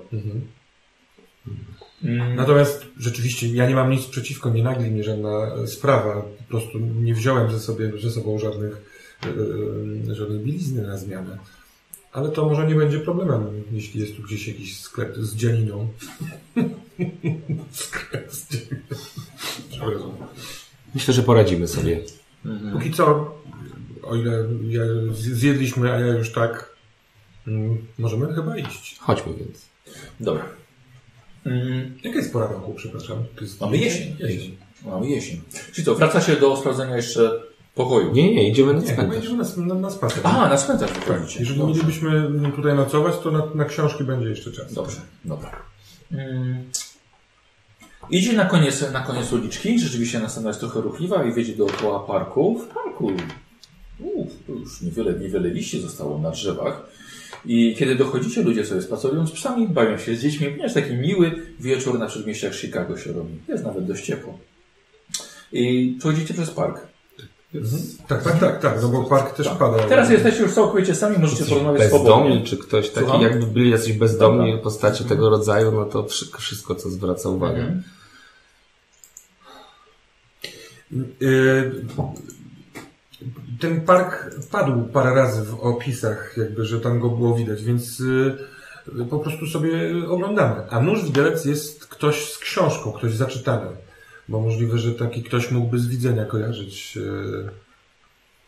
[2.05, 6.23] Mm, Natomiast rzeczywiście ja nie mam nic przeciwko, nie nagli mnie żadna sprawa.
[6.23, 8.83] Po prostu nie wziąłem ze, sobie, ze sobą żadnych,
[10.07, 11.39] yy, żadnej bielizny na zmianę.
[12.17, 15.89] Ale to może nie będzie problemem, jeśli jest tu gdzieś jakiś sklep z dzianiną.
[17.71, 18.87] sklep z dzianiną.
[19.71, 20.13] Przepraszam.
[20.95, 22.01] Myślę, że poradzimy sobie.
[22.73, 23.35] Póki co,
[24.03, 26.77] o ile ja, zjedliśmy, a ja już tak,
[27.47, 28.99] mm, możemy chyba iść.
[29.01, 29.67] Chodźmy więc.
[30.21, 30.45] Dobra.
[31.47, 33.25] Mm, Jaka jest pora roku, przepraszam?
[33.41, 34.17] Jest Mamy jesień.
[34.19, 34.57] jesień.
[34.85, 35.41] Mamy jesień.
[35.73, 37.43] Czyli to, wraca się do sprawdzenia jeszcze
[37.77, 38.13] pokoju.
[38.13, 39.25] Nie, nie, idziemy na Nie, cmentarz.
[39.25, 40.21] idziemy na, na, na spacer.
[40.27, 41.41] A, na cmentarz wychodzicie.
[41.41, 41.75] Jeżeli Dobrze.
[41.75, 44.75] mielibyśmy tutaj nocować, to na, na książki będzie jeszcze czas.
[44.75, 45.53] Dobrze, dobra.
[46.13, 46.65] Mm.
[48.11, 52.59] Idzie na koniec, na koniec uliczki, rzeczywiście następna jest trochę ruchliwa i wiedzie dookoła parku.
[52.59, 53.13] W parku
[53.99, 56.87] uf, już niewiele, niewiele liści zostało na drzewach.
[57.45, 60.47] I kiedy dochodzicie, ludzie sobie spacerują z psami, bawią się z dziećmi.
[60.47, 63.35] Ponieważ taki miły wieczór na przedmieściach Chicago się robi.
[63.49, 64.39] Jest nawet dość ciepło.
[65.53, 66.87] I przechodzicie przez park.
[67.59, 67.83] Mhm.
[68.09, 69.59] Tak, tak, tak, tak, no bo park też Tak.
[69.59, 69.79] pada.
[69.79, 72.11] Teraz jesteście już całkowicie sami, możecie porozmawiać swobodnie.
[72.15, 73.23] Bezdomni, czy ktoś taki, Słucham?
[73.23, 74.63] jakby byli jacyś bezdomni Dobra.
[74.65, 77.61] postacie tego rodzaju, no to wszy- wszystko, co zwraca uwagę.
[77.61, 77.83] Mhm.
[81.23, 81.85] Y,
[83.61, 88.37] Ten park padł parę razy w opisach, jakby, że tam go było widać, więc y,
[89.11, 89.71] po prostu sobie
[90.09, 90.63] oglądamy.
[90.71, 93.67] A nóż widelec jest ktoś z książką, ktoś zaczytany.
[94.29, 97.51] Bo możliwe, że taki ktoś mógłby z widzenia kojarzyć y,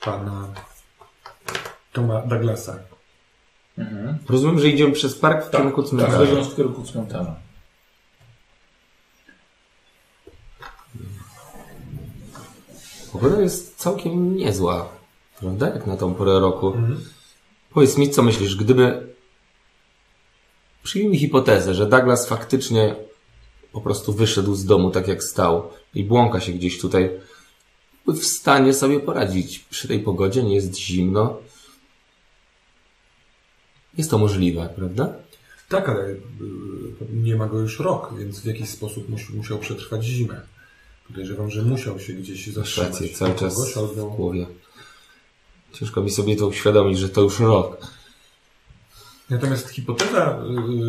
[0.00, 0.48] pana
[1.92, 2.78] Toma Douglasa.
[3.78, 4.18] Mhm.
[4.28, 6.24] Rozumiem, że idziemy przez park w kierunku Tak, cmentarza.
[6.24, 7.36] idąc w kierunku cmentarza.
[13.12, 14.88] Pogoda jest całkiem niezła,
[15.40, 15.68] prawda?
[15.68, 16.72] Jak na tą porę roku.
[17.70, 19.08] Powiedz mi, co myślisz, gdyby...
[20.82, 22.94] Przyjmij hipotezę, że Douglas faktycznie
[23.78, 27.10] po prostu wyszedł z domu tak jak stał i błąka się gdzieś tutaj.
[28.06, 31.36] W stanie sobie poradzić przy tej pogodzie, nie jest zimno.
[33.98, 35.12] Jest to możliwe, prawda?
[35.68, 36.18] Tak, ale y,
[37.12, 40.40] nie ma go już rok, więc w jakiś sposób mus, musiał przetrwać zimę.
[41.06, 42.90] Podejrzewam, że musiał się gdzieś zatrzymać.
[42.90, 44.46] rację, cały czas w głowie.
[45.72, 47.97] Ciężko mi sobie to uświadomić, że to już rok.
[49.30, 50.42] Natomiast hipoteza,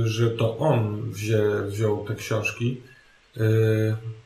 [0.04, 2.82] y, że to on wzię, wziął te książki,
[3.38, 3.42] y,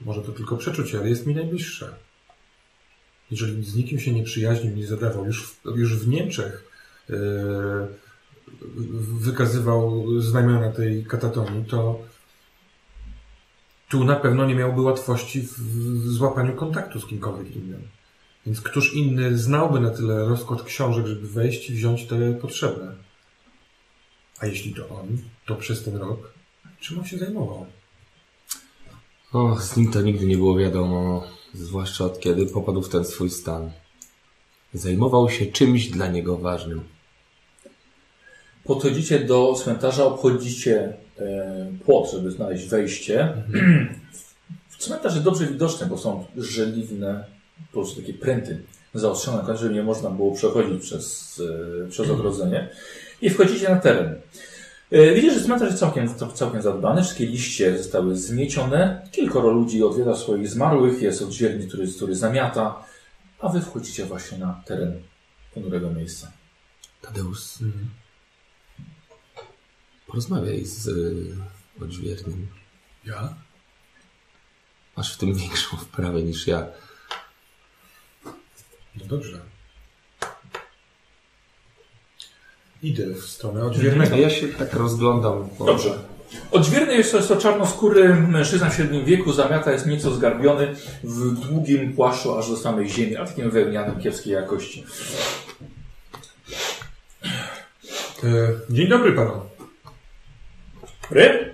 [0.01, 1.87] może to tylko przeczucie, ale jest mi najbliższa.
[3.31, 6.71] Jeżeli z nikim się nie przyjaźnił, nie zadawał, już w, już w Niemczech
[7.09, 7.15] y,
[9.19, 11.99] wykazywał znamiona tej katatonii, to
[13.89, 17.81] tu na pewno nie miałby łatwości w, w złapaniu kontaktu z kimkolwiek innym.
[18.45, 23.02] Więc któż inny znałby na tyle rozkład książek, żeby wejść i wziąć te potrzebne?
[24.43, 26.33] A jeśli to on, to przez ten rok
[26.79, 27.65] czym on się zajmował?
[29.33, 31.23] O, z nim to nigdy nie było wiadomo,
[31.53, 33.71] zwłaszcza od kiedy popadł w ten swój stan.
[34.73, 36.83] Zajmował się czymś dla niego ważnym.
[38.63, 43.43] Podchodzicie do cmentarza, obchodzicie e, płot, żeby znaleźć wejście.
[44.69, 47.25] W cmentarz jest dobrze widoczny, bo są żeliwne,
[47.71, 48.63] po prostu takie pręty
[48.93, 51.41] zaostrzone na końcu, żeby nie można było przechodzić przez,
[51.85, 52.69] e, przez ogrodzenie.
[53.23, 54.15] I wchodzicie na teren.
[54.91, 57.01] E, Widzicie, że cmentarz jest całkiem, całkiem zadbany.
[57.01, 59.07] Wszystkie liście zostały zmiecione.
[59.11, 61.01] Kilkoro ludzi odwiedza swoich zmarłych.
[61.01, 62.85] Jest odźwierny, który, który zamiata.
[63.39, 65.01] A wy wchodzicie właśnie na teren
[65.53, 66.31] ponurego miejsca.
[67.01, 67.41] Tadeusz,
[70.07, 71.35] porozmawiaj z y,
[71.81, 72.47] odźwiernym.
[73.05, 73.33] Ja?
[74.97, 76.67] Masz w tym większą wprawę niż ja.
[78.95, 79.52] No dobrze.
[82.83, 84.15] Idę w stronę odźwiernego.
[84.15, 85.49] A ja się tak rozglądam.
[85.57, 85.65] Po...
[85.65, 85.99] Dobrze.
[86.51, 91.39] Odźwierny jest to, jest to czarnoskóry mężczyzna w średnim wieku, zamiata jest nieco zgarbiony w
[91.47, 94.83] długim płaszczu aż do samej ziemi, a takim wełnianym kiepskiej jakości.
[98.23, 98.27] E,
[98.69, 99.31] Dzień dobry panu.
[101.11, 101.53] Ry?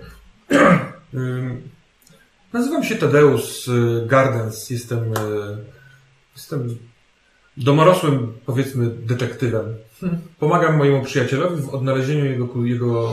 [2.54, 4.70] Nazywam się Tadeusz y, Gardens.
[4.70, 5.58] Jestem, y,
[6.36, 6.78] jestem
[7.58, 9.76] domorosłym, powiedzmy, detektywem.
[10.40, 13.12] Pomagam mojemu przyjacielowi w odnalezieniu jego, jego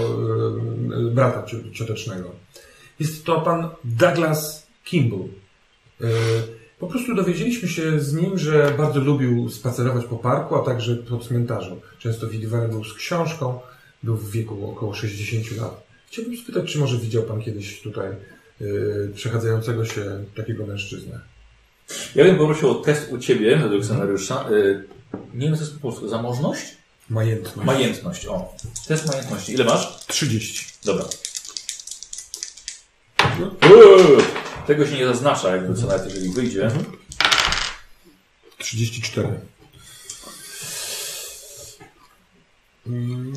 [1.08, 2.30] y, brata cio- ciotecznego.
[3.00, 5.20] Jest to pan Douglas Kimball.
[6.00, 6.06] Y,
[6.78, 11.18] Po prostu dowiedzieliśmy się z nim, że bardzo lubił spacerować po parku, a także po
[11.18, 11.80] cmentarzu.
[11.98, 13.58] Często widywany był z książką,
[14.02, 15.86] był w wieku około 60 lat.
[16.06, 18.10] Chciałbym spytać, czy może widział Pan kiedyś tutaj
[18.60, 21.20] yy, przechadzającego się takiego mężczyznę?
[22.14, 24.44] Ja bym poprosił o test u Ciebie, według scenariusza.
[25.34, 26.08] Nie wiem, co jest po polsku.
[26.08, 26.75] Zamożność?
[27.10, 27.56] Majętność.
[27.66, 28.54] Majętność, o.
[28.88, 29.52] Test majętności.
[29.52, 29.96] Ile masz?
[30.06, 30.64] 30.
[30.84, 31.04] Dobra.
[33.40, 34.22] Uuu,
[34.66, 36.70] Tego się nie zaznacza, jakby co nawet jeżeli wyjdzie.
[38.58, 39.28] 34.
[42.86, 43.32] Mm,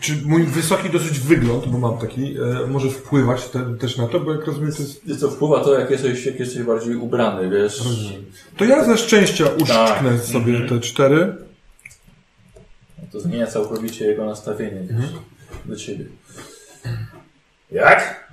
[0.00, 4.20] Czy mój wysoki dosyć wygląd, bo mam taki, e, może wpływać te, też na to,
[4.20, 5.00] bo jak rozumiem, to jest...
[5.06, 7.78] Wiesz co, wpływa to, jak jesteś, jak jesteś bardziej ubrany, wiesz.
[7.78, 8.24] Rozumiem.
[8.56, 10.24] To ja ze szczęścia uszczknę Tak.
[10.32, 10.68] sobie Mhm.
[10.68, 11.36] te cztery.
[13.12, 15.10] To zmienia całkowicie jego nastawienie wiesz,
[15.64, 16.04] do Ciebie.
[17.70, 18.30] Jak?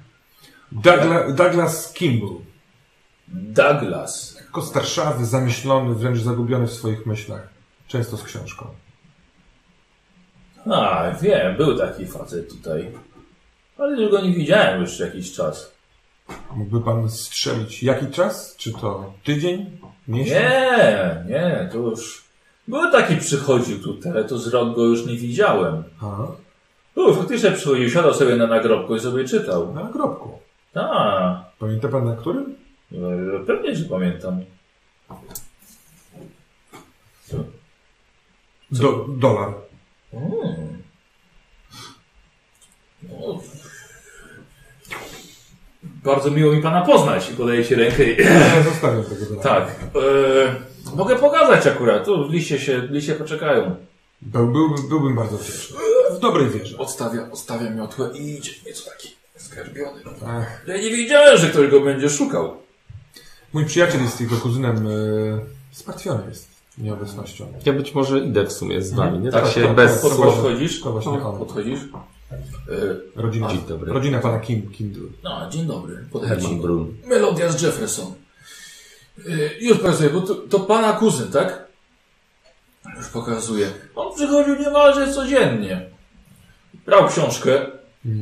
[0.72, 2.36] Douglas, Douglas Kimball.
[3.28, 4.36] Douglas.
[4.46, 7.48] Jako starszawy, zamyślony, wręcz zagubiony w swoich myślach.
[7.88, 8.68] Często z książką.
[10.66, 12.92] A, wiem, był taki facet tutaj.
[13.78, 15.72] Ale już go nie widziałem już jakiś czas.
[16.56, 18.56] Mógłby pan strzelić jaki czas?
[18.58, 19.80] Czy to tydzień?
[20.08, 20.40] Miesiąc?
[20.40, 22.29] Nie, nie, to już...
[22.70, 25.84] Był taki przychodził tutaj, ale to z rok go już nie widziałem.
[26.02, 26.28] Aha,
[26.96, 29.74] No, faktycznie przychodził, siadał sobie na nagrobku i sobie czytał.
[29.74, 30.40] na nagrobku.
[30.76, 32.56] A, Pamięta pan na którym?
[32.92, 34.42] e, pewnie, że pamiętam.
[37.26, 37.38] Co?
[38.72, 39.54] Do, dolar.
[40.14, 40.84] Mm.
[43.10, 43.40] No.
[45.84, 48.04] Bardzo miło mi pana poznać i podaje ci rękę.
[48.04, 49.42] i- Ja zostawiam tego dolara.
[49.44, 49.70] Tak.
[49.96, 50.56] E,
[50.96, 52.06] mogę pokazać akurat.
[52.06, 53.76] Tu liście się, liście poczekają.
[54.22, 55.78] Był, byłbym, byłbym bardzo wdzięczny.
[56.18, 56.78] W dobrej wierze.
[56.78, 58.52] Odstawia, odstawia miotłę i idzie.
[58.68, 60.02] Nieco taki skarbiony.
[60.28, 62.58] Ach, Ja nie wiedziałem, że ktoś go będzie szukał.
[63.54, 64.88] mój przyjaciel jest jego kuzynem.
[64.88, 64.92] E,
[65.74, 66.48] zmartwiony jest
[66.78, 67.48] nieobecnością.
[67.66, 69.32] Ja być może idę w sumie z wami, nie?
[69.32, 70.26] Tak, Tak, się tak, bez pod- słów.
[70.26, 70.82] Podchodzisz?
[70.82, 71.40] To właśnie on.
[71.40, 71.80] Podchodzisz?
[72.32, 73.94] E, Rodzina, Dzień dobry.
[73.94, 75.04] rodzina pana Kim, Kindle.
[75.24, 76.06] no, dzień dobry.
[76.12, 76.62] Podchodzi.
[77.06, 78.14] Melodia z Jefferson.
[79.26, 81.68] Yy, już pokazuję, bo to, to pana kuzyn, tak?
[82.98, 83.72] Już pokazuję.
[83.96, 85.90] On przychodził niemalże codziennie.
[86.86, 87.66] Brał książkę,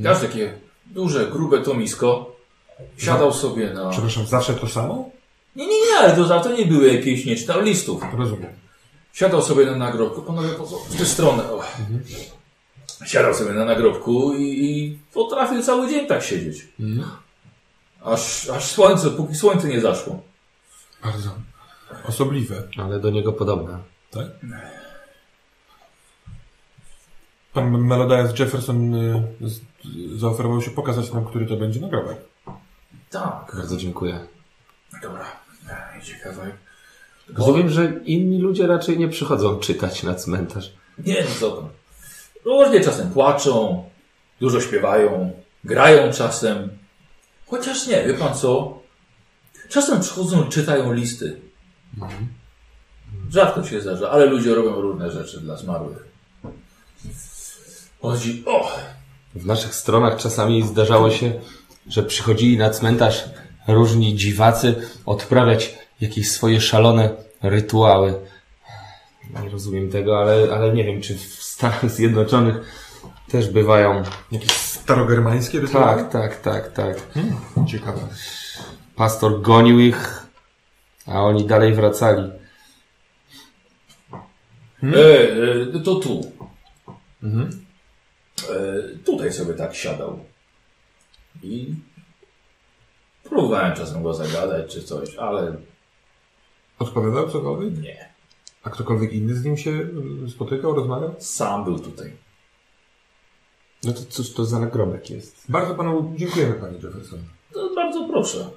[0.03, 0.53] każde takie
[0.85, 2.35] duże, grube tomisko.
[2.97, 3.89] Siadał sobie na...
[3.89, 5.09] Przepraszam, zawsze to samo?
[5.55, 8.01] Nie, nie, nie, ale to za to nie były jakieś, nie czytał listów.
[8.17, 8.51] Rozumiem.
[9.13, 10.77] Siadał sobie na nagrobku, panowie, po co?
[10.77, 11.43] W tę stronę.
[11.51, 11.63] O.
[13.05, 16.67] Siadał sobie na nagrobku i, i potrafił cały dzień tak siedzieć.
[18.03, 20.21] Aż, aż słońce, póki słońce nie zaszło.
[21.03, 21.29] Bardzo
[22.07, 22.63] osobliwe.
[22.77, 23.79] Ale do niego podobna.
[24.11, 24.25] Tak?
[27.53, 29.23] Pan Melodias Jefferson y,
[30.15, 32.17] zaoferował się pokazać nam, który to będzie nagrobek.
[33.09, 33.51] Tak.
[33.55, 34.19] Bardzo dziękuję.
[35.01, 35.25] Dobra.
[35.95, 36.51] Ej, Ciekawe.
[37.37, 40.73] Rozumiem, że inni ludzie raczej nie przychodzą czytać na cmentarz.
[40.97, 41.69] Nie, no co tam.
[42.45, 43.83] Różnie czasem płaczą,
[44.39, 45.31] dużo śpiewają,
[45.63, 46.69] grają czasem.
[47.47, 48.79] Chociaż nie, wie pan co?
[49.69, 51.39] Czasem przychodzą i czytają listy.
[53.29, 56.07] Rzadko się zdarza, ale ludzie robią różne rzeczy dla zmarłych.
[58.01, 58.71] Chodzi, o,
[59.35, 61.33] W naszych stronach czasami zdarzało się,
[61.87, 63.25] że przychodzili na cmentarz
[63.67, 64.75] różni dziwacy
[65.05, 67.09] odprawiać jakieś swoje szalone
[67.43, 68.13] rytuały.
[69.43, 72.55] Nie rozumiem tego, ale, ale nie wiem, czy w Stanach Zjednoczonych
[73.31, 74.03] też bywają.
[74.31, 76.01] Jakieś starogermańskie rytuały?
[76.01, 76.97] Tak, tak, tak, tak.
[77.67, 77.99] Ciekawe.
[78.97, 80.27] Pastor gonił ich,
[81.07, 82.31] a oni dalej wracali.
[84.83, 84.97] e,
[85.75, 86.31] e, to tu.
[87.23, 90.19] E, tutaj sobie tak siadał.
[91.43, 91.75] I
[93.23, 95.55] próbowałem czasem go zagadać czy coś, ale
[96.79, 97.81] Odpowiadał cokolwiek?
[97.81, 98.09] nie.
[98.63, 99.71] A ktokolwiek inny z nim się
[100.25, 101.15] y, spotykał, rozmawiał?
[101.19, 102.13] Sam był tutaj.
[103.83, 105.45] No to cóż to za nagrobek jest?
[105.51, 107.19] Bardzo panu dziękujemy, panie Jefferson.
[107.53, 108.49] To bardzo proszę.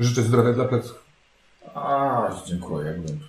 [0.00, 1.04] Życzę zdrowia dla pleców.
[1.74, 2.86] A, dziękuję.
[2.86, 3.20] Jakbym...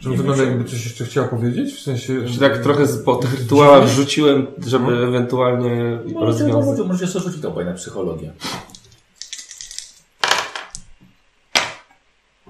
[0.00, 1.74] Czy wygląda jakby coś jeszcze chciała powiedzieć?
[1.74, 2.28] W sensie...
[2.28, 6.86] Że tak trochę z- po tych rytuałach wrzuciłem, żeby ewentualnie No, rozwiązać.
[6.86, 8.32] Możecie sobie rzucić to na psychologię.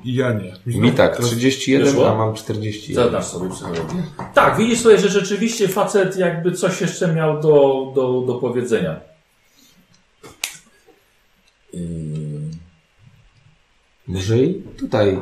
[0.04, 0.56] Ja nie.
[0.66, 2.10] Mi tak, Teraz- 31, Wyszło?
[2.10, 3.04] a mam 41.
[3.04, 4.02] Zadasz sobie psychologię.
[4.34, 9.00] Tak, widzisz sobie, że rzeczywiście facet jakby coś jeszcze miał do, do, do powiedzenia.
[14.08, 15.18] Może i tutaj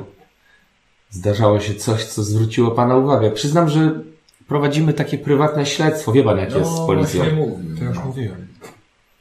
[1.11, 3.31] zdarzało się coś, co zwróciło Pana uwagę.
[3.31, 4.01] Przyznam, że
[4.49, 6.13] prowadzimy takie prywatne śledztwo.
[6.13, 7.25] Wie Pan, jak jest z policją.
[7.25, 7.79] No, właśnie mówi.
[7.79, 8.47] To już mówiłem.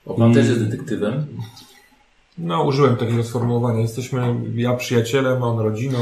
[0.06, 1.26] O, pan też jest detektywem?
[2.38, 3.80] No, użyłem takiego sformułowania.
[3.80, 5.98] Jesteśmy ja przyjacielem, on rodziną,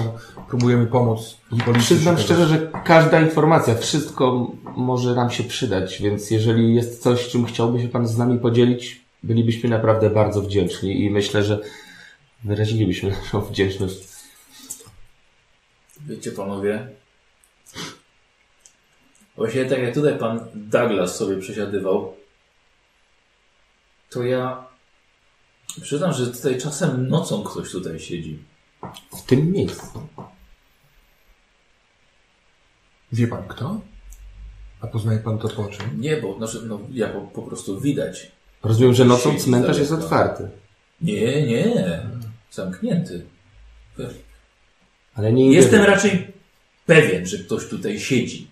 [0.49, 1.95] próbujemy pomóc policji.
[1.95, 7.45] Przyznam szczerze, że każda informacja, wszystko może nam się przydać, więc jeżeli jest coś, czym
[7.45, 11.59] chciałby się Pan z nami podzielić, bylibyśmy naprawdę bardzo wdzięczni i myślę, że
[12.43, 14.07] wyrazilibyśmy naszą wdzięczność.
[15.99, 16.87] Wiecie panowie,
[19.35, 22.15] właśnie tak jak tutaj pan Douglas sobie przesiadywał,
[24.09, 24.65] to ja
[25.81, 28.39] przyznam, że tutaj czasem nocą ktoś tutaj siedzi.
[29.17, 30.07] W tym miejscu.
[33.11, 33.81] Wie pan kto?
[34.81, 36.01] A poznaje pan to po czym?
[36.01, 38.31] Nie, bo znaczy, no, ja po, po prostu widać.
[38.63, 40.49] Rozumiem, że nocą Siedzi cmentarz jest otwarty,
[41.01, 42.01] Nie, nie,
[42.53, 43.25] zamknięty.
[45.15, 46.27] ale nie Jestem idę- raczej
[46.85, 48.47] pewien, że ktoś tutaj siedzi.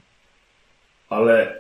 [1.10, 1.60] Ale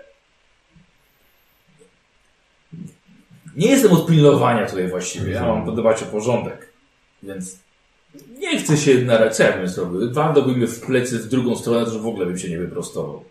[3.55, 5.31] nie jestem od pilnowania tutaj właściwie.
[5.31, 6.67] Ja mam dbać o porządek.
[7.23, 7.57] Więc
[8.37, 9.35] nie chcę się narać.
[9.35, 10.11] Co ja bym zrobił?
[10.55, 13.23] Mnie w plecy w drugą stronę, to że w ogóle bym się nie wyprostował.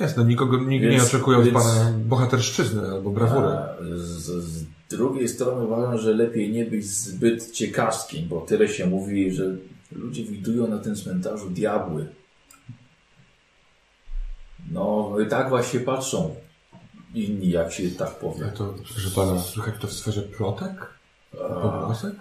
[0.00, 3.46] Jasne, nikogo, nikt Więc- nie oczekuje od więc- pana bohaterszczyzny albo brawury.
[3.46, 8.86] A z, z drugiej strony uważam, że lepiej nie być zbyt ciekawskim, bo tyle się
[8.86, 9.56] mówi, że
[9.92, 12.06] ludzie widują na tym cmentarzu diabły.
[14.72, 16.34] No i tak właśnie patrzą
[17.14, 18.44] inni, jak się tak A powie.
[18.56, 19.40] to, Proszę pana.
[19.40, 20.72] słychać to w sferze plotek?
[21.62, 22.14] Pogłosek?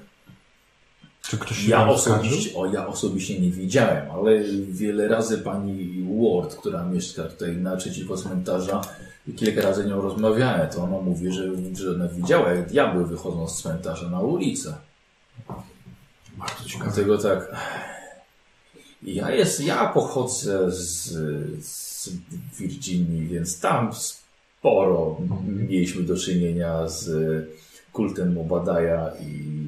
[1.21, 6.85] Czy ktoś Ja osobiście, o, ja osobiście nie widziałem, ale wiele razy pani Ward, która
[6.85, 8.81] mieszka tutaj naprzeciwko cmentarza,
[9.27, 11.43] i kilka razy nią rozmawiałem, to ona mówi, że,
[11.73, 14.75] że ona widziała, jak diabły wychodzą z cmentarza na ulicę.
[16.37, 16.91] Bardzo ciekawe.
[16.93, 17.55] Dlatego tak.
[19.03, 21.03] Ja, jest, ja pochodzę z,
[21.65, 22.09] z
[22.59, 25.17] Virginii, więc tam sporo
[25.47, 27.09] mieliśmy do czynienia z
[27.93, 29.63] kultem Mobadaja i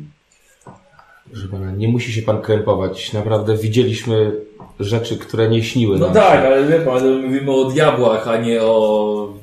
[1.32, 3.14] Proszę pana, nie musi się pan krępować.
[3.14, 4.32] Naprawdę widzieliśmy
[4.80, 6.48] rzeczy, które nie śniły No nam tak, się.
[6.48, 9.34] ale wie pan, mówimy o diabłach, a nie o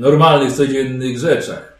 [0.00, 1.78] normalnych, codziennych rzeczach.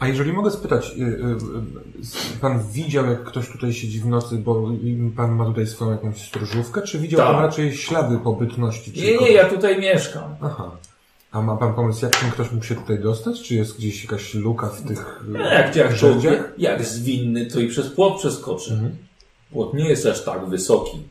[0.00, 4.36] A jeżeli mogę spytać, y, y, y, pan widział, jak ktoś tutaj siedzi w nocy,
[4.38, 4.68] bo
[5.16, 7.28] pan ma tutaj swoją jakąś stróżówkę, czy widział Tak.
[7.28, 8.92] pan raczej ślady pobytności?
[8.96, 10.36] Nie, nie, ja tutaj mieszkam.
[10.42, 10.70] Aha.
[11.32, 13.42] A ma pan pomysł, jak ten ktoś mógł się tutaj dostać?
[13.42, 17.68] Czy jest gdzieś jakaś luka w tych No, Jak, jak, jak, jak zwinny, to i
[17.68, 18.72] przez płot przeskoczy.
[18.72, 18.96] Mhm.
[19.52, 21.02] Płot nie jest aż tak wysoki.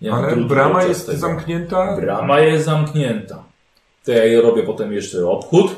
[0.00, 1.18] Nie Ale brama jest tego.
[1.18, 1.96] zamknięta?
[1.96, 3.44] Brama jest zamknięta.
[4.04, 5.76] To ja robię potem jeszcze obchód,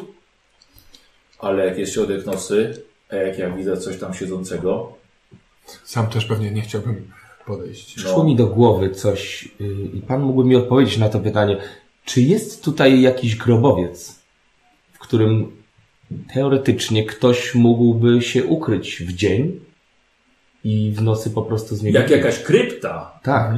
[1.38, 4.96] ale jak jest środek nocy, a jak ja widzę coś tam siedzącego,
[5.84, 7.10] Sam też pewnie nie chciałbym
[7.46, 7.94] podejść.
[7.94, 11.56] Przyszło mi do głowy coś yy, i pan mógłby mi odpowiedzieć na to pytanie.
[12.04, 14.18] Czy jest tutaj jakiś grobowiec,
[14.92, 15.56] w którym
[16.34, 19.60] teoretycznie ktoś mógłby się ukryć w dzień
[20.64, 21.98] i w nocy po prostu z niego...
[21.98, 23.54] jak jakaś krypta, Tak.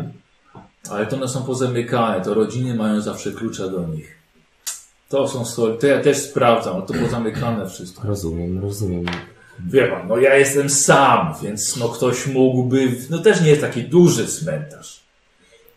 [0.90, 4.17] ale to one są pozamykane, to rodziny mają zawsze klucze do nich.
[5.08, 8.08] To są stoli, to ja też sprawdzam, ale to pozamykane wszystko.
[8.08, 9.04] Rozumiem, rozumiem.
[9.66, 13.82] Wie pan, no ja jestem sam, więc no ktoś mógłby, no też nie jest taki
[13.82, 15.00] duży cmentarz.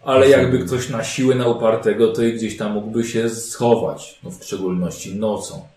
[0.03, 4.31] Ale jakby ktoś na siłę na upartego, to i gdzieś tam mógłby się schować, no
[4.31, 5.67] w szczególności nocą.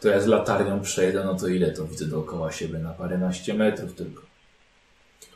[0.00, 3.94] To ja z latarnią przejdę, no to ile to widzę dookoła siebie na paręnaście metrów
[3.94, 4.22] tylko.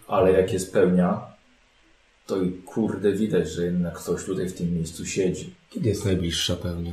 [0.08, 1.20] Ale jak jest pełnia,
[2.26, 5.54] to i kurde widać, że jednak ktoś tutaj w tym miejscu siedzi.
[5.70, 6.92] Kiedy jest najbliższa pełnia?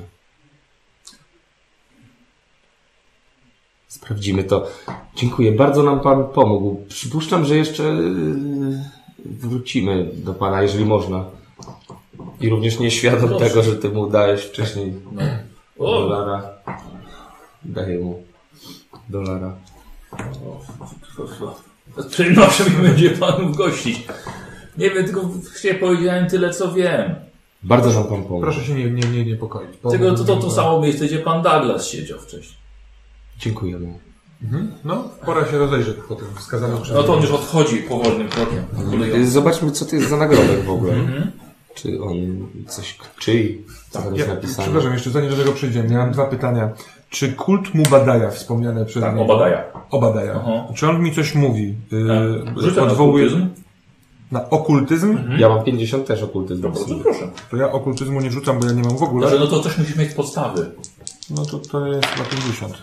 [3.87, 4.67] Sprawdzimy to.
[5.15, 5.51] Dziękuję.
[5.51, 6.85] Bardzo nam Pan pomógł.
[6.89, 8.79] Przypuszczam, że jeszcze yy,
[9.25, 11.25] wrócimy do Pana, jeżeli można.
[12.41, 13.45] I również nie świadom Proszę.
[13.45, 15.21] tego, że Ty mu dałeś wcześniej No.
[15.99, 16.43] Dolara.
[17.65, 18.23] Daję mu
[19.09, 19.55] dolara.
[21.97, 24.05] Z przyjemnością mi będzie panów gościć.
[24.77, 25.21] Nie wiem, tylko
[25.61, 27.15] się powiedziałem tyle, co wiem.
[27.63, 28.41] Bardzo nam Pan pomógł.
[28.41, 29.69] Proszę się nie, nie, nie niepokoić.
[29.83, 32.57] bo- Tylko to, to, to samo miejsce, gdzie pan Douglas siedział wcześniej.
[33.39, 33.87] Dziękujemy.
[34.43, 34.71] Mhm.
[34.85, 38.63] No, pora się rozejrzeć po tym wskazanym No to on już odchodzi powolnym krokiem.
[39.13, 40.93] Yy, Zobaczmy, co to jest za nagrobek w ogóle.
[40.93, 41.31] Mhm.
[41.75, 42.15] Czy on
[42.67, 42.97] coś...
[43.19, 43.65] Czyj?
[43.89, 44.63] Co jest Ja, napisane?
[44.63, 46.69] przepraszam, jeszcze zanim do tego przejdziemy, miałem dwa pytania.
[47.09, 49.63] Czy kult Mubadaja wspomniane przez Tak, niego- Obadaja.
[49.89, 50.33] Obadaja.
[50.35, 50.67] Aha.
[50.75, 51.75] Czy on mi coś mówi?
[51.91, 52.03] Yy,
[52.75, 53.47] na odwołuje okultyzm.
[54.31, 55.17] na okultyzm?
[55.37, 56.61] Ja mam 50 też okultyzm.
[56.61, 57.27] To bardzo proszę.
[57.51, 59.21] To ja okultyzmu nie rzucam, bo ja nie mam w ogóle.
[59.29, 60.71] Dobrze, no to coś musisz mieć z podstawy.
[61.29, 62.73] No to to jest chyba 50.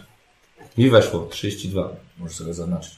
[0.78, 1.88] Mi weszło 32.
[2.18, 2.94] Możesz sobie zaznaczyć.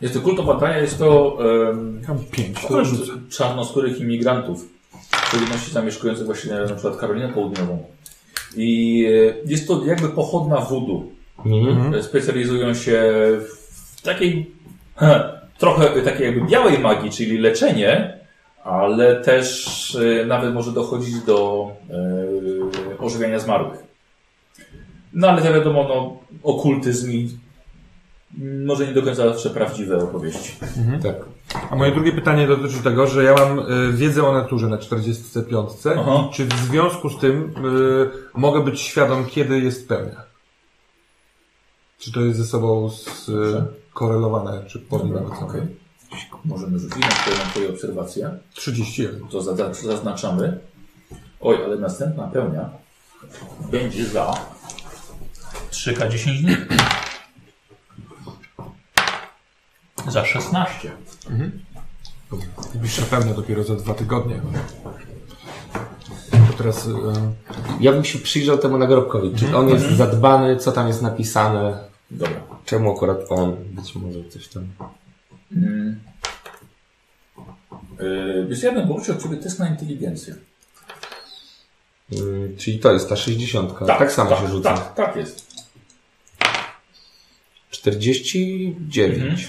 [0.00, 3.12] Jest to kult Obadaja, jest to um, Mam 5, to kult rzucę.
[3.30, 4.68] czarnoskórych imigrantów.
[5.10, 7.84] W szczególności zamieszkujących właśnie na przykład Karolinę Południową.
[8.56, 11.12] I e, jest to jakby pochodna wudu.
[11.46, 11.94] Mhm.
[11.94, 13.12] E, Specjalizują się
[14.02, 14.50] takiej
[15.58, 18.18] trochę takiej jakby białej magii, czyli leczenie,
[18.64, 23.89] ale też e, nawet może dochodzić do e, ożywiania zmarłych.
[25.12, 27.38] No ale to wiadomo, no, okultyzm i
[28.66, 30.56] może nie do końca zawsze prawdziwe opowieści.
[31.02, 31.16] Tak.
[31.70, 35.70] A moje drugie pytanie dotyczy tego, że ja mam y, wiedzę o naturze na 45.
[35.98, 36.28] Aha.
[36.30, 40.22] I czy w związku z tym y, mogę być świadom, kiedy jest pełnia?
[41.98, 45.36] Czy to jest ze sobą skorelowane, czy podmiotowe?
[45.46, 45.62] Okej.
[46.44, 48.30] Możemy rzucić na twoje, na twoje obserwacje.
[48.54, 49.28] 31.
[49.28, 50.58] To za- zaznaczamy.
[51.40, 52.70] Oj, ale następna pełnia
[53.70, 54.34] będzie za
[55.70, 56.56] 3K10 dni.
[60.08, 60.90] Za 16.
[62.72, 64.40] Najbliższa pełnia dopiero za dwa tygodnie.
[66.30, 66.90] To teraz y,
[67.80, 69.34] Ja bym się przyjrzał temu nagrobkowi.
[69.36, 71.78] Czy on jest zadbany, co tam jest napisane?
[72.10, 72.40] Dobra.
[72.64, 73.56] Czemu akurat on?
[73.64, 74.66] Być może coś tam.
[75.52, 76.00] Mm.
[78.00, 80.34] Yy, Wiesz, ja bym poprosił od Ciebie test na inteligencję.
[82.12, 83.78] Mm, czyli to jest ta 60.
[83.86, 84.74] Tak, samo się rzuca.
[84.74, 85.49] Tak, tak jest.
[87.80, 89.48] 49.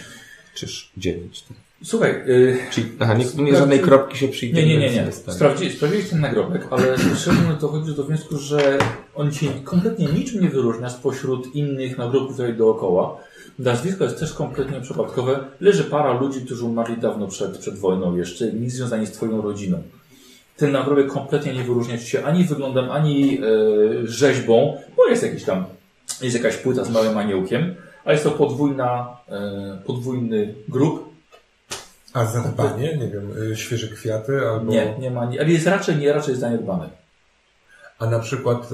[0.56, 1.42] Czyż 9.
[1.42, 1.58] Tak.
[1.84, 5.12] Słuchaj, yy, Czyli, aha, nie, nie żadnej kropki się przy nie, nie, nie, nie.
[5.12, 8.78] Sprawdzi, sprawdziłeś ten nagrobek, ale szczerze dochodzisz do wniosku, że
[9.16, 13.18] on się kompletnie niczym nie wyróżnia spośród innych nagrobków tutaj dookoła.
[13.60, 15.40] Nazwisko jest też kompletnie przypadkowe.
[15.60, 19.84] Leży para ludzi, którzy umarli dawno przed, przed wojną jeszcze, nic związani z Twoją rodziną.
[20.58, 25.66] Ten nagrobek kompletnie nie wyróżnia się ani wyglądem, ani e, rzeźbą, bo jest jakiś tam,
[26.22, 27.76] jest jakaś płyta z małym aniołkiem,
[28.06, 31.12] ale jest to podwójna, e, podwójny grób.
[32.14, 34.72] A zadbanie, nie wiem, y, świeże kwiaty albo...
[34.72, 36.90] Nie, nie ma, ale jest raczej, nie, raczej zaniedbany.
[38.00, 38.70] A na przykład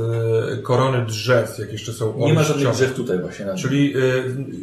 [0.57, 3.45] y, korony drzew, jak jeszcze są Nie ma żadnych drzew tutaj właśnie.
[3.45, 3.93] Na Czyli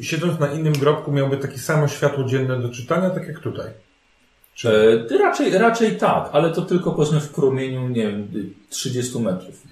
[0.02, 3.66] siedząc na innym grobku miałby takie samo światło dzienne do czytania, tak jak tutaj.
[4.54, 4.68] Czy...
[5.10, 8.28] E, raczej, raczej tak, ale to tylko powiedzmy w promieniu, nie wiem,
[8.70, 9.62] 30 metrów.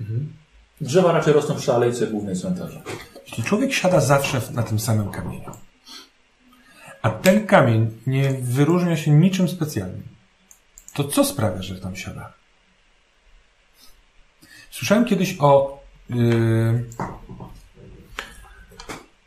[0.81, 2.82] Drzewa raczej rosną przy alejce głównej cmentarza.
[3.27, 5.51] Jeśli człowiek siada zawsze na tym samym kamieniu,
[7.03, 10.03] a ten kamień nie wyróżnia się niczym specjalnym,
[10.94, 12.32] to co sprawia, że tam siada?
[14.70, 15.81] Słyszałem kiedyś o
[16.11, 16.85] yy,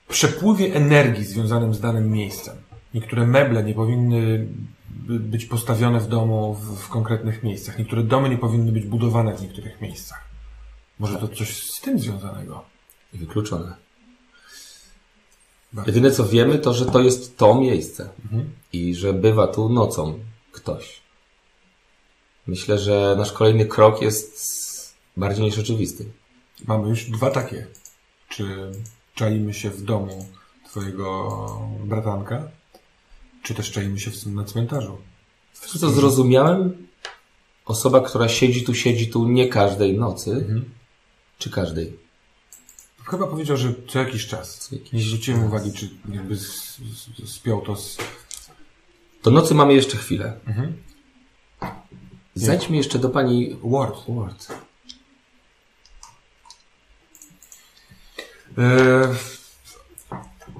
[0.09, 2.55] przepływie energii związanym z danym miejscem.
[2.93, 4.47] Niektóre meble nie powinny
[4.89, 7.79] by- być postawione w domu w, w konkretnych miejscach.
[7.79, 10.23] Niektóre domy nie powinny być budowane w niektórych miejscach.
[10.99, 12.65] Może to coś z tym związanego?
[13.13, 13.84] Wykluczone.
[15.87, 18.09] Jedyne co wiemy, to że to jest to miejsce.
[18.73, 20.19] I że bywa tu nocą
[20.51, 21.01] ktoś.
[22.47, 26.05] Myślę, że nasz kolejny krok jest bardziej niż oczywisty.
[26.67, 27.67] Mamy już dwa takie.
[28.29, 28.71] Czy
[29.15, 30.25] czalimy się w domu
[30.65, 32.47] twojego bratanka,
[33.43, 34.97] czy też czalimy się w, na cmentarzu?
[35.53, 36.87] Z co zrozumiałem,
[37.65, 40.61] osoba, która siedzi tu, siedzi tu nie każdej nocy,
[41.37, 42.04] czy każdej.
[43.05, 44.71] Chyba powiedział, że co jakiś czas.
[44.93, 46.37] Nie zwróciłem uwagi, czy jakby
[47.25, 47.97] spiął to z...
[49.23, 50.39] Do nocy mamy jeszcze chwilę.
[50.47, 50.73] Mhm.
[52.35, 53.97] Zajdźmy jeszcze do pani Ward.
[54.09, 54.47] Ward.
[58.57, 59.07] E,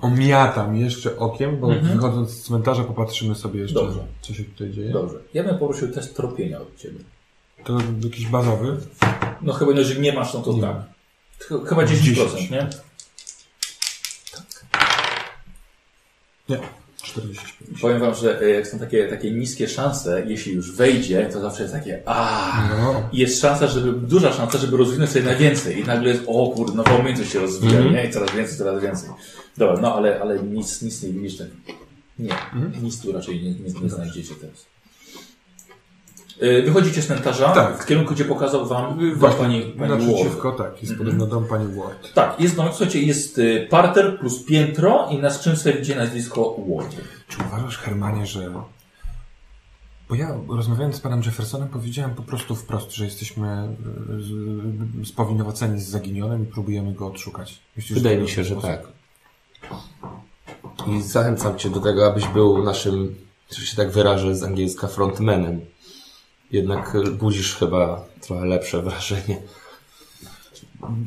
[0.02, 4.00] omiatam jeszcze okiem, bo wychodząc z cmentarza popatrzymy sobie jeszcze, Dobrze.
[4.22, 4.90] co się tutaj dzieje.
[4.92, 5.20] Dobrze.
[5.34, 7.00] Ja bym poprosił test tropienia od Ciebie.
[7.64, 8.78] To jakiś bazowy.
[9.42, 10.62] No chyba, no, że nie masz, no to Nie.
[10.62, 10.95] tak.
[11.50, 11.88] Ch- Chyba 10%,
[12.36, 12.50] 10.
[12.52, 12.68] nie?
[16.50, 16.60] Nie,
[17.04, 17.80] 45.
[17.82, 21.62] Powiem Wam, że e, jak są takie, takie niskie szanse, jeśli już wejdzie, to zawsze
[21.64, 23.10] jest takie a No.
[23.14, 25.80] Jest szansa, żeby, duża szansa, żeby rozwinąć sobie na więcej.
[25.80, 28.06] I nagle jest, o kurde, nowa umiejętność się rozwija, nie?
[28.08, 29.10] I coraz więcej, coraz więcej.
[29.58, 31.48] Dobra, no ale, ale nic, nic nie widzisz tak.
[32.20, 32.36] Nie,
[32.82, 34.66] nic tu raczej nie, nie, nie znajdziecie teraz.
[36.42, 37.84] E, Wychodzicie z cmentarza Tak.
[37.84, 40.02] w kierunku, gdzie pokazał Wam Właśnie, pani, pani Ward.
[40.02, 42.14] naprzeciwko, tak, jest podobno dom pani Ward.
[42.14, 46.96] Tak, jest dom, słuchajcie, jest y, parter plus piętro i na skrzynce widzicie nazwisko Ward.
[47.28, 48.52] Czy uważasz, Hermanie, że...
[50.10, 53.68] Bo ja rozmawiając z panem Jeffersonem powiedziałem po prostu wprost, że jesteśmy
[54.18, 57.60] y, z- spowinowaceni z zaginionym i próbujemy go odszukać.
[57.76, 58.70] Myślisz, Wydaje mi się, że sposób?
[58.70, 58.82] tak.
[60.88, 63.16] I zachęcam Cię do tego, abyś był naszym,
[63.58, 65.62] że się tak wyrażę z angielska, frontmanem.
[66.52, 69.42] Jednak budzisz chyba trochę lepsze wrażenie.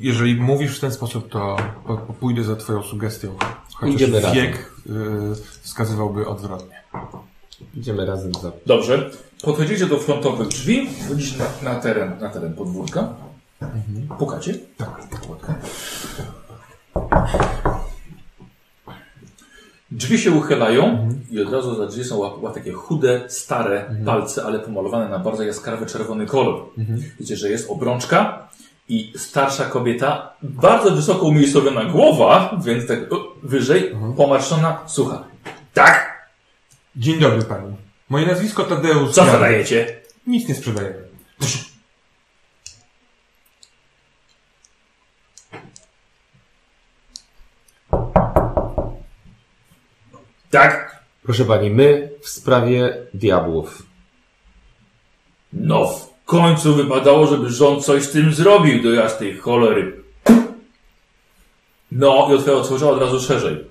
[0.01, 1.57] Jeżeli mówisz w ten sposób, to
[2.21, 3.37] pójdę za twoją sugestią.
[3.75, 4.35] Chociaż Idziemy razem.
[4.37, 4.91] wiek y,
[5.63, 6.83] wskazywałby odwrotnie.
[7.75, 8.53] Idziemy razem za...
[8.67, 9.11] Dobrze.
[9.43, 13.15] Podchodzicie do frontowych drzwi, wchodzicie na, na, teren, na teren podwórka.
[14.19, 14.55] Pukacie?
[14.77, 15.09] Tak.
[15.09, 15.55] Podwórka.
[19.91, 24.59] Drzwi się uchylają i od razu za drzwi są łap, takie chude, stare palce, ale
[24.59, 26.65] pomalowane na bardzo jaskrawy czerwony kolor.
[27.19, 28.49] Widzicie, że jest obrączka
[28.89, 32.99] i starsza kobieta, bardzo wysoko umiejscowiona głowa, więc tak
[33.43, 35.25] wyżej, pomarszczona, słucha.
[35.75, 36.29] Tak?
[36.97, 37.77] Dzień dobry pani.
[38.09, 39.11] Moje nazwisko Tadeusz.
[39.11, 39.33] Co Jan.
[39.33, 40.01] zadajecie?
[40.27, 41.09] Nic nie sprzedajemy.
[50.51, 51.03] Tak?
[51.23, 53.83] Proszę pani, my w sprawie diabłów.
[55.53, 60.03] No w końcu wypadało, żeby rząd coś z tym zrobił do jasnej cholery.
[61.93, 63.65] No i otw- otworzyła od razu szerzej.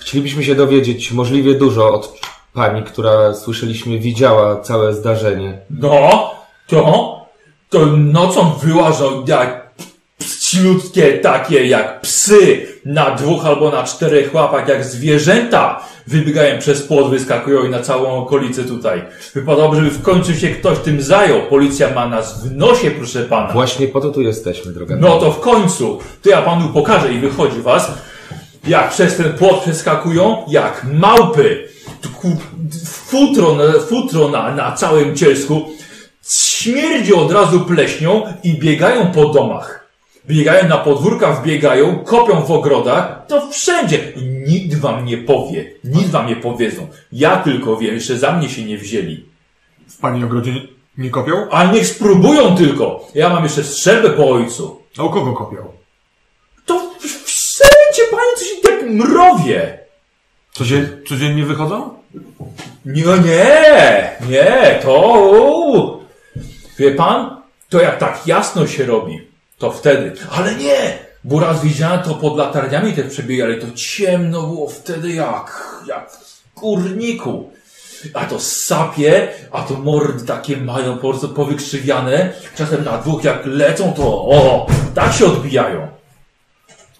[0.00, 2.20] Chcielibyśmy się dowiedzieć możliwie dużo od
[2.52, 5.58] pani, która słyszeliśmy widziała całe zdarzenie.
[5.70, 6.34] No,
[6.66, 7.26] to,
[7.70, 9.70] to nocą wyłażą jak
[10.18, 17.10] pściutkie takie jak psy na dwóch albo na czterech łapach jak zwierzęta wybiegają przez płot,
[17.10, 19.02] wyskakują i na całą okolicę tutaj.
[19.34, 21.42] Wypadałoby, żeby w końcu się ktoś tym zajął.
[21.42, 23.52] Policja ma nas w nosie, proszę pana.
[23.52, 27.18] Właśnie po to tu jesteśmy, droga No to w końcu, to ja panu pokażę i
[27.18, 27.92] wychodzi was,
[28.66, 31.68] jak przez ten płot przeskakują, jak małpy.
[32.84, 35.62] Futro, na- futro na, na całym cielsku.
[36.28, 39.85] Śmierdzi od razu pleśnią i biegają po domach.
[40.28, 44.12] Biegają na podwórka, wbiegają, kopią w ogrodach, to wszędzie.
[44.16, 46.88] I nikt wam nie powie, nic wam nie powiedzą.
[47.12, 49.24] Ja tylko wiem, jeszcze za mnie się nie wzięli.
[49.88, 50.52] W pani ogrodzie
[50.98, 51.50] nie kopią?
[51.50, 53.08] A niech spróbują tylko.
[53.14, 54.82] Ja mam jeszcze strzelbę po ojcu.
[54.98, 55.56] A u kogo kopią?
[56.66, 59.78] To wszędzie, panie, coś jak mrowie.
[60.52, 61.94] Codzien, codziennie wychodzą?
[62.84, 66.00] Nie, nie, nie, to...
[66.78, 67.36] Wie pan,
[67.68, 69.25] to jak tak jasno się robi,
[69.58, 70.12] to wtedy.
[70.30, 75.78] Ale nie, bo raz widziałem to pod latarniami też przebiegali, to ciemno było wtedy jak,
[75.86, 77.50] jak w kurniku.
[78.14, 82.32] A to sapie, a to mordy takie mają po prostu powykrzywiane.
[82.56, 85.95] Czasem na dwóch jak lecą, to o, tak się odbijają.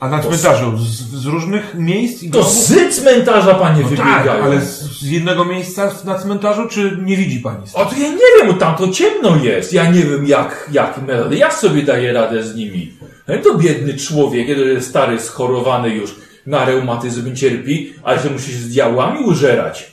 [0.00, 0.78] A na cmentarzu?
[0.78, 2.52] Z, z różnych miejsc i To grobów?
[2.54, 4.24] z cmentarza panie No wybiegają.
[4.32, 7.62] tak, ale z, z jednego miejsca na cmentarzu, czy nie widzi pani?
[7.74, 9.72] A to ja nie wiem, tam to ciemno jest.
[9.72, 11.36] Ja nie wiem jak, jak metody.
[11.36, 12.92] Jak sobie daję radę z nimi?
[13.28, 16.14] No to biedny człowiek, jeden stary, schorowany już,
[16.46, 19.92] na reumatyzm cierpi, ale że musi się z diabłami użerać.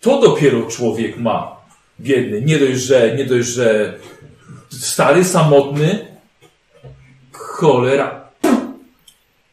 [0.00, 1.56] To dopiero człowiek ma.
[2.00, 2.42] Biedny.
[2.42, 3.94] Nie dość, że, nie dość, że
[4.70, 6.06] stary, samotny.
[7.32, 8.19] Cholera.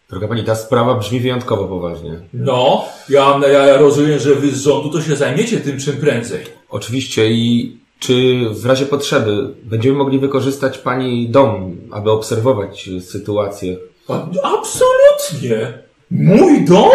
[0.10, 2.20] Droga pani, ta sprawa brzmi wyjątkowo poważnie.
[2.34, 6.46] No, ja, ja rozumiem, że wy z rządu to się zajmiecie tym czym prędzej.
[6.70, 13.78] Oczywiście i czy w razie potrzeby będziemy mogli wykorzystać pani dom, aby obserwować sytuację?
[14.08, 15.74] A, Absolutnie!
[16.12, 16.92] Mój dom?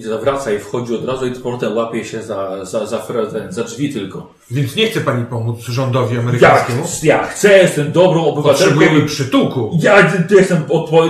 [0.00, 3.02] I zawraca i wchodzi od razu i z powrotem łapie się za, za, za,
[3.48, 4.32] za drzwi tylko.
[4.50, 6.82] Więc nie chce pani pomóc rządowi Ja, amerykańskiemu?
[7.02, 8.74] ja chcę, jestem dobrą obywatelką.
[8.74, 9.78] Potrzebujemy przytułku.
[9.82, 10.62] Ja, ty jestem,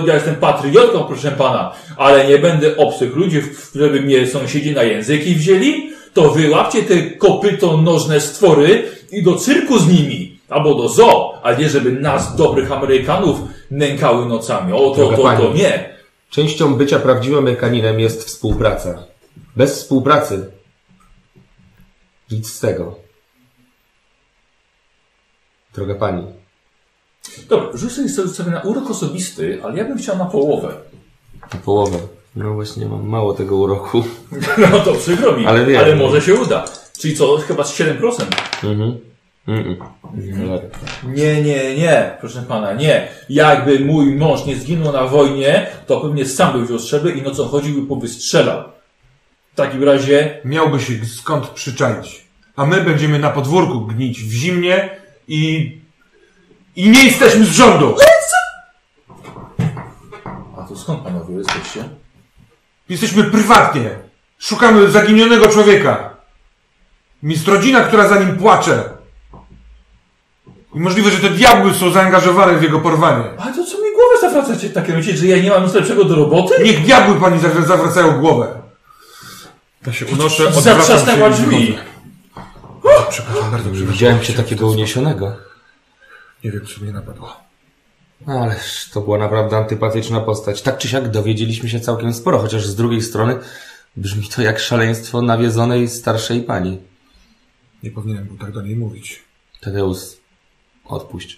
[0.05, 3.41] ja jestem patriotką, proszę pana, ale nie będę obcych ludzi,
[3.75, 5.89] żeby mnie sąsiedzi na języki wzięli.
[6.13, 10.39] To wyłapcie te kopyto nożne stwory i do cyrku z nimi.
[10.49, 13.39] Albo do zoo, a nie żeby nas, dobrych Amerykanów,
[13.71, 14.73] nękały nocami.
[14.73, 15.59] O, to, Droga to, to pani.
[15.59, 15.90] nie.
[16.31, 19.03] Częścią bycia prawdziwym Amerykaninem jest współpraca.
[19.55, 20.51] Bez współpracy
[22.31, 22.95] nic z tego.
[25.73, 26.23] Droga pani,
[27.49, 30.73] Dobra, rzuć sobie, sobie na urok osobisty, ale ja bym chciał na połowę.
[31.53, 31.99] na połowę.
[32.35, 34.03] No właśnie, mam mało tego uroku.
[34.71, 36.65] No to przykro mi, Ale ale, może się uda.
[36.99, 38.23] Czyli co, chyba z 7%?
[38.63, 38.99] Mhm.
[39.47, 39.77] Mhm.
[40.37, 40.67] Cholera.
[41.03, 43.07] Nie, nie, nie, proszę pana, nie.
[43.29, 47.47] Jakby mój mąż nie zginął na wojnie, to pewnie sam by wziął strzelbę i nocą
[47.47, 48.63] chodził i powystrzelał.
[49.53, 52.25] W takim razie, Miałby się skąd przyczaić.
[52.55, 54.89] A my będziemy na podwórku gnić w zimnie
[55.27, 55.81] i...
[56.75, 57.95] I nie jesteśmy z rządu!
[60.57, 61.83] a to skąd panowie jesteście?
[62.89, 63.89] Jesteśmy prywatnie.
[64.39, 66.15] Szukamy zaginionego człowieka.
[67.23, 69.00] Jest rodzina, która za nim płacze.
[70.73, 73.23] Możliwe, że te diabły są zaangażowane w jego porwanie.
[73.37, 76.03] Ale to co mi głowę zawracacie w takim razie, że ja nie mam nic lepszego
[76.05, 76.53] do roboty?
[76.63, 78.47] Niech diabły pani za- zawracają głowę.
[79.87, 81.67] Ja się unoszę, odwracam Zatrzasnęła się i drzwi.
[81.67, 81.91] wychodzę.
[83.09, 83.87] Przepraszam bardzo, przepraszam.
[83.93, 85.35] Widziałem cię takiego uniesionego.
[86.43, 87.35] Nie wiem, co mnie napadło.
[88.27, 90.61] Ależ to była naprawdę antypatyczna postać.
[90.61, 93.37] Tak czy siak dowiedzieliśmy się całkiem sporo, chociaż z drugiej strony
[93.97, 96.77] brzmi to jak szaleństwo nawiedzonej starszej pani.
[97.83, 99.23] Nie powinienem był tak do niej mówić.
[99.61, 99.97] Tadeusz,
[100.91, 101.37] odpuść.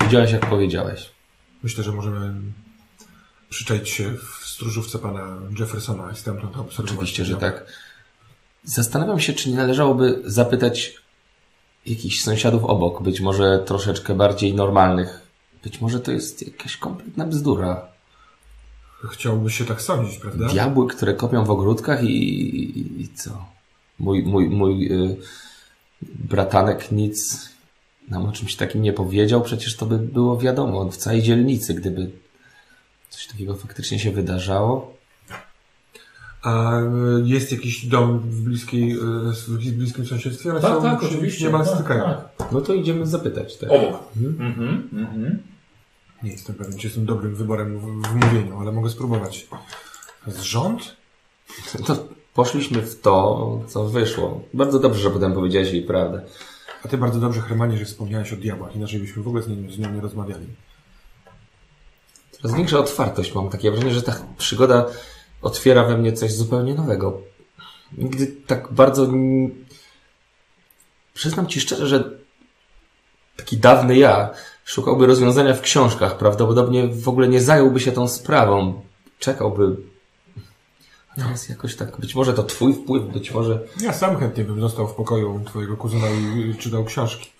[0.00, 1.10] Widziałeś jak powiedziałeś.
[1.62, 2.34] Myślę, że możemy
[3.50, 6.92] przyczaić się w stróżówce pana Jeffersona i stamtąd obserwować.
[6.92, 7.66] Oczywiście, że tak.
[8.64, 10.92] Zastanawiam się, czy nie należałoby zapytać
[11.86, 15.20] jakichś sąsiadów obok, być może troszeczkę bardziej normalnych.
[15.64, 17.88] Być może to jest jakaś kompletna bzdura.
[19.12, 20.48] Chciałby się tak sądzić, prawda?
[20.48, 23.46] Diabły, które kopią w ogródkach i, i, i co?
[23.98, 25.16] Mój, mój, mój y,
[26.14, 27.48] bratanek nic
[28.08, 29.42] nam o czymś takim nie powiedział.
[29.42, 32.10] Przecież to by było wiadomo w całej dzielnicy, gdyby
[33.10, 34.94] coś takiego faktycznie się wydarzało.
[36.42, 36.84] A e,
[37.24, 38.96] jest jakiś dom w, bliskiej, e,
[39.48, 40.50] w bliskim sąsiedztwie?
[40.50, 41.44] One Tak, tak, oczywiście.
[41.44, 42.22] Nie ma tak, stykania.
[42.38, 42.52] tak.
[42.52, 43.56] No to idziemy zapytać.
[43.56, 43.70] Tak?
[43.70, 44.02] Obok.
[44.16, 45.42] Mhm, mhm.
[46.22, 49.46] Nie jestem pewien, czy jestem dobrym wyborem w, w mówieniu, ale mogę spróbować.
[50.26, 50.96] Z rząd?
[51.86, 54.40] To poszliśmy w to, co wyszło.
[54.54, 56.22] Bardzo dobrze, że potem powiedziałeś jej prawdę.
[56.84, 59.70] A ty bardzo dobrze, Hermanie, że wspomniałeś o diabłach, inaczej byśmy w ogóle z nią,
[59.70, 60.46] z nią nie rozmawiali.
[62.30, 63.34] Coraz większa otwartość.
[63.34, 64.86] Mam takie wrażenie, że ta przygoda
[65.42, 67.20] otwiera we mnie coś zupełnie nowego.
[67.98, 69.08] Nigdy tak bardzo...
[71.14, 72.10] Przyznam Ci szczerze, że
[73.36, 74.30] taki dawny ja
[74.64, 76.18] szukałby rozwiązania w książkach.
[76.18, 78.82] Prawdopodobnie w ogóle nie zająłby się tą sprawą.
[79.18, 79.76] Czekałby...
[81.18, 82.00] A teraz jakoś tak...
[82.00, 83.58] Być może to Twój wpływ, być może...
[83.82, 87.30] Ja sam chętnie bym został w pokoju twojego kuzyna i czytał książki,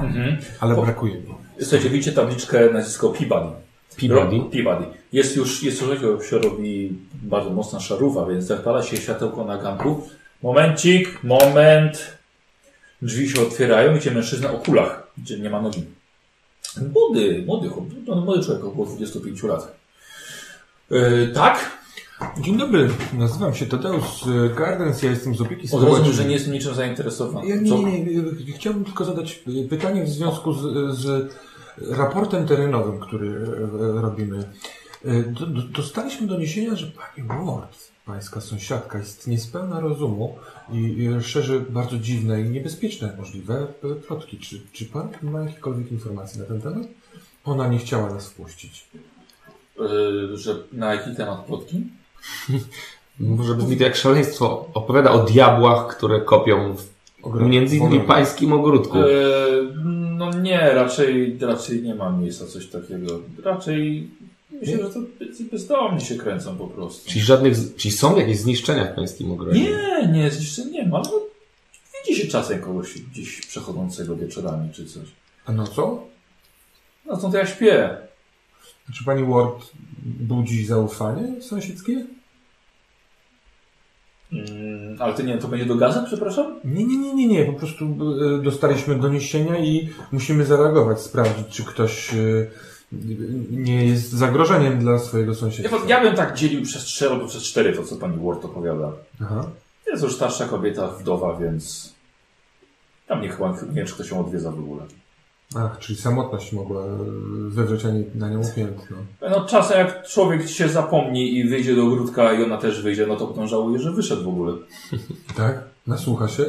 [0.00, 0.36] Mhm.
[0.60, 1.34] ale Po- brakuje mi.
[1.60, 3.50] Słuchajcie, widzicie tabliczkę nazwisko Peabody.
[4.00, 4.40] Peabody?
[4.52, 4.86] Peabody.
[5.12, 10.08] Jest już, jest już się robi bardzo mocna szaruwa, więc zapala się światełko na ganku.
[10.42, 12.18] Momencik, moment.
[13.02, 15.84] Drzwi się otwierają, gdzie mężczyzna o kulach, gdzie nie ma nogi.
[16.94, 19.76] Młody, młody, chłop- no, młody człowiek, około 25 lat.
[20.90, 21.77] Yy, tak?
[22.40, 24.24] Dzień dobry, nazywam się Tadeusz
[24.56, 26.12] Gardens, ja jestem z opieki społecznej.
[26.12, 27.48] że nie jestem niczym zainteresowany.
[27.48, 31.32] Ja, nie, nie, nie, chciałbym tylko zadać pytanie w związku z, z
[31.80, 34.44] raportem terenowym, który y, robimy.
[35.26, 40.36] Do- do- Dostaliśmy doniesienia, że pani Ward, pańska sąsiadka, jest niespełna rozumu
[40.72, 43.66] i szerzy bardzo dziwne i niebezpieczne jak możliwe
[44.06, 44.38] plotki.
[44.38, 46.86] Czy, czy pan ma jakiekolwiek informacje na ten temat?
[47.44, 48.88] Ona nie chciała nas wpuścić.
[49.80, 51.86] Yy, że na jaki temat plotki?
[53.20, 54.68] Może brzmi to jak szaleństwo.
[54.74, 58.98] Opowiada o diabłach, które kopią w między innymi pańskim ogródku.
[58.98, 59.72] Yy,
[60.18, 63.20] no nie, raczej, raczej nie ma miejsca coś takiego.
[63.44, 64.10] Raczej
[64.52, 67.10] myślę, że to bez- bezdomni się kręcą po prostu.
[67.10, 69.60] Czyli żadnych, czyli są jakieś zniszczenia w pańskim ogrodzie?
[69.60, 71.02] Nie, nie, jeszcze nie ma.
[71.02, 71.20] No,
[72.06, 75.04] widzi się czasem kogoś gdzieś przechodzącego wieczorami czy coś.
[75.46, 76.02] A no co?
[77.06, 77.96] No to ja śpię.
[78.94, 79.72] Czy pani Ward
[80.04, 82.06] budzi zaufanie sąsiedzkie?
[84.32, 86.60] Mm, ale to nie, to będzie do gazet, przepraszam?
[86.64, 87.44] Nie, nie, nie, nie, nie.
[87.44, 92.16] Po prostu e, dostaliśmy doniesienia i musimy zareagować, sprawdzić, czy ktoś e,
[93.50, 95.76] nie jest zagrożeniem dla swojego Ja, sąsiedztwa.
[95.88, 98.92] ja bym tak dzielił przez trzy albo przez cztery to, co pani Ward opowiada.
[99.22, 99.50] Aha.
[99.86, 101.94] Jest już starsza kobieta, wdowa, więc
[103.06, 104.82] tam nie chyba nie wiem, czy ktoś ją odwiedza w ogóle.
[105.56, 106.88] Ach, czyli samotność mogła e,
[107.48, 107.84] wywrzeć
[108.14, 108.96] na nią piętno.
[109.20, 113.16] No czasem jak człowiek się zapomni i wyjdzie do ogródka i ona też wyjdzie, no
[113.16, 114.52] to potem żałuje, że wyszedł w ogóle.
[115.36, 115.64] Tak?
[115.86, 116.44] Nasłucha się?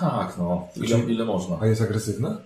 [0.00, 0.68] Tak, no.
[0.76, 1.58] Ile, ile można.
[1.60, 2.36] A jest agresywna?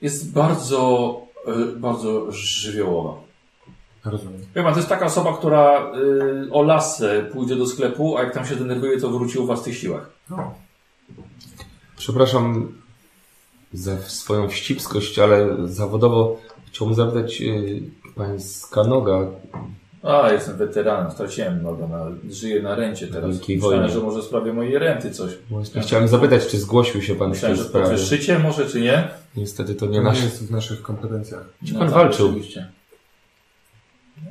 [0.00, 3.20] Jest bardzo, y, bardzo żywiołowa.
[4.04, 4.40] Rozumiem.
[4.54, 5.92] Wie pan, to jest taka osoba, która
[6.46, 9.60] y, o lasę pójdzie do sklepu, a jak tam się denerwuje, to wróci u was
[9.60, 10.10] w tych siłach.
[10.30, 10.54] No.
[11.96, 12.72] Przepraszam
[13.74, 17.82] za swoją wścibskość, ale zawodowo chciałbym zapytać yy,
[18.14, 19.18] pańska noga.
[20.02, 23.30] A, jestem weteranem, straciłem nogę, na, żyję na rencie teraz.
[23.30, 23.94] Wielkiej Myślałem, wojnie.
[23.94, 25.32] że może w sprawie mojej renty coś.
[25.50, 27.86] Właśnie chciałem zapytać, czy zgłosił się pan w Myślałem, tej że sprawie.
[27.86, 29.08] podwyższycie może, czy nie?
[29.36, 30.24] Niestety to To nie nie nasze.
[30.24, 31.44] jest w naszych kompetencjach.
[31.62, 32.26] Gdzie pan walczył?
[32.28, 32.68] Oczywiście.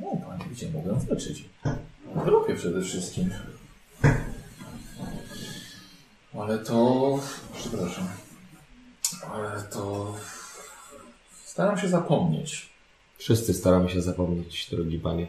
[0.00, 1.44] No, panie, gdzie mogę walczyć?
[2.14, 3.30] W Europie przede wszystkim.
[6.38, 7.18] Ale to...
[7.56, 8.04] Przepraszam.
[9.32, 10.14] Ale to...
[11.44, 12.70] Staram się zapomnieć.
[13.18, 15.26] Wszyscy staramy się zapomnieć, drogi panie.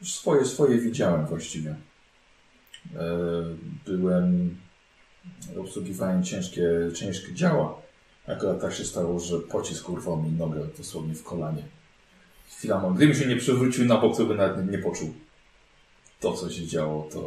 [0.00, 1.76] Już swoje, swoje widziałem właściwie.
[2.96, 3.04] E,
[3.86, 4.56] Byłem...
[5.60, 7.82] Obsługiwałem ciężkie, ciężkie działa.
[8.28, 11.62] Akurat tak się stało, że pocisk urwał mi nogę dosłownie w kolanie.
[12.48, 15.14] Chwila, gdybym się nie przewrócił na bok, to by nawet nie, nie poczuł.
[16.20, 17.20] To, co się działo, to...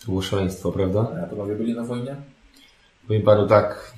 [0.00, 1.00] To było szaleństwo, prawda?
[1.24, 2.16] A panowie byli na wojnie?
[3.06, 3.94] Powiem panu tak.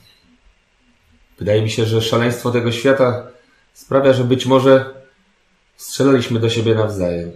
[1.39, 3.27] Wydaje mi się, że szaleństwo tego świata
[3.75, 4.95] sprawia, że być może
[5.77, 7.33] strzelaliśmy do siebie nawzajem.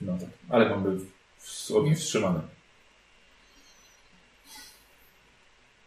[0.00, 0.28] No tak.
[0.48, 0.98] Ale mamy
[1.38, 2.40] w- ogień wstrzymany.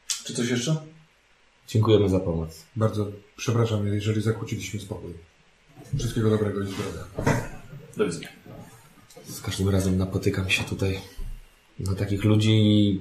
[0.08, 0.76] Czy coś jeszcze?
[1.68, 2.66] Dziękujemy za pomoc.
[2.76, 3.08] Bardzo
[3.38, 5.14] przepraszam, jeżeli zakłóciliśmy spokój.
[6.00, 7.04] Wszystkiego dobrego i zdrowia.
[7.98, 8.30] Do widzenia.
[9.26, 11.02] Z każdym razem napotykam się tutaj
[11.80, 13.00] na takich ludzi i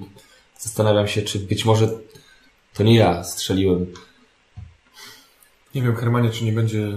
[0.59, 1.89] zastanawiam się, czy być może
[2.73, 3.85] to nie ja strzeliłem.
[5.75, 6.87] Nie wiem, Hermanie, czy nie będzie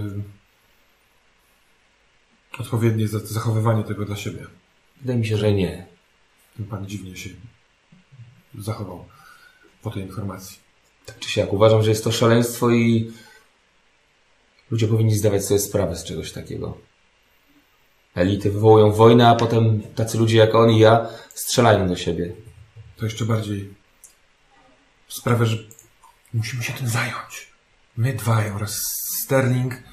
[2.59, 4.45] odpowiednie za- zachowywanie tego dla siebie.
[5.01, 5.87] Wydaje mi się, że nie.
[6.57, 7.29] Ten pan dziwnie się
[8.59, 9.05] zachował
[9.81, 10.59] po tej informacji.
[11.05, 13.11] Tak czy siak, uważam, że jest to szaleństwo i
[14.71, 16.77] ludzie powinni zdawać sobie sprawę z czegoś takiego.
[18.17, 22.33] Elity wywołują wojnę, a potem tacy ludzie jak on i ja strzelają do siebie.
[22.97, 23.73] To jeszcze bardziej
[25.07, 25.57] sprawia, że
[26.33, 27.47] musimy się tym zająć.
[27.97, 28.81] My dwaj oraz
[29.23, 29.83] Sterling,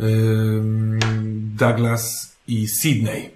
[0.00, 0.98] ym,
[1.56, 3.30] Douglas i Sydney.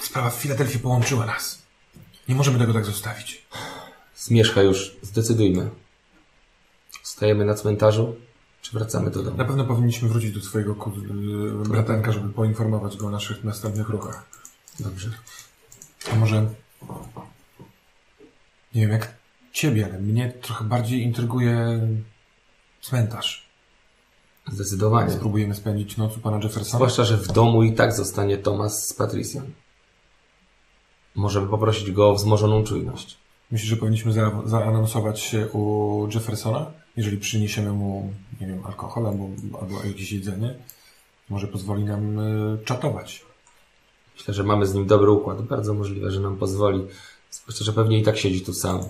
[0.00, 1.62] Sprawa w Filadelfii połączyła nas.
[2.28, 3.46] Nie możemy tego tak zostawić.
[4.16, 5.70] Zmierzcha już, zdecydujmy.
[7.02, 8.16] Stajemy na cmentarzu,
[8.62, 9.36] czy wracamy do domu?
[9.36, 14.26] Na pewno powinniśmy wrócić do y, bratanka, żeby poinformować go o naszych następnych ruchach.
[14.80, 15.10] Dobrze.
[16.12, 16.46] A może...
[18.74, 19.14] Nie wiem jak
[19.52, 21.80] ciebie, ale mnie trochę bardziej intryguje
[22.80, 23.50] cmentarz.
[24.52, 25.10] Zdecydowanie.
[25.10, 26.78] Spróbujemy spędzić noc u pana Jeffersona?
[26.78, 29.42] Zwłaszcza, że w domu i tak zostanie Thomas z Patricją.
[31.14, 33.16] Możemy poprosić go o wzmożoną czujność.
[33.50, 36.66] Myślisz, że powinniśmy za zaanonsować się u Jeffersona?
[36.96, 39.28] Jeżeli przyniesiemy mu, nie wiem, alkohol albo,
[39.60, 40.54] albo jakieś jedzenie,
[41.28, 43.24] może pozwoli nam y, czatować.
[44.16, 45.42] Myślę, że mamy z nim dobry układ.
[45.42, 46.86] Bardzo możliwe, że nam pozwoli.
[47.30, 48.80] Zwłaszcza, że pewnie i tak siedzi tu sam.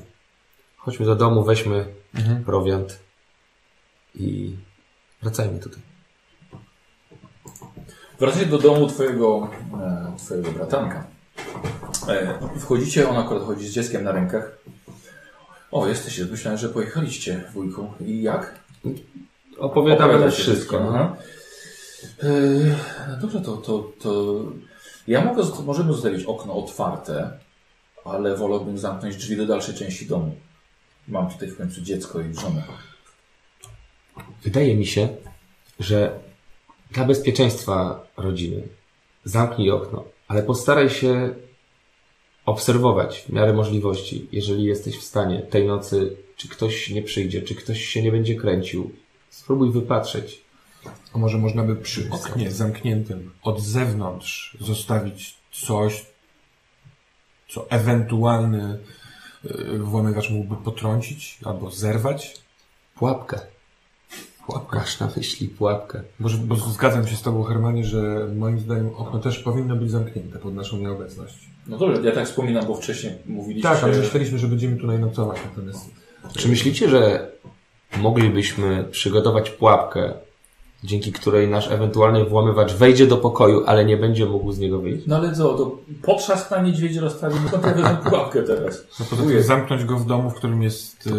[0.76, 1.86] Chodźmy do domu, weźmy
[2.46, 2.98] prowiant
[4.14, 4.56] i
[5.22, 5.80] wracajmy tutaj.
[8.18, 9.48] Wracacie do domu twojego,
[9.80, 11.04] e, twojego bratanka.
[12.08, 14.58] E, wchodzicie, on akurat chodzi z dzieckiem na rękach.
[15.72, 16.24] O, jesteście.
[16.24, 17.92] Myślałem, że pojechaliście, wujku.
[18.00, 18.60] I jak?
[19.58, 20.80] Opowiadamy wszystko.
[20.80, 20.88] No.
[20.88, 21.16] aha.
[22.22, 24.40] E, dobrze, to, to, to...
[25.08, 27.30] Ja mogę, możemy zostawić okno otwarte,
[28.04, 30.34] ale wolałbym zamknąć drzwi do dalszej części domu.
[31.08, 32.62] Mam tutaj w końcu dziecko i żonę.
[34.42, 35.08] Wydaje mi się,
[35.80, 36.18] że
[36.90, 38.62] dla bezpieczeństwa rodziny
[39.24, 41.34] zamknij okno, ale postaraj się
[42.46, 47.54] obserwować w miarę możliwości, jeżeli jesteś w stanie tej nocy, czy ktoś nie przyjdzie, czy
[47.54, 48.90] ktoś się nie będzie kręcił.
[49.30, 50.42] Spróbuj wypatrzeć.
[51.12, 56.06] A może można by przy oknie zamkniętym od zewnątrz zostawić coś,
[57.48, 58.78] co ewentualny
[59.44, 62.40] y, włamywacz mógłby potrącić albo zerwać?
[62.94, 63.40] Pułapkę.
[64.46, 64.76] Pułapka.
[64.78, 66.02] Masz na myśli pułapkę.
[66.20, 70.38] Bo, bo zgadzam się z Tobą, Hermanie, że moim zdaniem okno też powinno być zamknięte
[70.38, 71.50] pod naszą nieobecność.
[71.70, 73.68] No dobrze, ja tak wspominam, bo wcześniej mówiliście...
[73.68, 75.90] Tak, ale myśleliśmy, że będziemy tutaj nocować, natomiast
[76.36, 77.30] Czy myślicie, że
[77.96, 80.12] moglibyśmy przygotować pułapkę,
[80.84, 85.06] dzięki której nasz ewentualny włamywacz wejdzie do pokoju, ale nie będzie mógł z niego wyjść?
[85.06, 88.86] No ale co, to potrzask na niedźwiedzie rozstawił, skąd ja wezmę pułapkę teraz?
[89.00, 91.10] no poza tym zamknąć go w domu, w którym jest y,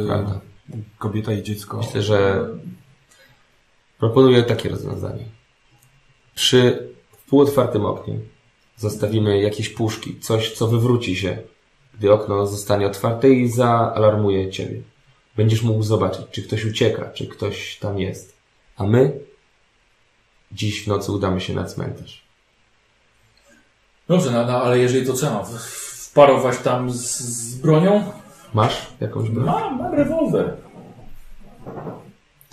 [0.97, 1.77] kobieta i dziecko.
[1.77, 2.47] Myślę, że
[3.99, 5.25] proponuję takie rozwiązanie.
[6.35, 6.89] Przy
[7.29, 8.17] półotwartym oknie
[8.81, 11.37] zostawimy jakieś puszki, coś, co wywróci się,
[11.99, 14.81] gdy okno zostanie otwarte i zaalarmuje ciebie.
[15.35, 18.37] Będziesz mógł zobaczyć, czy ktoś ucieka, czy ktoś tam jest.
[18.77, 19.19] A my
[20.51, 22.21] dziś w nocy udamy się na cmentarz.
[24.07, 25.61] Dobrze, no, no ale jeżeli to mam, w-
[26.09, 28.11] wparować tam z, z bronią?
[28.53, 29.45] Masz jakąś broń?
[29.45, 30.57] Mam, mam rewolwer.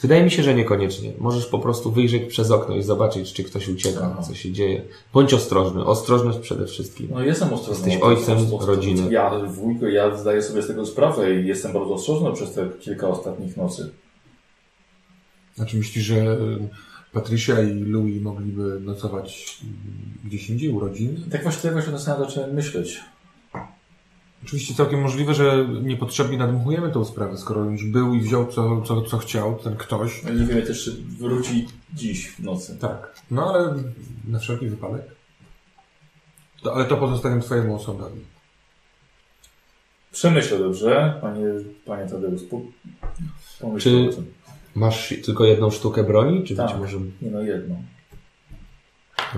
[0.03, 1.13] Wydaje mi się, że niekoniecznie.
[1.19, 4.23] Możesz po prostu wyjrzeć przez okno i zobaczyć, czy ktoś ucieka, Aha.
[4.23, 4.83] co się dzieje.
[5.13, 5.85] Bądź ostrożny.
[5.85, 7.09] Ostrożność przede wszystkim.
[7.11, 7.91] No jestem ostrożny.
[7.91, 9.13] Jesteś ojcem rodziny.
[9.13, 13.09] Ja, wujku, ja zdaję sobie z tego sprawę i jestem bardzo ostrożny przez te kilka
[13.09, 13.91] ostatnich nocy.
[15.57, 16.39] Znaczy myślisz, że y,
[17.13, 19.59] Patricia i Louis mogliby nocować
[20.25, 21.21] gdzieś indziej u rodziny?
[21.31, 23.01] Tak właśnie tego się zastanawiam, zacząłem myśleć.
[24.45, 29.03] Oczywiście całkiem możliwe, że niepotrzebnie nadmuchujemy tą sprawę, skoro już był i wziął co, co,
[29.03, 30.23] co chciał, ten ktoś.
[30.25, 32.79] No i nie wiemy też, czy wróci dziś w nocy.
[32.81, 33.15] Tak.
[33.31, 33.75] No ale
[34.29, 35.03] na wszelki wypadek.
[36.63, 38.21] To, ale to pozostawiam Twojemu osądowi.
[40.13, 41.45] Przemyślę dobrze, panie,
[41.85, 42.43] panie Tadeusz.
[42.43, 42.61] Po,
[43.61, 44.33] pomyśl Czy- o tym.
[44.75, 46.67] Masz tylko jedną sztukę broni, czy Tak.
[46.71, 46.99] być może...
[47.23, 47.77] Nie no, jedno.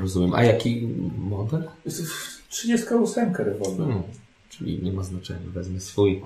[0.01, 0.35] Rozumiem.
[0.35, 1.68] A jaki model?
[2.48, 3.86] 38 rewolwer.
[3.86, 4.02] Hmm.
[4.51, 5.40] Czyli nie ma znaczenia.
[5.47, 6.20] Wezmę swój.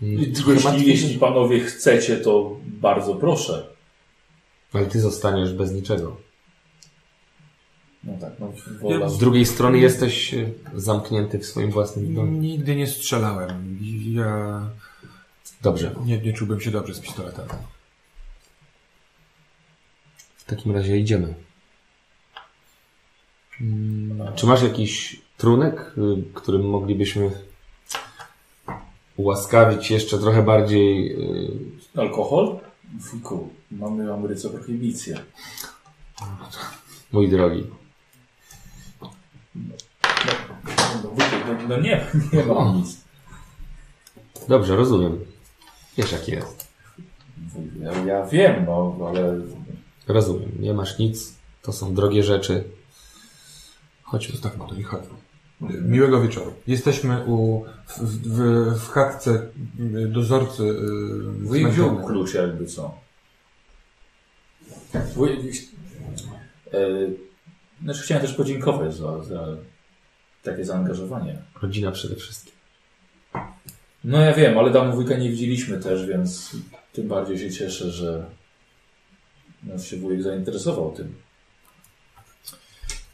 [0.00, 3.66] Hmm, Jeśli, trochę łatwiej- jeśli panowie chcecie, to bardzo proszę.
[4.72, 6.16] Ale ty zostaniesz bez niczego.
[8.04, 9.08] No tak, no wola.
[9.08, 12.32] Z drugiej strony jesteś e, zamknięty w swoim własnym domu.
[12.32, 13.78] Nigdy nie strzelałem.
[14.12, 14.70] Ja
[15.62, 15.94] Dobrze.
[16.04, 17.46] Nie, nie czułbym się dobrze z pistoletem.
[20.36, 21.34] W takim razie idziemy.
[24.36, 27.30] Czy masz jakiś trunek, y, którym moglibyśmy
[29.16, 31.16] ułaskawić jeszcze trochę bardziej
[31.94, 32.58] y, Alkohol?
[33.10, 35.18] Fiku, mamy Ameryce prohibicję.
[37.12, 37.66] mój drogi?
[39.02, 39.10] No,
[41.10, 42.96] Wojtek, no, no nie, nie mam nic.
[44.48, 45.24] Dobrze, rozumiem.
[45.96, 46.68] Wiesz jak jest.
[47.80, 49.40] Ja, ja wiem, no, ale
[50.08, 50.50] Rozumiem.
[50.58, 51.34] Nie masz nic.
[51.62, 52.64] To są drogie rzeczy.
[54.02, 54.32] Chodźmy.
[54.32, 55.21] Zostawmy to i chodźmy.
[55.70, 56.52] Miłego wieczoru.
[56.66, 58.38] Jesteśmy u, w, w,
[58.80, 59.30] w chatce
[59.80, 62.94] y, dozorcy y, wuj wziął klucz jakby co.
[65.14, 65.30] Wuj,
[66.72, 66.78] e,
[67.82, 69.46] znaczy chciałem też podziękować za, za
[70.42, 71.38] takie zaangażowanie.
[71.62, 72.52] Rodzina przede wszystkim.
[74.04, 76.56] No ja wiem, ale dawno wujka nie widzieliśmy też, więc
[76.92, 78.26] tym bardziej się cieszę, że
[79.62, 81.14] nas się wujek zainteresował tym.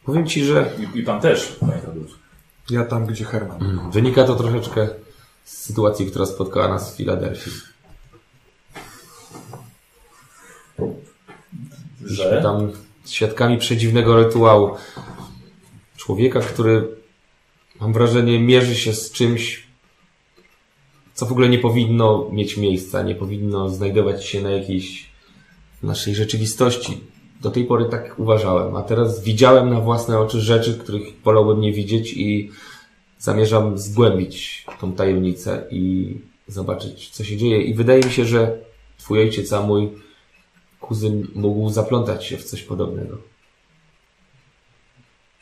[0.04, 2.27] Powiem Ci, że I, i pan też, panie Tadeusz.
[2.70, 3.62] Ja tam, gdzie Herman.
[3.62, 4.88] mm, wynika to troszeczkę
[5.44, 7.52] z sytuacji, która spotkała nas w Filadelfii.
[12.04, 12.42] Że?
[12.42, 12.72] tam
[13.06, 14.76] świadkami przedziwnego rytuału.
[15.96, 16.88] Człowieka, który
[17.80, 19.66] mam wrażenie mierzy się z czymś,
[21.14, 25.10] co w ogóle nie powinno mieć miejsca, nie powinno znajdować się na jakiejś
[25.82, 27.00] naszej rzeczywistości.
[27.40, 31.72] Do tej pory tak uważałem, a teraz widziałem na własne oczy rzeczy, których wolałbym nie
[31.72, 32.50] widzieć i
[33.18, 36.14] zamierzam zgłębić tą tajemnicę i
[36.48, 37.62] zobaczyć, co się dzieje.
[37.62, 38.58] I wydaje mi się, że
[38.98, 39.90] twój ojciec, a mój
[40.80, 43.18] kuzyn mógł zaplątać się w coś podobnego.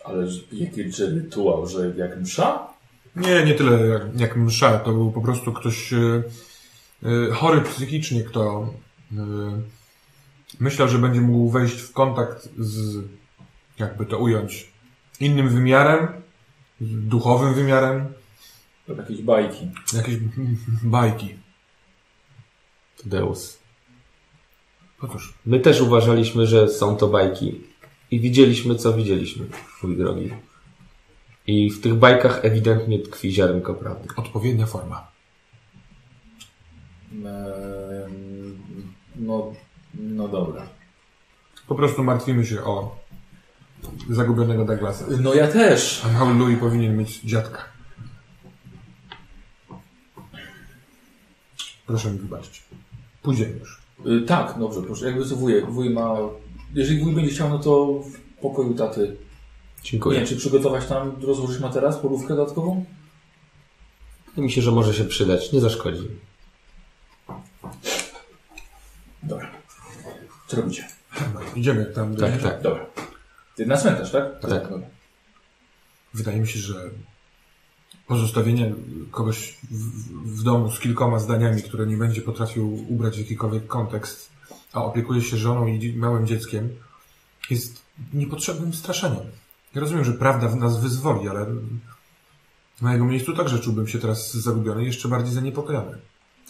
[0.04, 2.68] Ale jaki że rytuał, że jak msza?
[3.16, 4.78] Nie, nie tyle jak, jak msza.
[4.78, 6.22] To był po prostu ktoś y,
[7.04, 8.70] y, chory psychicznie, kto
[9.12, 9.16] y,
[10.60, 13.04] myślał, że będzie mógł wejść w kontakt z,
[13.78, 14.72] jakby to ująć,
[15.20, 16.08] innym wymiarem,
[16.80, 18.12] duchowym wymiarem,
[18.88, 19.70] jakieś bajki.
[19.92, 20.16] jakieś
[20.82, 21.34] bajki.
[23.04, 23.58] Deus.
[25.02, 27.60] No cóż, My też uważaliśmy, że są to bajki.
[28.10, 29.46] I widzieliśmy, co widzieliśmy,
[29.82, 30.30] mój drogi.
[31.46, 34.08] I w tych bajkach ewidentnie tkwi ziarenko prawdy.
[34.16, 35.08] odpowiednia forma.
[39.16, 39.52] No,
[39.98, 40.66] no dobra.
[41.66, 42.96] Po prostu martwimy się o
[44.10, 45.04] zagubionego Douglasa.
[45.20, 46.02] No ja też.
[46.04, 47.64] A mały Louis powinien mieć dziadka.
[51.86, 52.62] Proszę mi wybaczyć.
[53.22, 53.80] Pójdziemy już.
[54.06, 55.06] Y, tak, dobrze, proszę.
[55.06, 56.16] Jakby co wujek, wuj ma...
[56.74, 59.00] Jeżeli wuj będzie chciał, no to w pokoju taty.
[59.00, 59.16] Nie
[59.82, 60.18] Dziękuję.
[60.18, 62.84] wiem, czy przygotować tam, rozłożyć materac, polówkę dodatkową?
[64.26, 65.52] Wydaje mi się, że może się przydać.
[65.52, 66.08] Nie zaszkodzi.
[69.22, 69.55] Dobra.
[70.46, 70.88] Co robicie?
[71.56, 72.16] Idziemy tam.
[72.16, 72.62] Tak, tak.
[72.62, 72.86] Dobra.
[73.56, 74.40] Ty na cmentarz, tak?
[74.40, 74.68] Tak.
[74.68, 74.86] Dobra.
[76.14, 76.90] Wydaje mi się, że
[78.06, 78.74] pozostawienie
[79.10, 84.30] kogoś w, w domu z kilkoma zdaniami, które nie będzie potrafił ubrać w jakikolwiek kontekst,
[84.72, 86.76] a opiekuje się żoną i małym dzieckiem,
[87.50, 87.82] jest
[88.12, 89.24] niepotrzebnym straszeniem.
[89.74, 91.46] Ja rozumiem, że prawda w nas wyzwoli, ale
[92.82, 95.98] na jego miejscu także czułbym się teraz zagubiony i jeszcze bardziej zaniepokojony.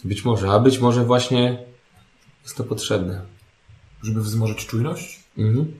[0.03, 1.65] Być może, a być może właśnie
[2.43, 3.36] jest to potrzebne.
[4.03, 5.23] Żeby wzmożyć czujność?
[5.37, 5.73] Mhm.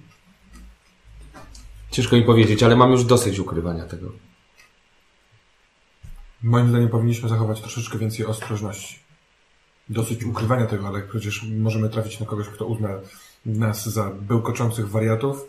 [1.92, 4.12] Ciężko mi powiedzieć, ale mam już dosyć ukrywania tego.
[6.44, 9.00] Moim zdaniem powinniśmy zachować troszeczkę więcej ostrożności.
[9.90, 12.90] Dosyć ukrywania tego, ale przecież możemy trafić na kogoś, kto uzna
[13.46, 15.46] nas za bełkoczących wariatów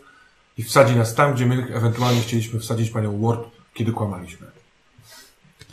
[0.57, 4.47] i wsadzi nas tam, gdzie my ewentualnie chcieliśmy wsadzić panią Ward, kiedy kłamaliśmy.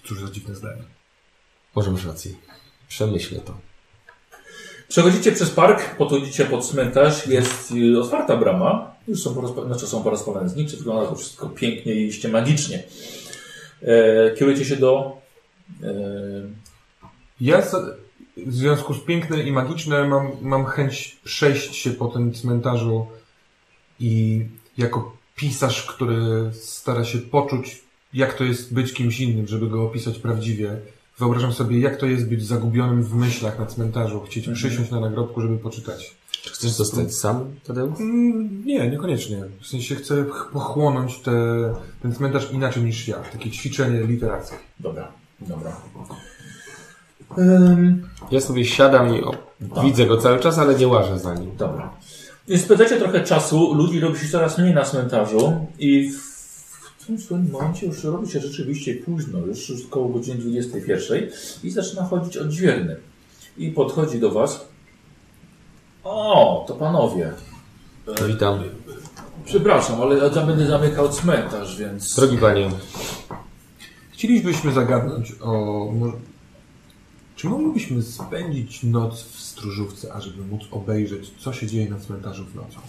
[0.05, 0.83] Cóż za dziwne zdanie.
[1.75, 2.35] Może masz rację.
[2.89, 3.59] Przemyślę to.
[4.89, 8.95] Przechodzicie przez park, podchodzicie pod cmentarz, jest y, otwarta brama.
[9.09, 12.83] Już są, porozpa- znaczy są porozpalane znicze, wygląda to wszystko pięknie i iście magicznie.
[13.83, 15.17] E, kierujecie się do...
[15.83, 15.93] E,
[17.41, 17.63] Ja
[18.37, 23.07] w związku z piękne i magiczne mam, mam chęć przejść się po tym cmentarzu
[24.01, 24.45] i
[24.79, 27.83] jako pisarz, który stara się poczuć,
[28.15, 30.77] jak to jest być kimś innym, żeby go opisać prawdziwie.
[31.19, 35.41] Wyobrażam sobie, jak to jest być zagubionym w myślach na cmentarzu, chcieć przysiąść na nagrobku,
[35.41, 36.15] żeby poczytać.
[36.31, 38.01] Czy chcesz zostać sam, Tadeusz?
[38.01, 39.45] Mm, nie, niekoniecznie.
[39.61, 41.33] W sensie chcę ch- pochłonąć te,
[42.03, 43.17] ten cmentarz inaczej niż ja.
[43.33, 44.57] Takie ćwiczenie literackie.
[44.81, 45.09] dobra,
[45.41, 45.77] dobra.
[47.39, 49.35] Em, Ja sobie siadam i o,
[49.83, 51.57] widzę go cały czas, ale nie łażę za nim.
[51.57, 51.91] Dobra.
[52.49, 56.36] Więc spędzacie trochę czasu, ludzi robi się coraz mniej na cmentarzu i w
[57.07, 61.31] tym momencie już robi się rzeczywiście późno, już, już około godziny 21
[61.65, 62.97] i zaczyna chodzić odźwierny.
[63.57, 64.69] i podchodzi do was.
[66.05, 67.33] O, to panowie.
[68.27, 68.63] Witam.
[69.45, 72.17] Przepraszam, ale ja będę zamykał cmentarz, więc...
[72.17, 72.71] Drogi panie,
[74.11, 75.93] Chcielibyśmy zagadnąć o...
[77.37, 82.55] Czy moglibyśmy spędzić noc w stróżówce, ażeby móc obejrzeć, co się dzieje na cmentarzu w
[82.55, 82.81] nocą?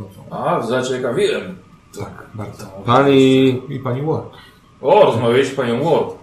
[0.00, 0.30] nocą.
[0.30, 1.56] A, zaciekawiłem.
[1.98, 2.66] Tak, bardzo.
[2.86, 3.80] pan i...
[3.84, 4.26] Pani Ward.
[4.80, 6.14] O, rozmawiałeś z panią Ward.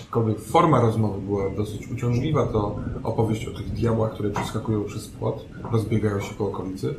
[0.00, 5.44] Jakkolwiek forma rozmowy była dosyć uciążliwa, to opowieść o tych diabłach, które przeskakują przez płot,
[5.72, 6.94] rozbiegają się po okolicy.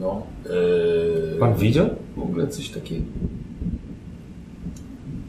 [0.00, 0.22] No.
[0.44, 1.36] Yy...
[1.40, 1.86] Pan widział
[2.16, 3.04] w ogóle coś takiego?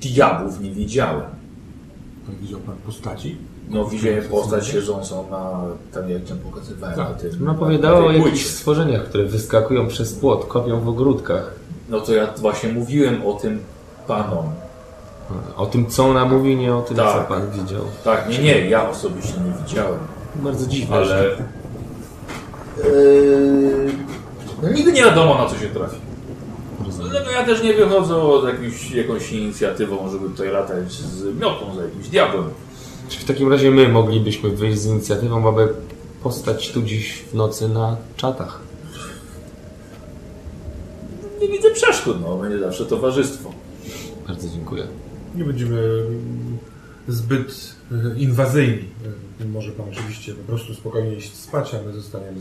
[0.01, 1.29] Diabłów nie widziałem.
[2.25, 3.37] Pan widział pan postaci?
[3.69, 5.61] No, widziałem postać siedzącą na...
[5.93, 7.31] Tam jak tam pokazywałem na tym...
[7.39, 11.60] No opowiadało o jakichś stworzeniach, które wyskakują przez płot, kopią w ogródkach.
[11.91, 13.59] No to ja właśnie mówiłem o tym
[14.07, 14.45] panom.
[15.57, 17.13] O tym, co ona mówi, nie o tym, Tak.
[17.13, 17.81] co pan widział.
[18.03, 19.99] Tak, nie, nie, ja osobiście nie widziałem.
[20.35, 20.95] Bardzo dziwne.
[20.97, 21.23] Ale...
[22.77, 23.91] Yy...
[24.63, 25.97] No, nigdy nie wiadomo na co się trafi.
[27.09, 31.83] Dlatego ja też nie wychodzę od jakimś, jakąś inicjatywą, żeby tutaj latać z miotą za
[31.83, 32.49] jakimś diabłem.
[33.09, 35.73] Czy w takim razie my moglibyśmy wyjść z inicjatywą, aby
[36.23, 38.59] postać tu dziś w nocy na czatach?
[41.41, 43.51] Nie widzę przeszkód, no, będzie zawsze towarzystwo.
[44.27, 44.87] Bardzo dziękuję.
[45.35, 46.57] Nie będziemy mm,
[47.07, 48.85] zbyt e, inwazyjni.
[49.41, 52.39] E, Może pan oczywiście po prostu spokojnie iść spać, a my zostaniemy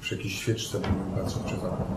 [0.00, 1.96] przy jakiejś świeczce, będziemy patrzeć przez okno.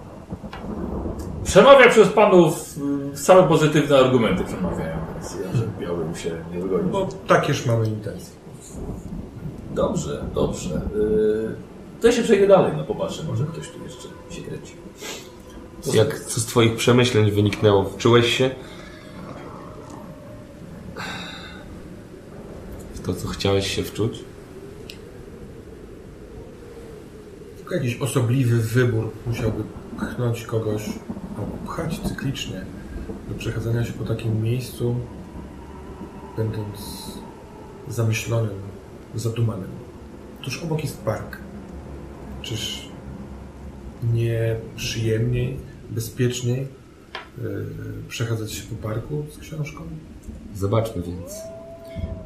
[1.44, 2.78] Przemawia przez panów
[3.14, 6.92] y, same pozytywne argumenty przemawiają, więc ja że miałbym się nie wygodzić.
[6.92, 8.34] Bo takież mamy intencje.
[9.76, 10.82] Dobrze, dobrze.
[10.96, 11.56] Yy...
[12.02, 14.74] To ja się przejdę dalej, no popatrzę, może ktoś tu jeszcze się kręci.
[15.86, 17.90] Jak co z twoich przemyśleń wyniknęło?
[17.90, 18.50] Wczułeś się
[22.94, 24.24] w to, co chciałeś się wczuć?
[27.58, 29.64] Tylko jakiś osobliwy wybór musiałby
[29.98, 30.82] pchnąć kogoś,
[31.38, 32.66] albo pchać cyklicznie
[33.30, 34.96] do przechadzania się po takim miejscu,
[36.38, 36.78] będąc
[37.88, 38.60] zamyślonym,
[39.16, 39.70] zadumanym.
[40.42, 41.38] Tuż obok jest park.
[42.42, 42.90] Czyż
[44.14, 45.58] nie przyjemniej,
[45.92, 46.68] bezpieczniej
[47.38, 47.66] yy,
[48.08, 49.84] przechadzać się po parku z książką?
[50.56, 51.34] Zobaczmy więc.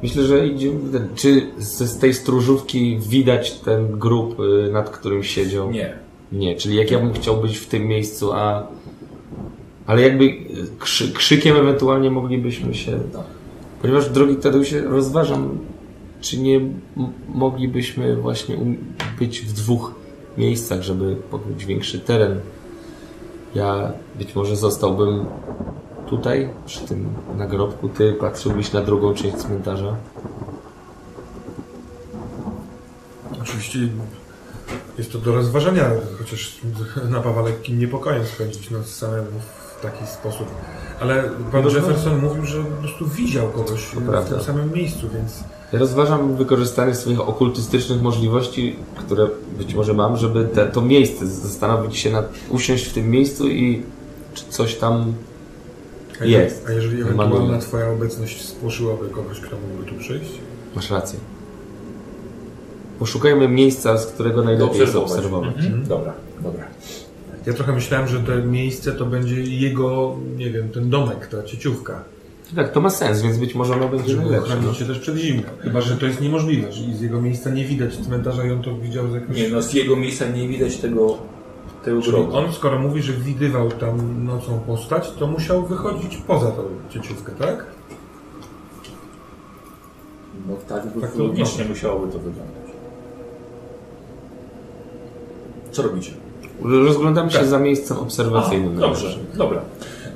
[0.02, 1.08] Myślę, że idziemy.
[1.14, 5.70] Czy z, z tej stróżówki widać ten grób, y, nad którym siedział?
[5.70, 5.94] Nie.
[6.32, 8.66] Nie, czyli jak ja bym chciał być w tym miejscu, a.
[9.86, 10.38] Ale jakby y,
[10.78, 13.00] krzy, krzykiem ewentualnie moglibyśmy się.
[13.82, 15.58] Ponieważ, drogi Tadeusie, rozważam,
[16.20, 16.60] czy nie
[17.34, 18.76] moglibyśmy właśnie um-
[19.18, 19.94] być w dwóch
[20.38, 22.40] miejscach, żeby pokryć większy teren.
[23.56, 25.26] Ja być może zostałbym
[26.06, 27.88] tutaj, przy tym nagrobku.
[27.88, 29.96] Ty patrzyłbyś na drugą część cmentarza.
[33.42, 33.78] Oczywiście
[34.98, 36.60] jest to do rozważenia, chociaż
[37.10, 39.40] napawa lekkim niepokojem spędzić noc samemu
[39.78, 40.46] w taki sposób.
[41.00, 46.36] Ale pan Jefferson mówił, że po prostu widział kogoś w tym samym miejscu, więc rozważam
[46.36, 49.28] wykorzystanie swoich okultystycznych możliwości, które
[49.58, 53.82] być może mam, żeby te, to miejsce zastanowić się nad, usiąść w tym miejscu i
[54.34, 55.12] czy coś tam
[56.20, 56.66] a, Jest.
[56.68, 60.30] a jeżeli ewentualna twoja obecność spłoszyłaby kogoś, kto mógłby tu przyjść?
[60.76, 61.18] masz rację.
[62.98, 65.16] Poszukajmy miejsca, z którego najlepiej jest Obserwować.
[65.16, 65.64] obserwować.
[65.64, 65.86] Mhm.
[65.86, 66.12] Dobra,
[66.42, 66.64] dobra.
[67.46, 72.04] Ja trochę myślałem, że to miejsce to będzie jego, nie wiem, ten domek, ta cieciówka.
[72.54, 74.48] Tak, to ma sens, więc być może ono będzie Żeby najlepsze.
[74.48, 74.56] No.
[74.56, 75.44] ochronić się też przed zimnem.
[75.60, 78.74] Chyba, że to jest niemożliwe, że z jego miejsca nie widać cmentarza i on to
[78.76, 79.36] widział z jakiegoś...
[79.36, 81.18] Nie, no z jego miejsca nie widać tego,
[81.84, 82.36] tego Czyli grobu.
[82.36, 87.66] on, skoro mówi, że widywał tam nocą postać, to musiał wychodzić poza tą cieciówkę, tak?
[90.48, 92.66] No tak, Tak to logicznie musiałoby to wyglądać.
[95.72, 96.12] Co robicie?
[96.62, 97.46] Rozglądam się Tak.
[97.46, 98.76] za miejscem obserwacyjnym.
[98.76, 99.60] dobrze, dobra.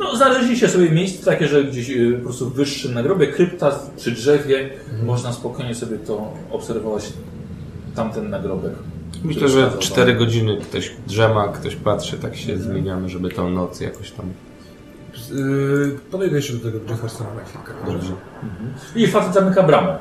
[0.01, 4.71] No, znaleźliście sobie miejsce takie, że gdzieś y, po prostu wyższym nagrobie, krypta przy drzewie,
[5.05, 7.13] można spokojnie sobie to obserwować,
[7.95, 8.73] tamten nagrobek.
[9.25, 14.11] Myślę, że 4 godziny ktoś drzema, ktoś patrzy, tak się zmieniamy, żeby tą noc jakoś
[14.11, 14.27] tam...
[15.35, 17.73] Yy, podejdę jeszcze do tego Jeffersona na chwilkę.
[17.87, 18.13] Dobrze.
[18.97, 19.99] I facet zamyka bramę.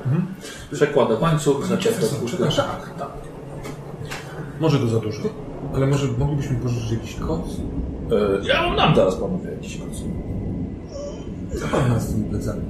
[0.72, 2.38] Przekłada łańcuch, zaciera Jefferson, puszkę.
[2.38, 3.10] Tak, tak.
[4.60, 5.22] Może to za dużo,
[5.76, 7.42] ale może moglibyśmy pożyczyć jakiś koc?
[8.12, 10.02] E, Ja wam dam zaraz panowie jakiś koc.
[11.62, 12.62] Co pan ma z tymi plecami?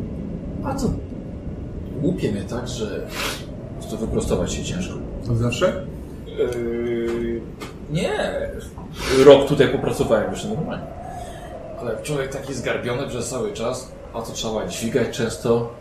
[0.64, 0.90] A co?
[2.02, 3.08] Łupie mnie tak, że
[3.92, 4.94] to wyprostować się ciężko.
[5.32, 5.86] Od zawsze?
[6.28, 7.42] Yy,
[7.92, 8.10] nie.
[9.26, 10.86] Rok tutaj popracowałem jeszcze normalnie.
[11.80, 15.74] Ale człowiek taki zgarbiony przez cały czas, a to trzeba dźwigać często.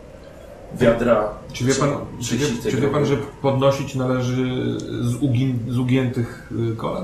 [0.75, 1.29] wiadra.
[1.53, 1.89] Czy wie pan,
[2.21, 4.45] czy wie, czy wie pan że podnosić należy
[5.01, 7.03] z, ugin, z ugiętych y, kolan?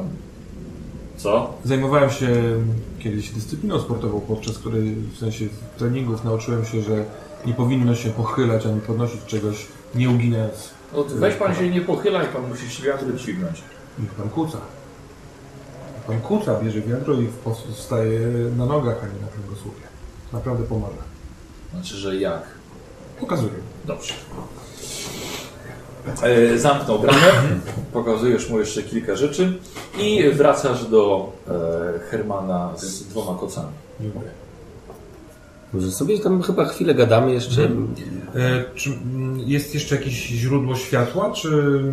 [1.17, 1.53] Co?
[1.63, 2.27] Zajmowałem się
[2.99, 5.45] kiedyś dyscypliną sportową, podczas której w sensie
[5.77, 7.05] treningów nauczyłem się, że
[7.45, 10.69] nie powinno się pochylać ani podnosić czegoś, nie uginając.
[10.93, 13.63] No, weź pan się nie pochylaj, pan musi wiatru dźwignąć.
[13.99, 14.57] Niech pan kuca.
[16.07, 17.27] Pan kuca, bierze wiadro i
[17.73, 18.19] wstaje
[18.57, 19.81] na nogach, a nie na kręgosłupie.
[20.33, 21.03] Naprawdę pomaga.
[21.73, 22.43] Znaczy, że jak?
[23.19, 23.53] Pokazuję.
[23.85, 24.13] Dobrze.
[26.23, 27.31] E, zamknął bramę,
[27.93, 29.53] pokazujesz mu jeszcze kilka rzeczy
[29.99, 33.71] i wracasz do e, Hermana z dwoma kocami.
[34.01, 34.29] Dziękuję.
[35.73, 37.63] Może sobie tam chyba chwilę gadamy jeszcze.
[37.63, 41.83] E, czy mm, jest jeszcze jakieś źródło światła, czy,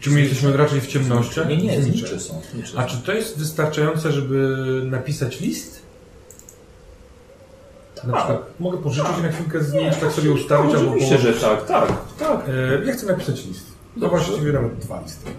[0.00, 1.48] czy my jesteśmy raczej w ciemnościach?
[1.48, 2.40] Nie, nie, znicze są.
[2.52, 5.82] Znicze A czy to jest wystarczające, żeby napisać list?
[8.04, 8.24] Na Tak.
[8.24, 12.40] przykład, mogę pożyczyć na chwilkę zdjęć, tak sobie ustawić albo Oczywiście, że tak, tak, tak.
[12.82, 13.66] E, Ja chcę napisać list.
[13.94, 14.16] To Dobrze.
[14.24, 15.30] właściwie nawet dwa listy.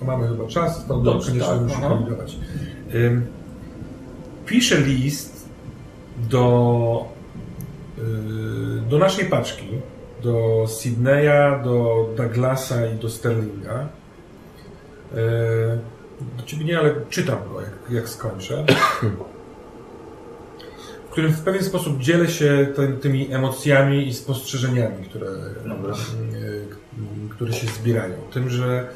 [0.00, 1.88] To mamy chyba czas, to Dobrze, koniecznie tak, musi aha.
[1.88, 2.36] kombinować.
[2.94, 3.26] Ym,
[4.46, 5.48] Piszę list
[6.30, 7.04] do,
[7.98, 8.02] y,
[8.90, 9.66] do naszej paczki,
[10.22, 13.86] do Sydneya, do Douglasa i do Sterlinga.
[15.14, 15.78] Y,
[16.38, 18.64] Do ciebie nie, ale czytam go, jak, jak skończę.
[21.12, 25.26] W którym w pewien sposób dzielę się ty- tymi emocjami i spostrzeżeniami, które,
[25.68, 25.94] Dobra.
[26.34, 26.66] y,
[27.30, 28.14] które się zbierają.
[28.32, 28.88] Tym, że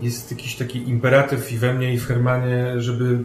[0.00, 3.18] jest jakiś taki imperatyw i we mnie, i w Hermanie, żeby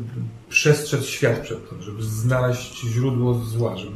[0.50, 3.96] przestrzec świat przed tym, żeby znaleźć źródło zła, żeby,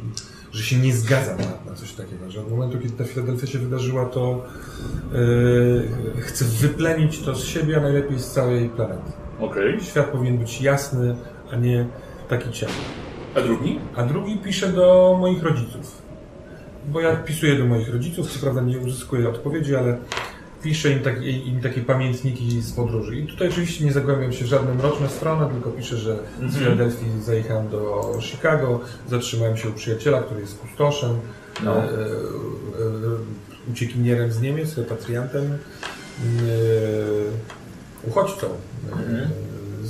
[0.52, 3.58] że się nie zgadzam na, na coś takiego, że od momentu, kiedy ta Filadelfia się
[3.58, 4.44] wydarzyła, to
[5.12, 9.12] yy, chcę wyplenić to z siebie, a najlepiej z całej planety.
[9.40, 9.80] Okej.
[9.80, 11.16] Świat powinien być jasny,
[11.52, 11.86] a nie
[12.28, 12.74] taki ciemny.
[13.34, 13.78] A drugi?
[13.96, 16.02] A drugi piszę do moich rodziców.
[16.88, 19.98] Bo ja pisuję do moich rodziców, co prawda nie uzyskuję odpowiedzi, ale
[20.62, 23.16] piszę im, tak, im takie pamiętniki z podróży.
[23.16, 27.20] I tutaj oczywiście nie zagłębiam się w żadne mroczne strony, tylko piszę, że z Filadelfii
[27.22, 31.10] zajechałem do Chicago, zatrzymałem się u przyjaciela, który jest kustoszem,
[31.64, 31.76] No.
[31.76, 31.90] e, e, e,
[33.72, 35.56] uciekinierem z Niemiec, repatriantem, e,
[38.08, 38.50] uchodźcą e,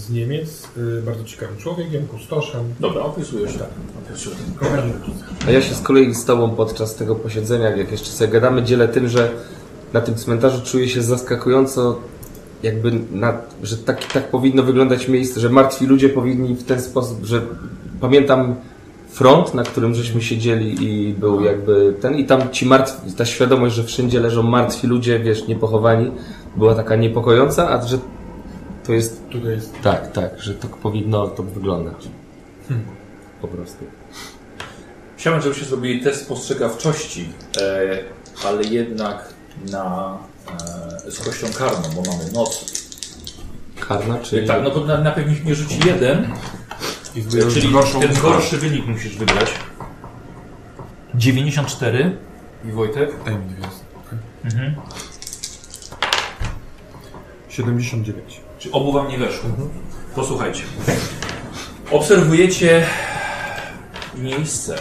[0.01, 0.69] z Niemiec,
[0.99, 2.61] e, bardzo ciekawym człowiekiem, kustoszem.
[2.81, 3.69] Dobra, opisujesz tak.
[4.11, 5.25] Rodzice.
[5.49, 8.89] A ja się z kolei z Tobą podczas tego posiedzenia, jak jeszcze sobie gadamy, dzielę
[8.89, 9.31] tym, że
[9.93, 12.01] na tym cmentarzu czuję się zaskakująco,
[12.63, 17.25] jakby, na, że tak, tak powinno wyglądać miejsce, że martwi ludzie powinni w ten sposób,
[17.25, 17.43] że
[18.01, 18.57] pamiętam
[19.09, 23.75] front, na którym żeśmy siedzieli i był jakby ten, i tam ci martwi, ta świadomość,
[23.75, 26.11] że wszędzie leżą martwi ludzie, wiesz, niepochowani,
[26.57, 27.99] była taka niepokojąca, a że
[28.91, 32.09] to jest, Tutaj jest tak, tak, że tak powinno to wyglądać.
[33.41, 33.85] Po prostu.
[35.17, 37.29] Chciałem, żebyście zrobili test spostrzegawczości,
[37.61, 37.99] e,
[38.47, 39.35] ale jednak
[39.71, 40.19] na,
[41.07, 42.65] e, z kością karną, bo mamy noc.
[43.81, 44.47] Karna, czy...
[44.47, 46.29] Tak, no bo na, najpierw nikt nie rzuci jeden,
[47.15, 49.51] i czyli gorszą ten gorszy wynik musisz wybrać.
[51.15, 52.17] 94
[52.65, 53.11] i Wojtek.
[53.25, 53.67] Dwie.
[54.07, 54.19] okej.
[54.45, 54.75] Mhm.
[57.49, 58.50] 79.
[58.61, 59.51] Czy obu wam nie weszło?
[60.15, 60.63] Posłuchajcie.
[61.91, 62.87] Obserwujecie
[64.17, 64.75] miejsce,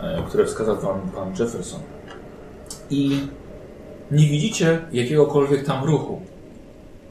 [0.00, 1.80] e, które wskazał wam pan Jefferson.
[2.90, 3.20] I
[4.10, 6.22] nie widzicie jakiegokolwiek tam ruchu.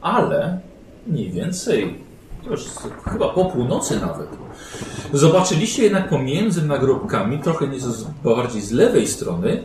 [0.00, 0.60] Ale
[1.06, 2.04] mniej więcej,
[2.50, 2.64] już
[3.04, 4.28] chyba po północy nawet,
[5.12, 9.64] zobaczyliście jednak pomiędzy nagrobkami, trochę nieco z, bardziej z lewej strony,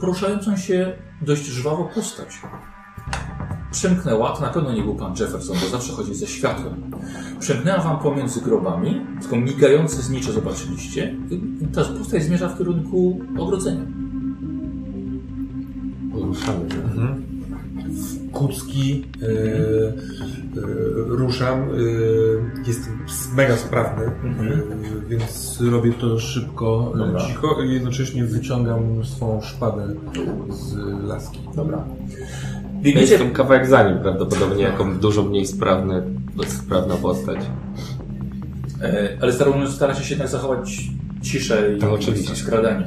[0.00, 0.92] poruszającą się
[1.22, 2.28] dość żwawo postać
[3.70, 6.74] przemknęła, to na pewno nie był pan Jefferson, bo zawsze chodzi ze światłem.
[7.40, 11.14] Przemknęła wam pomiędzy grobami, tylko migające znicze zobaczyliście.
[11.30, 13.82] I ta postać zmierza w kierunku ogrodzenia.
[16.12, 16.68] Ruszamy.
[18.32, 19.92] Kucki, e, e,
[21.06, 21.66] ruszam, e,
[22.66, 22.98] jestem
[23.36, 24.10] mega sprawny, e,
[25.08, 27.20] więc robię to szybko, Dobra.
[27.20, 29.94] cicho i jednocześnie wyciągam swą szpadę
[30.50, 31.40] z laski.
[31.56, 31.84] Dobra.
[32.82, 36.02] Biegniecie, jestem kawałek za nim prawdopodobnie, jako dużo mniej sprawny,
[36.46, 37.38] sprawna postać.
[38.82, 39.32] e, ale
[39.72, 40.78] staracie się jednak zachować
[41.22, 42.32] ciszę i, Tak, oczywiście.
[42.32, 42.84] i skradanie.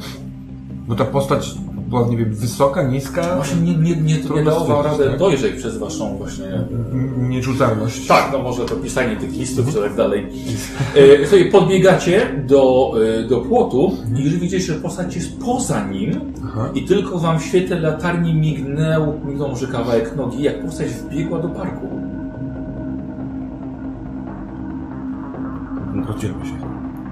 [0.87, 1.55] Bo ta postać
[1.91, 5.19] była, nie wiem, wysoka, niska, Właśnie nie, nie, nie, nie dało radę tak?
[5.19, 8.07] dojrzeć przez waszą właśnie n- nieczutalność.
[8.07, 10.27] Tak, no może to pisanie tych listów i tak dalej.
[11.23, 16.19] E, sobie podbiegacie do, e, do płotu i już widzicie, że postać jest poza nim
[16.45, 16.69] Aha.
[16.75, 21.49] i tylko wam w świetle latarni mignął, mignął może kawałek nogi, jak postać wbiegła do
[21.49, 21.87] parku.
[26.07, 26.51] Rozdzielmy się.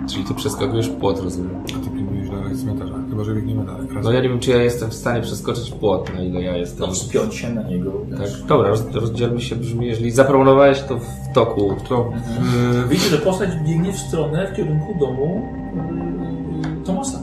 [0.09, 1.55] Czyli ty przeskakujesz płot, rozumiem.
[1.65, 2.93] A ty pilnujesz dalej cmentarza.
[3.09, 3.87] Chyba, że biegniemy dalej.
[3.95, 4.05] Raz.
[4.05, 6.87] No ja nie wiem, czy ja jestem w stanie przeskoczyć płot, na ile ja jestem.
[6.87, 7.91] No, wspiąć się na niego.
[8.17, 11.75] Tak, dobra, roz, rozdzielmy się brzmi, jeżeli zaproponowałeś to w toku.
[11.89, 12.11] To
[12.41, 15.47] w, Widzicie, że postać biegnie w stronę, w kierunku domu
[16.63, 17.19] yy, Tomasa.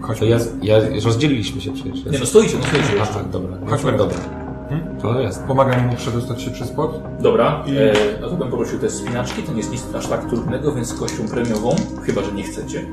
[0.00, 0.26] chodźmy.
[0.26, 2.04] To ja, ja rozdzieliliśmy się przecież.
[2.04, 3.14] Nie no, stoicie, no stoicie A, jeszcze.
[3.14, 3.56] tak, dobra.
[3.66, 3.92] Chodźmy.
[3.92, 4.45] Dobra.
[4.68, 5.00] Hmm?
[5.02, 5.42] To jest.
[5.42, 7.02] Pomagam mu przedostać się przez płot.
[7.20, 10.72] Dobra, e, no to bym poprosił te spinaczki, to nie jest nic aż tak trudnego,
[10.72, 12.86] więc z kością premiową, chyba, że nie chcecie.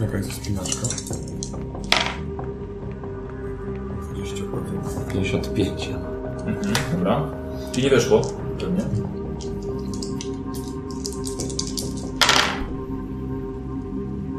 [0.00, 0.86] Jaka jest spinaczka?
[4.14, 5.12] 20%.
[5.12, 5.88] 55.
[6.46, 7.22] Mhm, dobra.
[7.72, 8.20] Czy nie weszło?
[8.60, 8.84] Pewnie.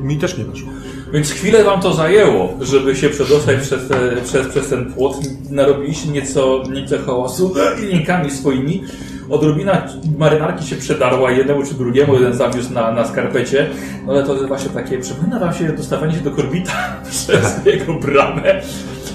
[0.02, 0.70] Mi też nie weszło.
[1.14, 5.18] Więc chwilę wam to zajęło, żeby się przedostać przez, te, przez, przez ten płot.
[5.50, 8.84] Narobiliście nieco, nieco hałasu linijkami swoimi.
[9.30, 13.70] Odrobina marynarki się przedarła jednemu czy drugiemu, jeden zawiózł na, na skarpecie.
[14.06, 16.72] No ale to właśnie takie, przypomina wam się dostawanie się do korbita
[17.10, 18.62] przez jego bramę.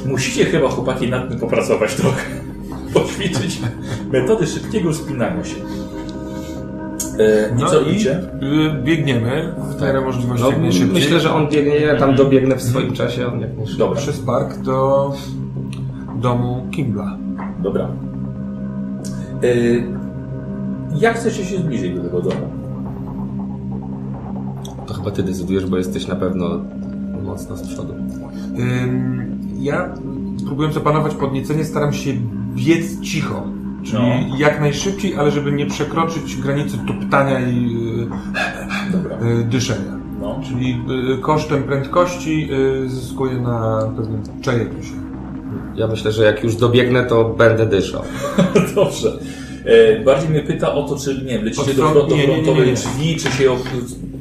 [0.07, 2.23] Musicie chyba chłopaki nad tym popracować trochę.
[2.95, 3.59] Poćwiczyć
[4.13, 5.55] metody szybkiego wspinania się.
[7.19, 8.19] E, I co idzie?
[8.19, 10.45] y, biegniemy w miarę możliwości
[10.87, 13.79] No, myślę, że on biegnie, ja tam dobiegnę w swoim czasie, on jak najszybciej.
[13.79, 14.01] Dobra.
[14.01, 15.13] Przez park do
[16.21, 17.17] domu Kimbla.
[17.63, 17.89] Dobra.
[19.45, 19.83] Y,
[20.99, 22.47] jak chcecie się zbliżyć do tego domu?
[24.87, 26.61] To chyba ty decydujesz, bo jesteś na pewno
[27.25, 27.95] mocno z przodu.
[28.59, 29.95] Ym, Ja
[30.47, 32.11] próbując opanować podniecenie staram się
[32.55, 33.43] biec cicho.
[33.85, 34.37] Czyli No.
[34.39, 37.77] jak najszybciej, ale żeby nie przekroczyć granicy tuptania i
[38.93, 39.17] Dobra.
[39.17, 39.99] y, y, dyszenia.
[40.21, 40.41] No.
[40.49, 40.81] Czyli
[41.15, 42.49] y, kosztem prędkości
[42.87, 44.93] zyskuję na pewnym czajeniu się.
[45.75, 48.03] Ja myślę, że jak już dobiegnę, to będę dyszał.
[48.75, 49.13] Dobrze.
[49.65, 53.17] E, bardziej mnie pyta o to, czy nie wiem, lecicie do front- nie, frontowej drzwi,
[53.17, 53.51] czy się...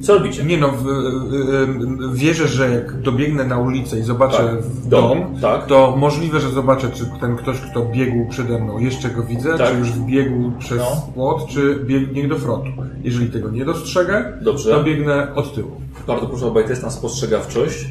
[0.01, 0.43] Co robicie?
[0.43, 5.19] Nie no, w, y, wierzę, że jak dobiegnę na ulicę i zobaczę Tak, w dom,
[5.19, 5.65] dom, tak.
[5.65, 9.71] to możliwe, że zobaczę, czy ten ktoś, kto biegł przede mną, jeszcze go widzę, Tak.
[9.71, 11.07] czy już wbiegł przez No.
[11.13, 12.69] płot, czy biegnie do frontu.
[13.03, 14.69] Jeżeli tego nie dostrzegę, Dobrze.
[14.71, 15.71] to biegnę od tyłu.
[16.07, 17.85] Bardzo proszę o test na spostrzegawczość.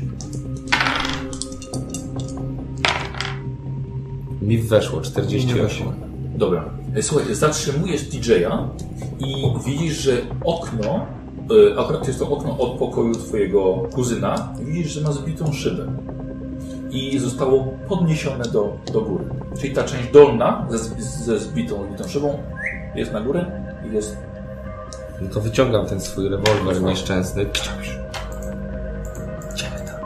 [4.42, 5.62] Mi weszło Nie 48.
[5.62, 5.92] weszło.
[6.36, 6.64] Dobra.
[6.94, 8.68] E, Słuchaj, zatrzymujesz DJ-a
[9.18, 9.34] i
[9.66, 10.12] widzisz, że
[10.44, 11.06] okno,
[11.78, 15.86] akurat to jest to okno od pokoju twojego kuzyna, widzisz, że ma zbitą szybę.
[16.90, 19.24] I zostało podniesione do, do góry.
[19.60, 20.78] Czyli ta część dolna ze,
[21.24, 22.38] ze zbitą, zbitą szybą
[22.94, 23.46] jest na górę
[23.90, 24.16] i jest...
[25.20, 27.46] No to wyciągam ten swój rewolwer nieszczęsny.
[29.54, 30.00] Idziemy tam.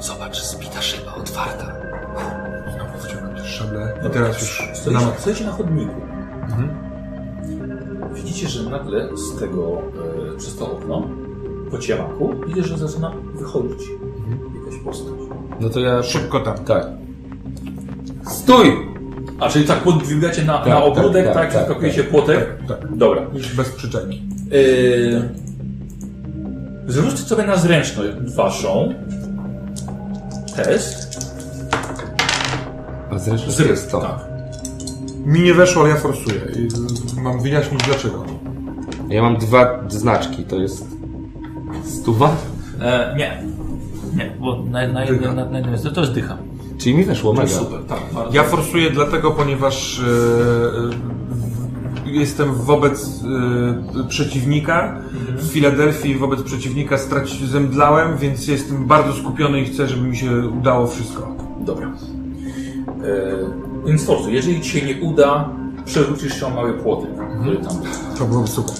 [0.00, 1.72] Zobacz, zbita szyba otwarta.
[2.76, 3.94] Znowu wyciągam też szablę.
[4.06, 4.62] I teraz już
[5.18, 6.07] stoicie na chodniku.
[8.56, 8.64] Mhm.
[8.64, 9.82] Widzicie, że nagle z tego,
[10.34, 11.08] e, przez to okno,
[11.70, 13.88] po ciemaku, widzisz, że zaczyna wychodzić
[14.64, 15.12] jakaś postać.
[15.60, 16.02] No to ja...
[16.02, 16.58] Szybko tam.
[16.58, 16.86] Tak.
[18.30, 18.88] Stój!
[19.40, 22.10] A, czyli tak podbiegacie na, Tak, na ogródek, tak, tak, tak, tak, tak, skakujecie tak,
[22.10, 22.58] płotek?
[22.68, 22.96] Tak.
[22.96, 23.22] Dobra.
[23.34, 24.22] Już bez przyczepki.
[24.50, 25.28] Yy...
[26.86, 28.94] Zrzućcie sobie na zręczność waszą.
[30.56, 31.18] Test.
[33.10, 34.00] A zresztą Zręcz, jest to.
[34.00, 34.28] tak.
[35.24, 36.40] Mi nie weszło, ale ja forsuję.
[36.56, 36.68] I
[37.20, 38.37] mam wyjaśnić dlaczego.
[39.08, 40.86] Ja mam dwa znaczki, to jest...
[41.84, 42.36] Stuwa?
[42.80, 43.42] E, nie.
[44.16, 46.36] Nie, bo na, na, jednym, na, na jednym jest, to jest dycha.
[46.78, 47.48] Czyli mi weszło mega.
[47.48, 47.98] Super, tak.
[48.14, 48.36] Bardzo.
[48.36, 50.04] Ja forsuję dlatego, ponieważ e,
[52.06, 53.22] e, jestem wobec
[53.98, 55.00] e, przeciwnika.
[55.36, 60.48] W Filadelfii wobec przeciwnika straci, zemdlałem, więc jestem bardzo skupiony i chcę, żeby mi się
[60.48, 61.36] udało wszystko.
[61.60, 61.86] Dobra.
[61.86, 61.92] E,
[63.86, 65.48] więc Forzu, jeżeli ci się nie uda,
[65.84, 67.10] przerzucisz się o mały płotek,
[67.40, 67.76] który tam
[68.18, 68.74] To byłoby super.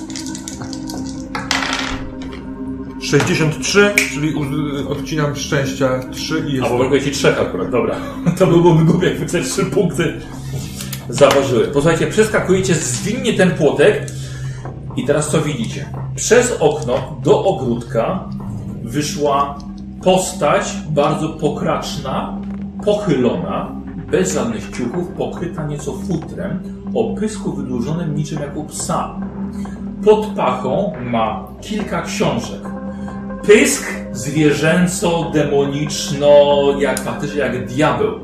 [3.13, 6.69] 63, czyli u- odcinam szczęścia 3 i A jest.
[6.69, 7.95] bo brakuje ci trzech akurat, dobra.
[8.39, 10.21] To byłoby głupie, jakby te trzy punkty
[11.09, 11.65] zaważyły.
[11.67, 14.07] Posłuchajcie, przeskakujecie zwinnie ten płotek
[14.97, 15.89] i teraz co widzicie?
[16.17, 18.25] Przez okno do ogródka
[18.85, 19.59] wyszła
[20.05, 22.39] postać bardzo pokraczna,
[22.85, 23.73] pochylona,
[24.11, 26.61] bez żadnych ciuchów, pokryta nieco futrem,
[26.95, 29.21] o pysku wydłużonym niczym jak u psa.
[30.05, 32.61] Pod pachą ma kilka książek.
[33.49, 38.21] Pysk zwierzęco, demoniczno, jak faktycznie jak diabeł.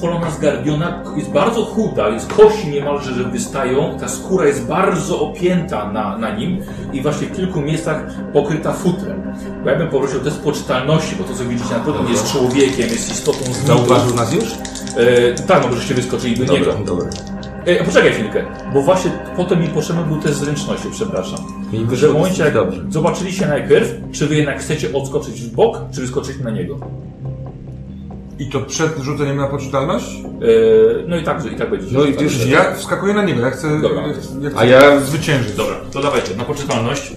[0.00, 5.92] Cholona zgarbiona, jest bardzo chuda, jest kości niemalże, że wystają, ta skóra jest bardzo opięta
[5.92, 6.58] na, na nim
[6.92, 9.22] i właśnie w kilku miejscach pokryta futrem.
[9.64, 12.88] Bo ja bym poprosił test poczytalności, bo to co widzicie na pewno nie jest człowiekiem,
[12.88, 14.44] jest istotą z Zauważył nas już?
[14.96, 16.72] E, tak, no, żeście wyskoczyli do niego.
[16.86, 17.06] dobra.
[17.64, 18.44] E, poczekaj chwilkę,
[18.74, 21.38] bo właśnie potem mi potrzebny był test zręczności, przepraszam.
[21.80, 22.84] Że wyszło w momencie, jak dobrze.
[22.90, 26.78] zobaczyliście najpierw, czy wy jednak chcecie odskoczyć w bok, czy wyskoczyć na niego.
[28.38, 30.06] I to przed rzuceniem na poczytalność?
[30.14, 30.26] E,
[31.08, 31.86] no i tak, i tak będzie.
[31.98, 34.06] No i tak, już Ja wskakuję na niego, ja chcę, Dobra.
[34.06, 35.52] ja chcę, ja chcę A ja- zwyciężyć.
[35.56, 37.12] Dobra, to dawajcie, na poczytalność.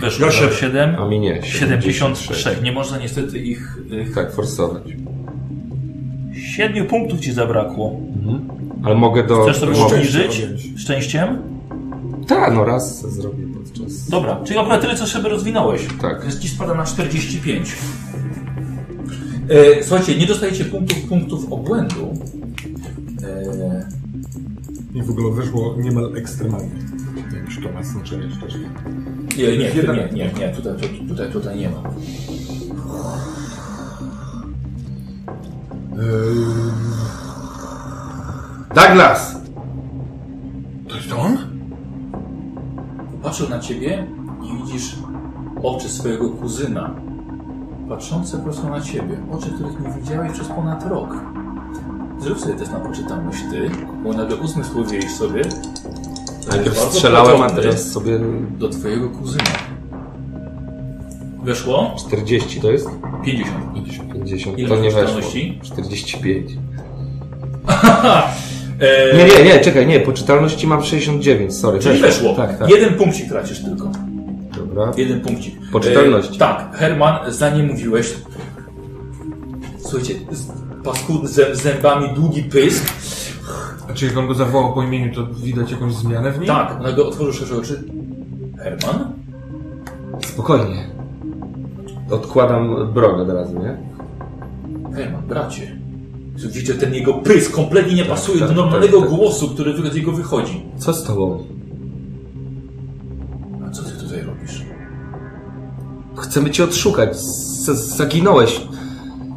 [0.00, 0.54] Weszło Ja ja siedem.
[0.56, 1.42] 7, A mi nie.
[1.42, 2.46] 76.
[2.62, 3.76] Nie można niestety ich...
[4.02, 4.82] ich Tak, forsować.
[6.56, 8.00] 7 punktów ci zabrakło.
[8.84, 9.42] Ale mogę do...
[9.44, 10.42] Chcesz sobie obniżyć
[10.76, 11.38] szczęściem?
[12.28, 14.08] Tak, no raz zrobię podczas...
[14.08, 15.86] Dobra, czyli akurat tyle, co sobie rozwinąłeś.
[16.00, 16.22] Tak.
[16.22, 17.76] Więc ci spada na 45.
[19.48, 22.18] E, słuchajcie, nie dostajecie punktów, punktów obłędu.
[23.22, 23.88] E,
[24.94, 26.70] I w ogóle wyszło niemal ekstremalnie.
[27.34, 28.54] Jak już to ma znaczenie też.
[29.38, 31.82] nie, nie, Jedna- nie, nie, nie, tutaj, tu- tutaj, tutaj nie ma.
[38.74, 39.36] Douglas!
[40.88, 41.57] To jest on?
[43.22, 44.06] Patrzę na ciebie
[44.42, 44.96] i widzisz
[45.62, 46.94] oczy swojego kuzyna.
[47.88, 49.16] Patrzące prosto na ciebie.
[49.32, 51.16] Oczy, których nie widziałeś przez ponad rok.
[52.20, 53.70] Zrób sobie test na poczytalność ty,
[54.04, 55.42] bo nagle uzmysłowiłeś sobie,
[56.50, 57.62] Najpierw bardzo strzelałem, a podobny.
[57.62, 58.18] teraz sobie...
[58.58, 59.44] do twojego kuzyna.
[61.44, 61.94] Weszło?
[61.98, 62.88] 40 to jest?
[63.24, 64.12] 50.
[64.12, 64.58] 50.
[64.58, 65.00] Ile to nie weszło.
[65.00, 65.60] poczytalności?
[65.62, 66.50] 45.
[68.80, 71.78] E, Nie, nie, nie, czekaj, nie, poczytalności mam 69, sorry.
[71.78, 72.34] Czyli weszło.
[72.34, 72.70] Tak, tak.
[72.70, 73.90] Jeden punkcik tracisz tylko.
[74.58, 74.92] Dobra.
[74.96, 75.54] Jeden punkcik.
[75.72, 76.36] Poczytalności.
[76.36, 78.14] E, tak, Herman, zanim mówiłeś.
[79.78, 80.46] Słuchajcie, z-
[80.84, 82.84] paskudny zę- zębami długi pysk.
[83.90, 86.46] A czy jak on go zawołał po imieniu, to widać jakąś zmianę w nim?
[86.48, 87.82] Tak, nagle otworzył szersze oczy.
[88.58, 89.12] Herman?
[90.26, 90.86] Spokojnie.
[92.10, 93.76] Odkładam broń od razu, nie?
[94.96, 95.77] Herman, bracie.
[96.46, 99.18] Widzicie, ten jego pysk kompletnie nie pasuje tak, do normalnego tak, tak.
[99.18, 100.62] głosu, który z niego wychodzi.
[100.76, 101.44] Co z tobą?
[103.66, 104.62] A co ty tutaj robisz?
[106.16, 107.16] Chcemy cię odszukać.
[107.16, 108.60] Z zaginąłeś.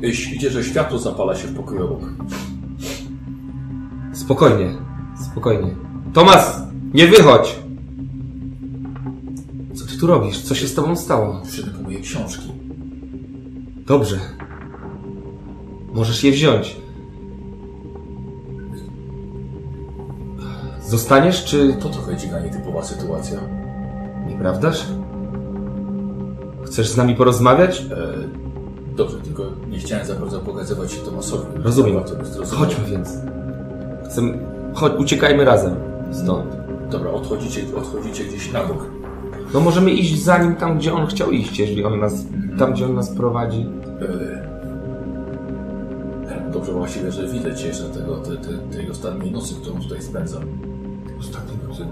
[0.02, 2.10] Widzicie, że światło zapala się w pokoju obok.
[4.14, 4.76] Spokojnie.
[5.32, 5.76] Spokojnie.
[6.14, 6.61] Tomas!
[6.94, 7.56] Nie wychodź!
[9.73, 10.41] Co ty tu robisz?
[10.41, 11.41] Co się z tobą stało?
[11.44, 12.52] Przyszedłem po moje książki.
[13.88, 14.19] Dobrze.
[15.94, 16.81] Możesz je wziąć.
[20.91, 21.73] Zostaniesz, czy...
[21.80, 23.39] To trochę dziwna, nietypowa sytuacja.
[24.27, 24.85] Nieprawdaż?
[26.65, 27.81] Chcesz z nami porozmawiać?
[27.81, 27.85] E,
[28.95, 31.43] dobrze, tylko nie chciałem za bardzo pokazywać się Tomasowi.
[31.63, 32.03] Rozumiem.
[32.51, 33.09] Chodźmy więc.
[34.05, 34.39] Chcemy...
[34.73, 35.76] Chodź, uciekajmy razem
[36.11, 36.55] stąd.
[36.89, 38.85] Dobra, odchodzicie, odchodzicie gdzieś na bok.
[39.53, 42.26] No możemy iść za nim tam, gdzie on chciał iść, jeżeli on nas...
[42.59, 43.65] Tam, gdzie on nas prowadzi.
[44.01, 44.05] E,
[46.31, 50.01] e, dobrze właściwie, że widzę cię jeszcze tego, te, te, tej ostatniej nocy, którą tutaj
[50.01, 50.70] spędzam.
[51.22, 51.85] Ostatniej nocy.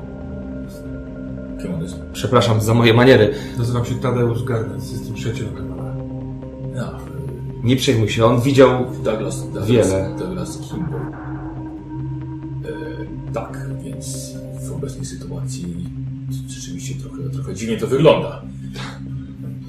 [1.62, 2.00] Kim on jest?
[2.14, 3.34] Przepraszam za moje maniery.
[3.58, 5.96] Nazywam się Tadeusz Garnec, jestem przyjacielem Hermana.
[6.76, 6.98] Ja,
[7.64, 8.86] Nie przejmuj się, on widział...
[9.04, 10.16] Douglas, Douglas, Wiele.
[10.20, 11.02] Douglas Kimball.
[12.66, 14.34] E, tak, więc
[14.68, 15.90] w obecnej sytuacji
[16.48, 18.42] rzeczywiście trochę, trochę dziwnie to wygląda.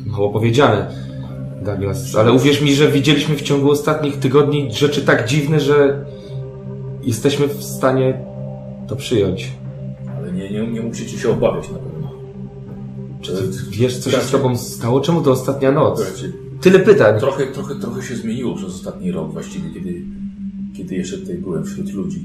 [0.07, 0.91] Mało powiedziane,
[1.63, 2.17] Douglas.
[2.17, 6.05] Ale uwierz mi, że widzieliśmy w ciągu ostatnich tygodni rzeczy tak dziwne, że
[7.03, 8.30] jesteśmy w stanie
[8.91, 9.53] to przyjąć.
[10.17, 12.13] Ale nie, nie, nie musicie się obawiać na pewno.
[13.21, 13.33] Czy
[13.71, 15.01] wiesz, co się z tobą stało?
[15.01, 16.23] Czemu to ostatnia noc?
[16.61, 17.21] Tyle pytań.
[17.21, 20.03] Trochę, trochę, trochę się zmieniło przez ostatni rok właściwie, kiedy,
[20.77, 22.25] kiedy jeszcze tutaj byłem wśród ludzi,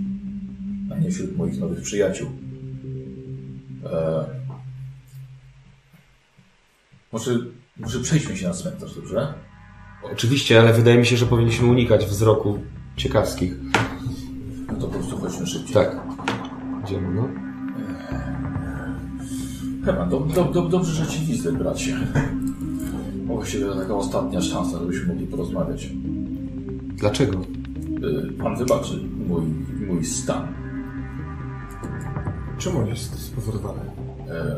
[0.92, 2.30] a nie wśród moich nowych przyjaciół.
[3.86, 4.26] E...
[7.12, 7.32] Może,
[7.78, 9.34] może przejdźmy się na cmentarz, dobrze?
[10.14, 12.60] Oczywiście, ale wydaje mi się, że powinniśmy unikać wzroku
[12.98, 13.54] ciekawskich.
[14.68, 15.74] No to po prostu chodźmy szybciej.
[15.74, 16.02] Tak.
[16.86, 17.28] Idziemy, no.
[19.86, 21.98] Herman, do, do, do, dobrze, że Ci widzę, bracie.
[23.28, 25.90] Właściwie to taka ostatnia szansa, żebyśmy mogli porozmawiać.
[26.96, 27.38] Dlaczego?
[27.38, 29.42] E, Pan wybaczy mój,
[29.88, 30.48] mój stan.
[32.58, 33.80] Czemu on jest spowodowany?
[34.30, 34.56] E,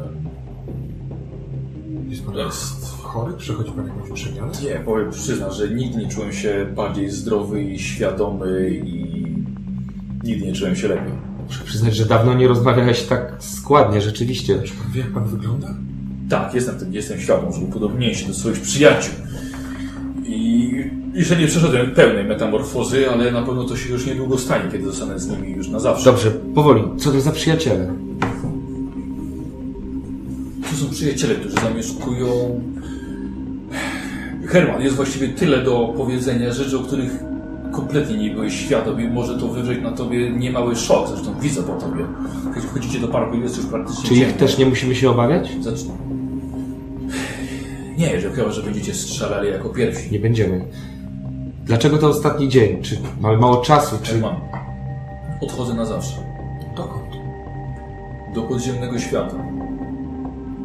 [2.09, 2.93] Jest pan Jest.
[3.01, 3.33] chory?
[3.33, 4.51] Przechodzi pan jakąś przemianę?
[4.63, 9.17] Nie, powiem przyznam, że nigdy nie czułem się bardziej zdrowy i świadomy i
[10.23, 11.13] nigdy nie czułem się lepiej.
[11.47, 14.61] Muszę przyznać, że dawno nie rozmawiałeś tak składnie, rzeczywiście.
[14.63, 15.67] Czy pan wie, jak pan wygląda?
[16.29, 19.13] Tak, jestem tym, jestem świadom, że upodobniłem się do swoich przyjaciół.
[20.25, 20.71] I
[21.13, 25.19] jeszcze nie przeszedłem pełnej metamorfozy, ale na pewno to się już niedługo stanie, kiedy zostanę
[25.19, 26.05] z nimi już na zawsze.
[26.05, 26.83] Dobrze, powoli.
[26.97, 27.93] Co to za przyjaciele?
[30.71, 32.27] To są przyjaciele, którzy zamieszkują...
[34.47, 37.11] Herman, jest właściwie tyle do powiedzenia rzeczy, o których
[37.77, 41.73] kompletnie nie byłeś świadom i może to wywrzeć na tobie niemały szok, zresztą widzę po
[41.73, 42.05] tobie.
[42.55, 44.37] Kiedy wchodzicie do parku i jest już praktycznie Czy ich ciemno.
[44.37, 45.49] też nie musimy się obawiać?
[45.61, 45.79] Zacz...
[47.97, 50.11] Nie, że chyba, że będziecie strzelali jako pierwsi.
[50.11, 50.65] Nie będziemy.
[51.65, 52.81] Dlaczego to ostatni dzień?
[52.81, 53.95] Czy mamy mało czasu?
[54.03, 54.17] Czy...
[54.17, 54.35] Mam.
[55.41, 56.15] Odchodzę na zawsze.
[56.77, 57.05] Dokąd?
[58.35, 59.35] Do podziemnego świata.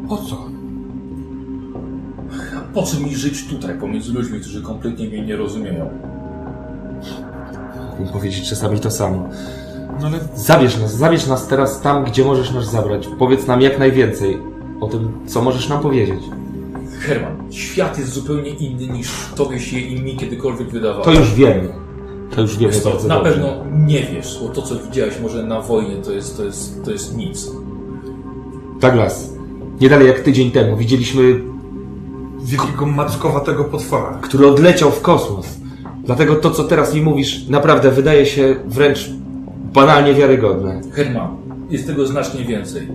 [0.09, 0.45] Po co?
[2.57, 6.12] A po co mi żyć tutaj, pomiędzy ludźmi, którzy kompletnie mnie nie rozumieją?
[7.99, 9.29] Mógłbym powiedzieć czasami to samo.
[10.01, 13.07] No ale Zabierz nas, zabierz nas teraz tam, gdzie możesz nas zabrać.
[13.19, 14.37] Powiedz nam jak najwięcej
[14.81, 16.19] o tym, co możesz nam powiedzieć.
[16.99, 21.03] Herman, świat jest zupełnie inny niż tobie się i mi kiedykolwiek wydawało.
[21.05, 21.69] To już wiemy.
[22.35, 23.31] To już wiemy Wiesz bardzo na dobrze.
[23.31, 23.47] pewno
[23.87, 27.17] nie wiesz, bo to co widziałeś może na wojnie to jest, to jest, to jest
[27.17, 27.51] nic.
[28.79, 29.29] Douglas,
[29.81, 31.41] nie dalej jak tydzień temu widzieliśmy,
[32.43, 34.19] wielkiego mackowatego potwora.
[34.21, 35.52] który odleciał w kosmos.
[36.03, 39.09] Dlatego to, co teraz mi mówisz, naprawdę wydaje się wręcz
[39.73, 40.81] banalnie wiarygodne.
[40.91, 41.37] Herman,
[41.69, 42.87] jest tego znacznie więcej.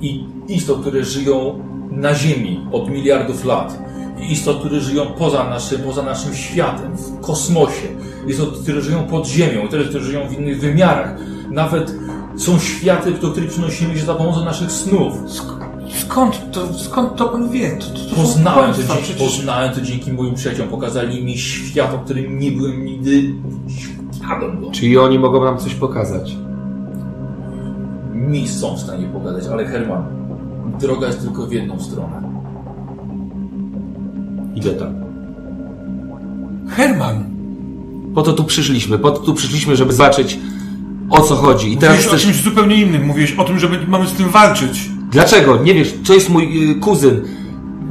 [0.00, 3.78] I istot, które żyją na Ziemi od miliardów lat.
[4.20, 7.88] I istot, które żyją poza naszym, poza naszym światem, w kosmosie.
[8.26, 11.16] Istot, które żyją pod Ziemią, i te, które żyją w innych wymiarach.
[11.50, 11.94] Nawet
[12.36, 15.12] są światy, do których przynosimy się za pomocą naszych snów.
[15.96, 17.70] Skąd to, skąd to pan wie?
[17.70, 19.16] To, to, to Poznałem to, dzięki, przecież...
[19.16, 20.70] poznałem to dzięki moim przyjaciołom.
[20.70, 23.34] Pokazali mi świat, o którym nie byłem nigdy
[24.12, 24.60] świadom.
[24.60, 24.70] go.
[24.70, 26.36] Czyli oni mogą nam coś pokazać.
[28.14, 30.02] Mi są w stanie pogadać, ale Herman,
[30.80, 32.22] droga jest tylko w jedną stronę.
[34.54, 34.94] Idę tam.
[36.68, 37.24] Herman!
[38.14, 40.38] Po to tu przyszliśmy, po to tu przyszliśmy, żeby zobaczyć
[41.10, 41.72] o co chodzi.
[41.72, 42.22] I teraz Mówiłeś o chcesz...
[42.22, 43.06] czymś zupełnie innym.
[43.06, 44.90] Mówiłeś o tym, że mamy z tym walczyć.
[45.10, 45.56] Dlaczego?
[45.56, 47.22] Nie wiesz, to jest mój y, kuzyn.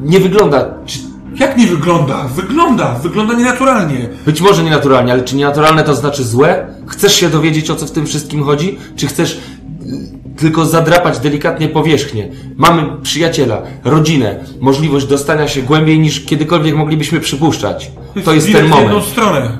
[0.03, 0.73] Nie wygląda...
[0.85, 0.99] Czy...
[1.39, 2.23] Jak nie wygląda?
[2.23, 2.93] Wygląda!
[2.93, 4.09] Wygląda nienaturalnie.
[4.25, 6.67] Być może nienaturalnie, ale czy nienaturalne to znaczy złe?
[6.87, 8.77] Chcesz się dowiedzieć o co w tym wszystkim chodzi?
[8.95, 12.29] Czy chcesz y, tylko zadrapać delikatnie powierzchnię?
[12.55, 17.91] Mamy przyjaciela, rodzinę, możliwość dostania się głębiej niż kiedykolwiek moglibyśmy przypuszczać.
[18.25, 19.05] To jest bilet ten w jedną moment.
[19.11, 19.57] stronę.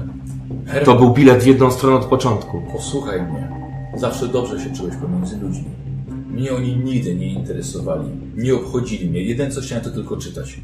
[0.85, 2.61] To był bilet w jedną stronę od początku.
[2.73, 3.49] posłuchaj mnie.
[3.97, 5.86] Zawsze dobrze się czułeś pomiędzy ludźmi.
[6.27, 8.09] Mnie oni nigdy nie interesowali.
[8.35, 9.23] Nie obchodzili mnie.
[9.23, 10.57] Jeden co chciałem to tylko czytać.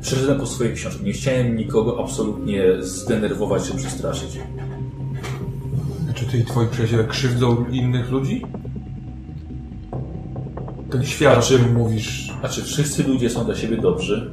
[0.00, 1.04] Przeszedłem po swoje książki.
[1.04, 4.38] Nie chciałem nikogo absolutnie zdenerwować czy przestraszyć.
[6.14, 8.42] Czy ty i twoi przyjaciele krzywdzą innych ludzi?
[10.90, 12.32] Ten świat, o czym mówisz...
[12.40, 14.30] Znaczy, wszyscy ludzie są dla siebie dobrzy.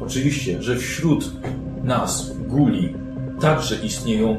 [0.00, 1.32] Oczywiście, że wśród
[1.84, 2.94] nas, guli,
[3.40, 4.36] także istnieją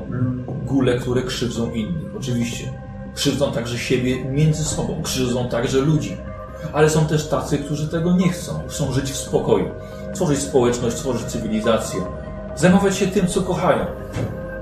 [0.66, 2.16] gule, które krzywdzą innych.
[2.18, 2.74] Oczywiście.
[3.20, 6.18] Krzywdzą także siebie między sobą, krzywdzą także ludzi.
[6.74, 8.60] Ale są też tacy, którzy tego nie chcą.
[8.68, 9.70] Chcą żyć w spokoju,
[10.14, 12.02] tworzyć społeczność, tworzyć cywilizację,
[12.56, 13.86] zajmować się tym, co kochają.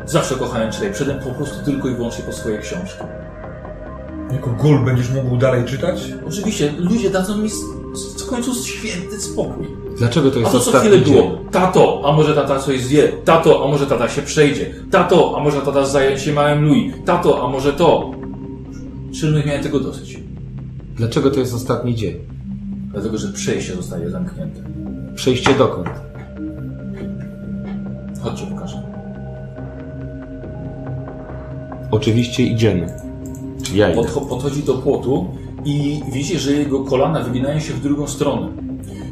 [0.06, 3.04] Zawsze kochałem czytać, przedem po prostu tylko i wyłącznie po swoje książki.
[4.32, 6.02] Jako gul będziesz mógł dalej czytać?
[6.28, 7.50] Oczywiście, ludzie dadzą mi
[8.20, 9.68] w końcu święty spokój.
[9.98, 11.38] Dlaczego to A jest to co chwilę było.
[11.52, 13.08] Tato, a może tata coś zje.
[13.26, 14.74] Tato, a może tata się przejdzie.
[14.92, 16.94] Tato, a może tata zająć się małym Louis.
[17.06, 18.18] Tato, a może to.
[19.14, 20.20] Czym miałem tego dosyć?
[20.96, 22.16] Dlaczego to jest ostatni dzień?
[22.92, 24.62] Dlatego, że przejście zostaje zamknięte.
[25.16, 25.90] Przejście dokąd?
[28.22, 28.84] Chodźcie, pokażę.
[31.92, 32.88] Oczywiście idziemy.
[33.76, 34.02] Ja idę.
[34.02, 35.28] Podcho- podchodzi do płotu
[35.66, 38.48] i widzi, że jego kolana wyginają się w drugą stronę.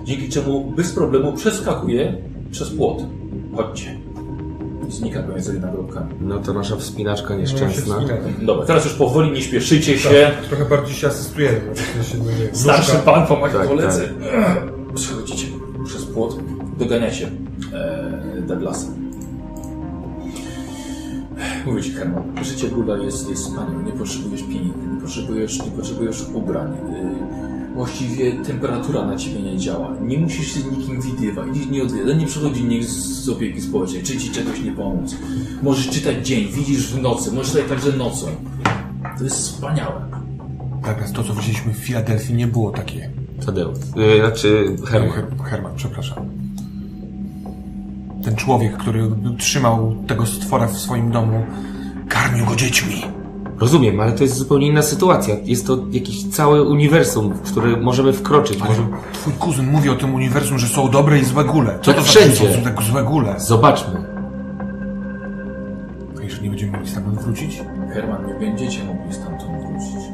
[0.05, 2.17] Dzięki czemu bez problemu przeskakuje
[2.51, 3.03] przez płot.
[3.55, 3.97] Chodźcie.
[4.89, 6.13] I znika pomiędzy nagrobkami.
[6.21, 7.95] No to nasza wspinaczka No, nieszczęsna.
[8.41, 10.09] Dobra, teraz już powoli nie śpieszycie się.
[10.09, 11.61] Tak, trochę bardziej się asystujemy.
[12.51, 14.09] no Starszy pan pomaga Tak, koledzy.
[14.95, 15.47] Przechodzicie
[15.85, 16.37] przez płot,
[16.77, 17.29] doganiacie
[17.73, 18.87] e, Douglasa.
[21.65, 23.83] Mówię ci, Herman, życie góra jest, jest wspaniałe.
[23.85, 26.73] Nie potrzebujesz pieniędzy, nie potrzebujesz, nie potrzebujesz ubrań.
[26.73, 29.93] Y, właściwie temperatura na ciebie nie działa.
[30.01, 34.03] Nie musisz się z nikim widywać, nikt nie odwiedza, nie przychodzi nikt z opieki społecznej,
[34.03, 35.15] czy ci czegoś nie pomóc.
[35.63, 38.27] Możesz czytać dzień, widzisz w nocy, możesz czytać także nocą.
[39.17, 40.01] To jest wspaniałe.
[40.83, 43.09] Tak, to co widzieliśmy w Filadelfii nie było takie.
[43.45, 43.77] Tadeusz.
[43.95, 45.11] Yy, znaczy Herman.
[45.11, 46.29] Her Herman, przepraszam.
[48.23, 51.45] Ten człowiek, który trzymał tego stwora w swoim domu,
[52.09, 53.01] karmił go dziećmi.
[53.59, 55.35] Rozumiem, ale to jest zupełnie inna sytuacja.
[55.43, 58.61] Jest to jakiś cały uniwersum, w który możemy wkroczyć.
[58.61, 58.81] Ale Może...
[59.13, 61.79] twój kuzyn mówi o tym uniwersum, że są dobre i złe góle.
[61.81, 62.55] Co Tak to znaczy, wszędzie.
[62.57, 63.35] są tak złe góle?
[63.37, 64.03] Zobaczmy.
[66.19, 67.61] A jeżeli nie będziemy mogli stamtąd wrócić?
[67.93, 70.09] Herman, nie będziecie mogli stamtąd wrócić.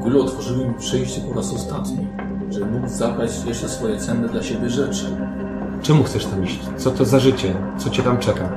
[0.00, 1.98] Góle otworzyły mi przejście po raz ostatni,
[2.50, 5.06] żeby mógł zabrać jeszcze swoje cenne dla siebie rzeczy.
[5.82, 6.60] Czemu chcesz tam iść?
[6.76, 7.54] Co to za życie?
[7.78, 8.48] Co cię tam czeka?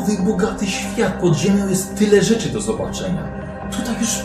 [0.00, 1.20] No, nowy, bogaty świat.
[1.20, 3.28] Pod ziemią jest tyle rzeczy do zobaczenia.
[3.70, 4.24] Tutaj już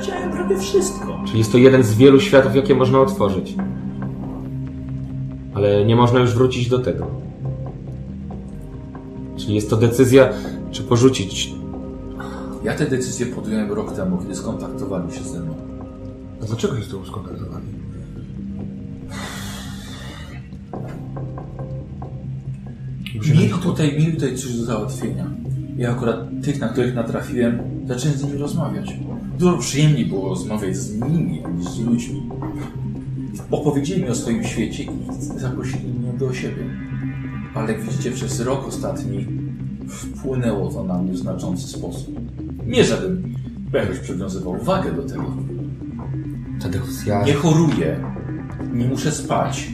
[0.00, 1.20] widziałem prawie wszystko.
[1.26, 3.54] Czyli jest to jeden z wielu światów, jakie można otworzyć.
[5.54, 7.06] Ale nie można już wrócić do tego.
[9.36, 10.28] Czyli jest to decyzja,
[10.70, 11.54] czy porzucić.
[12.64, 15.54] Ja tę decyzję podjąłem rok temu, kiedy skontaktowali się ze mną.
[16.42, 17.79] A dlaczego się z tobą skontaktowali?
[23.28, 25.30] Mieli tutaj, mieli tutaj coś do załatwienia.
[25.76, 28.96] Ja akurat tych, na których natrafiłem, zacząłem z nimi rozmawiać.
[29.38, 32.22] Dużo przyjemniej było rozmawiać z nimi, niż z ludźmi.
[33.50, 34.88] Opowiedzieli mi o swoim świecie i
[35.36, 36.64] zaprosili mnie do siebie.
[37.54, 39.26] Ale jak widzicie, przez rok ostatni
[39.88, 42.20] wpłynęło to na mnie w znaczący sposób.
[42.66, 43.34] Nie żebym
[43.72, 45.36] jakoś przywiązywał uwagę do tego.
[46.62, 47.24] Tadeusz, ja.
[47.24, 48.04] Nie choruję,
[48.72, 49.70] nie muszę spać.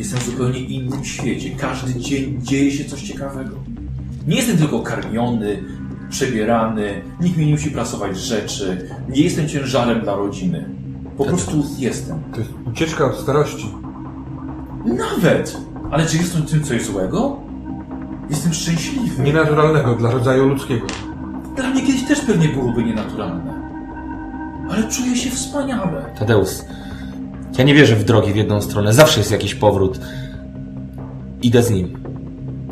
[0.00, 1.50] Jestem w zupełnie innym świecie.
[1.58, 3.56] Każdy dzień dzieje się coś ciekawego.
[4.26, 5.62] Nie jestem tylko karmiony,
[6.10, 10.68] przebierany, nikt mi nie musi prasować rzeczy, nie jestem ciężarem dla rodziny.
[11.16, 12.22] Po prostu jestem.
[12.32, 13.66] To jest ucieczka od starości.
[14.84, 15.56] Nawet!
[15.90, 17.36] Ale czy jest w tym coś złego?
[18.30, 19.22] Jestem szczęśliwy.
[19.22, 20.86] Nienaturalnego dla rodzaju ludzkiego.
[21.56, 23.70] Dla mnie kiedyś też pewnie byłoby nienaturalne.
[24.70, 26.04] Ale czuję się wspaniale.
[26.18, 26.48] Tadeusz,
[27.58, 28.92] ja nie wierzę w drogi w jedną stronę.
[28.94, 30.00] Zawsze jest jakiś powrót.
[31.42, 31.98] Idę z nim.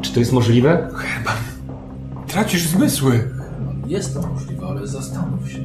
[0.02, 0.88] Czy to jest możliwe?
[2.26, 3.24] Tracisz zmysły.
[3.86, 5.58] Jest to możliwe, ale zastanów się.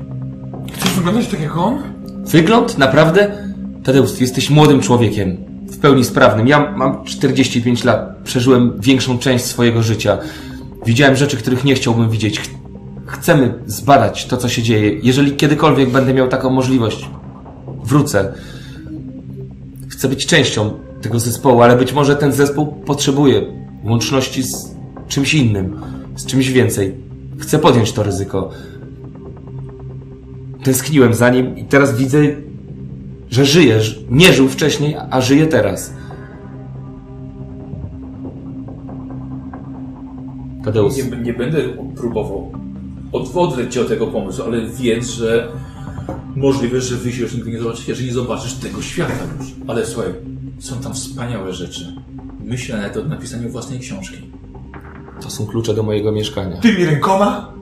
[0.73, 1.77] Chcesz wyglądać tak jak on?
[2.25, 2.77] Wygląd?
[2.77, 3.31] Naprawdę?
[3.83, 5.37] Tadeusz, ty jesteś młodym człowiekiem.
[5.71, 6.47] W pełni sprawnym.
[6.47, 8.15] Ja mam 45 lat.
[8.23, 10.17] Przeżyłem większą część swojego życia.
[10.85, 12.39] Widziałem rzeczy, których nie chciałbym widzieć.
[12.39, 12.49] Ch-
[13.05, 14.99] Chcemy zbadać to, co się dzieje.
[15.03, 17.09] Jeżeli kiedykolwiek będę miał taką możliwość,
[17.83, 18.33] wrócę.
[20.03, 20.71] Chcę być częścią
[21.01, 23.41] tego zespołu, ale być może ten zespół potrzebuje
[23.83, 24.75] łączności z
[25.07, 25.81] czymś innym,
[26.15, 26.95] z czymś więcej.
[27.39, 28.49] Chcę podjąć to ryzyko.
[30.63, 32.19] Tęskniłem za nim i teraz widzę,
[33.29, 33.79] że żyje.
[34.09, 35.93] Nie żył wcześniej, a żyje teraz.
[40.65, 41.59] Tadeusz, Nie, nie będę
[41.95, 42.51] próbował
[43.11, 45.51] od, odwleć cię od tego pomysłu, ale wiedz, że
[46.43, 49.47] możliwe, że wy się już nigdy nie zobaczycie, że nie zobaczysz tego świata już.
[49.67, 50.13] Ale słuchaj,
[50.59, 51.95] są tam wspaniałe rzeczy.
[52.43, 54.17] Myślę nawet o napisaniu własnej książki.
[55.21, 56.57] to są klucze do mojego mieszkania.
[56.57, 57.53] Tymi rękoma?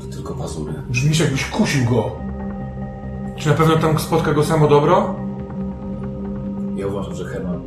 [0.00, 0.72] To tylko pazury.
[0.90, 2.16] Brzmisz jakbyś kusił go.
[3.36, 5.14] Czy na pewno tam spotka go samo dobro?
[6.76, 7.60] Ja uważam, że Herman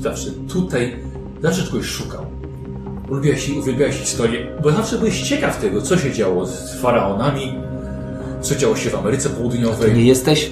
[0.00, 0.96] zawsze tutaj,
[1.42, 2.26] zawsze czegoś szukał.
[3.08, 7.67] Lubiłeś i uwielbiałeś historię, bo zawsze byłeś ciekaw tego, co się działo z faraonami,
[8.42, 9.94] co działo się w Ameryce Południowej.
[9.94, 10.50] Nie jesteś?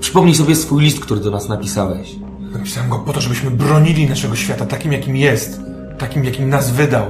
[0.00, 2.16] Przypomnij sobie swój list, który do nas napisałeś.
[2.52, 5.60] Napisałem go po to, żebyśmy bronili naszego świata takim, jakim jest.
[5.98, 7.06] Takim, jakim nas wydał.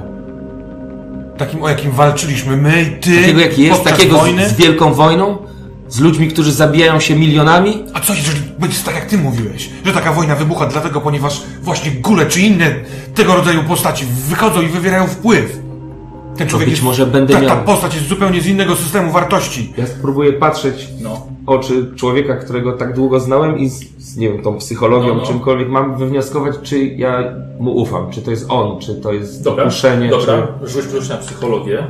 [1.39, 3.17] Takim, o jakim walczyliśmy my i ty.
[3.17, 4.49] Takiego jaki jest, takiego wojny.
[4.49, 5.39] z, z wielką wojną?
[5.89, 7.85] Z ludźmi, którzy zabijają się milionami?
[7.95, 9.71] A co jeżeli będzie tak, jak ty mówiłeś?
[9.85, 12.75] Że taka wojna wybucha dlatego, ponieważ właśnie gule czy inne
[13.15, 15.66] tego rodzaju postaci wychodzą i wywierają wpływ.
[16.39, 19.13] Ten człowiek być jest, może będę ta, miał- ta postać jest zupełnie z innego systemu
[19.13, 19.73] wartości.
[19.77, 21.27] Ja spróbuję patrzeć No.
[21.45, 25.15] w oczy człowieka, którego tak długo znałem i z, z nie wiem, tą psychologią, No,
[25.15, 25.27] no.
[25.27, 27.25] czymkolwiek mam wywnioskować, czy ja
[27.61, 30.49] mu ufam, czy to jest on, czy to jest Dobra, dokuszenie, dobra.
[30.65, 31.87] Rzuć proszę na psychologię.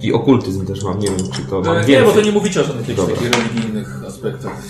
[0.00, 0.06] czy...
[0.06, 2.06] I okultyzm też mam, nie wiem, czy to mam E, nie, więcej.
[2.06, 4.62] bo to nie mówicie o żadnych jakichś takich religijnych aspektach.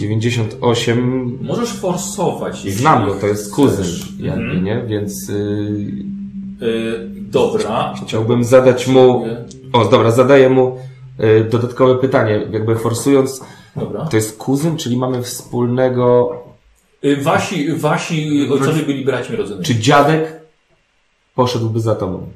[0.00, 1.38] 98...
[1.42, 2.60] Możesz forsować.
[2.72, 4.12] Znam go, to jest kuzyn chcesz.
[4.18, 4.64] jakby, Mhm.
[4.64, 4.82] nie?
[4.86, 6.20] Więc yy,
[6.62, 7.94] Y, dobra.
[8.06, 9.24] chciałbym zadać mu...
[9.72, 10.78] O, dobra, zadaję mu
[11.18, 13.40] yy, dodatkowe pytanie, jakby forsując...
[13.76, 14.06] Dobra.
[14.06, 16.32] To jest kuzyn, czyli mamy wspólnego...
[17.04, 19.64] Y, wasi, wasi ojcowie byli braćmi rodzonymi.
[19.66, 20.40] Czy dziadek
[21.34, 22.26] poszedłby za tobą?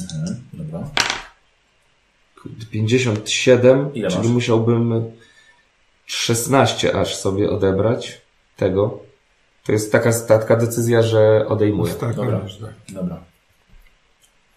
[0.00, 0.88] Mhm, dobra.
[2.70, 4.28] 57, Ile czyli masz?
[4.32, 5.04] musiałbym
[6.06, 8.20] 16 aż sobie odebrać
[8.56, 8.98] tego.
[9.64, 11.94] To jest taka, taka decyzja, że odejmuję.
[11.94, 12.40] Tak, Dobra.
[12.40, 12.74] wiesz, tak.
[12.94, 13.24] Dobra.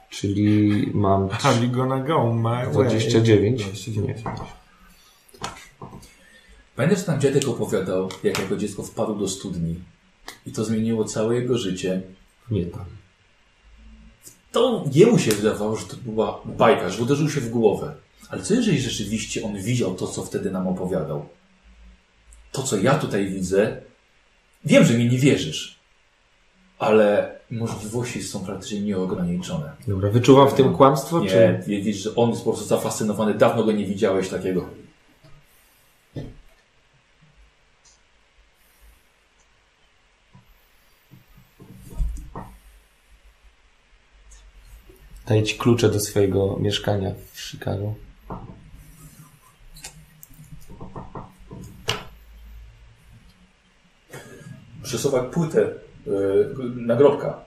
[0.09, 2.73] Czyli mam How you gonna go, my way?
[2.73, 3.63] 29.
[3.63, 4.17] 29.
[6.75, 9.75] Pamiętasz, że tam dziadek opowiadał, jak jako dziecko wpadł do studni
[10.45, 12.01] i to zmieniło całe jego życie.
[12.51, 12.85] nie tam.
[14.55, 17.95] To jemu się wydawało, że to była bajka, że uderzył się w głowę.
[18.29, 21.25] Ale co jeżeli rzeczywiście on widział to, co wtedy nam opowiadał?
[22.51, 23.77] To, co ja tutaj widzę,
[24.65, 25.79] wiem, że mi nie wierzysz,
[26.79, 29.71] ale możliwości są praktycznie nieograniczone.
[29.87, 31.59] Dobra, wyczuwam w tym kłamstwo, Nie, czy...
[31.67, 33.33] widzisz, że on jest po prostu zafascynowany.
[33.33, 34.69] Dawno go nie widziałeś takiego.
[45.25, 47.93] Daję ci klucze do swojego mieszkania w Chicago.
[54.83, 55.73] Przesuwa płytę
[56.05, 57.45] yy, nagrobka.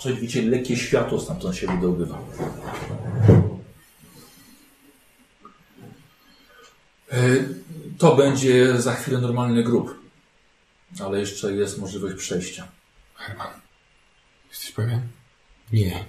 [0.00, 2.18] Coś widzicie, lekkie światło stamtąd się wydobywa.
[7.12, 7.48] Yy,
[7.98, 10.00] to będzie za chwilę normalny grób.
[11.04, 12.68] Ale jeszcze jest możliwość przejścia.
[13.14, 13.48] Herman,
[14.50, 15.17] jesteś pewien?
[15.72, 16.04] Nie.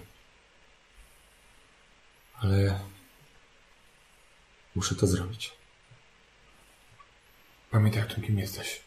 [2.42, 2.80] Ale
[4.76, 5.54] muszę to zrobić.
[7.72, 8.82] Pamiętaj o tym, kim jesteś.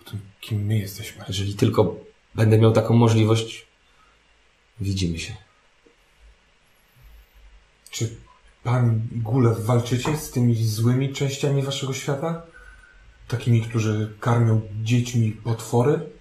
[0.00, 1.24] O tym, kim my jesteśmy.
[1.28, 1.96] Jeżeli tylko
[2.34, 3.66] będę miał taką możliwość,
[4.80, 5.36] widzimy się.
[7.90, 8.16] Czy
[8.62, 12.46] pan Gulew walczycie z tymi złymi częściami waszego świata?
[13.28, 16.13] Takimi, którzy karmią dziećmi potwory?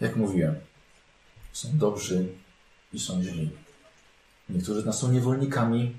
[0.00, 0.54] Jak mówiłem,
[1.52, 2.28] są dobrzy
[2.92, 3.50] i są źli.
[4.48, 5.96] Niektórzy z nas są niewolnikami.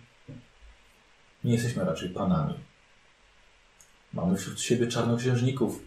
[1.44, 2.54] Nie jesteśmy raczej panami.
[4.14, 5.84] Mamy wśród siebie czarnoksiężników,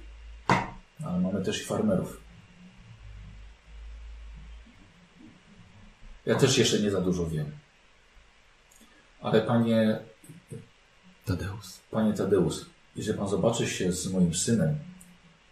[1.04, 2.20] ale mamy też i farmerów.
[6.26, 7.50] Ja też jeszcze nie za dużo wiem.
[9.20, 9.98] Ale panie,
[11.24, 11.66] Tadeusz.
[11.90, 12.56] panie Tadeusz,
[12.96, 14.78] jeżeli pan zobaczy się z moim synem,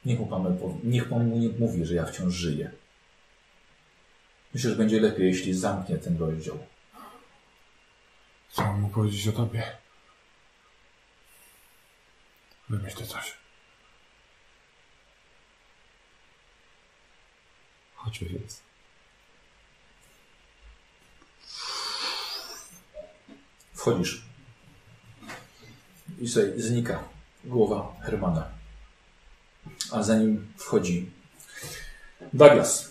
[0.04, 2.70] niech mu pan, niech pan mu nie mówi, że ja wciąż żyję.
[4.54, 6.58] Myślę, że będzie lepiej, jeśli zamknie ten rozdział.
[8.50, 9.62] Co mam mu powiedzieć o tobie?
[12.68, 13.34] Wymyślę coś.
[17.94, 18.62] Chodźmy więc.
[23.74, 24.22] Wchodzisz.
[26.20, 27.04] I sobie znika
[27.44, 28.59] głowa Hermana.
[29.92, 31.10] A za nim wchodzi
[32.32, 32.90] Douglas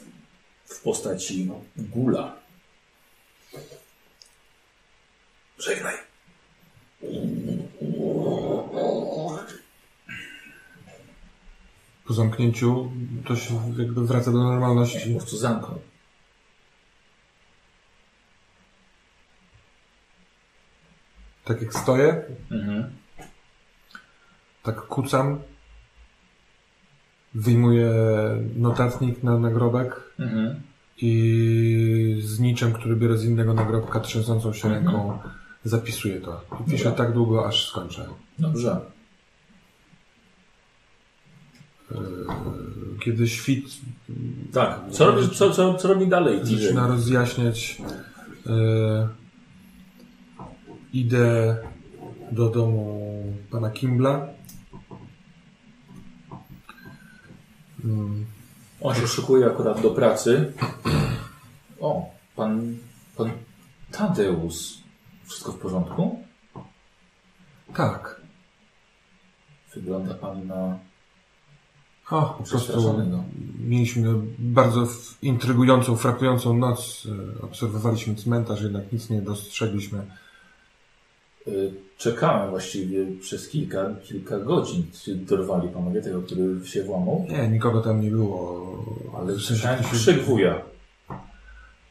[0.66, 2.36] w postaci gula.
[5.58, 5.96] Żegnaj.
[12.08, 12.92] Po zamknięciu
[13.28, 15.14] to się jakby wraca do normalności.
[15.16, 15.80] prostu zamknął.
[21.46, 22.96] Tak jak stoję, Mhm.
[24.64, 25.40] tak kucam,
[27.36, 27.92] wyjmuję
[28.56, 30.62] notatnik na nagrobek Mhm.
[31.02, 35.20] i z niczem, który biorę z innego nagrobka, trzęsącą się ręką,
[35.64, 36.42] zapisuję to.
[36.68, 38.06] I piszę tak długo, aż skończę.
[38.40, 38.80] Dobrze.
[43.00, 43.66] Kiedy świt
[44.54, 44.80] Tak.
[44.92, 46.40] Co robi, co, co, co robi dalej?
[46.44, 47.82] Zaczyna rozjaśniać,
[48.48, 49.08] e,
[50.94, 51.58] idę
[52.32, 54.10] do domu pana Kimbla.
[54.12, 54.30] Mm,
[58.82, 60.54] On się szykuje akurat do pracy.
[61.80, 62.78] O, pan,
[63.18, 63.32] pan
[63.92, 64.78] Tadeusz.
[65.26, 66.24] Wszystko w porządku?
[67.76, 68.22] tak.
[69.76, 70.80] Wygląda pan na
[72.12, 72.96] O, po prostu
[73.60, 74.88] mieliśmy bardzo
[75.22, 77.08] intrygującą, frapującą noc.
[77.40, 80.06] E, Obserwowaliśmy cmentarz, jednak nic nie dostrzegliśmy.
[81.50, 84.84] Y, Czekałem właściwie przez kilka, kilka godzin.
[85.04, 87.26] Czy dorwali panowie tego, który się włamał?
[87.30, 88.86] Nie, nikogo tam nie było.
[89.18, 90.62] Ale W sensie ktoś- krzyk wuja.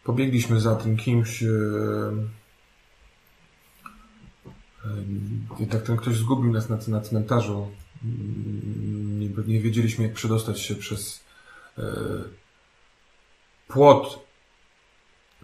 [0.05, 1.43] Pobiegliśmy za tym kimś.
[1.43, 1.47] e,
[4.85, 4.89] e,
[5.61, 7.69] Jednak ten ktoś zgubił nas na, na cmentarzu.
[8.05, 11.21] Mm, Nie, nie wiedzieliśmy, jak przedostać się przez
[11.79, 11.83] e,
[13.69, 14.27] płot.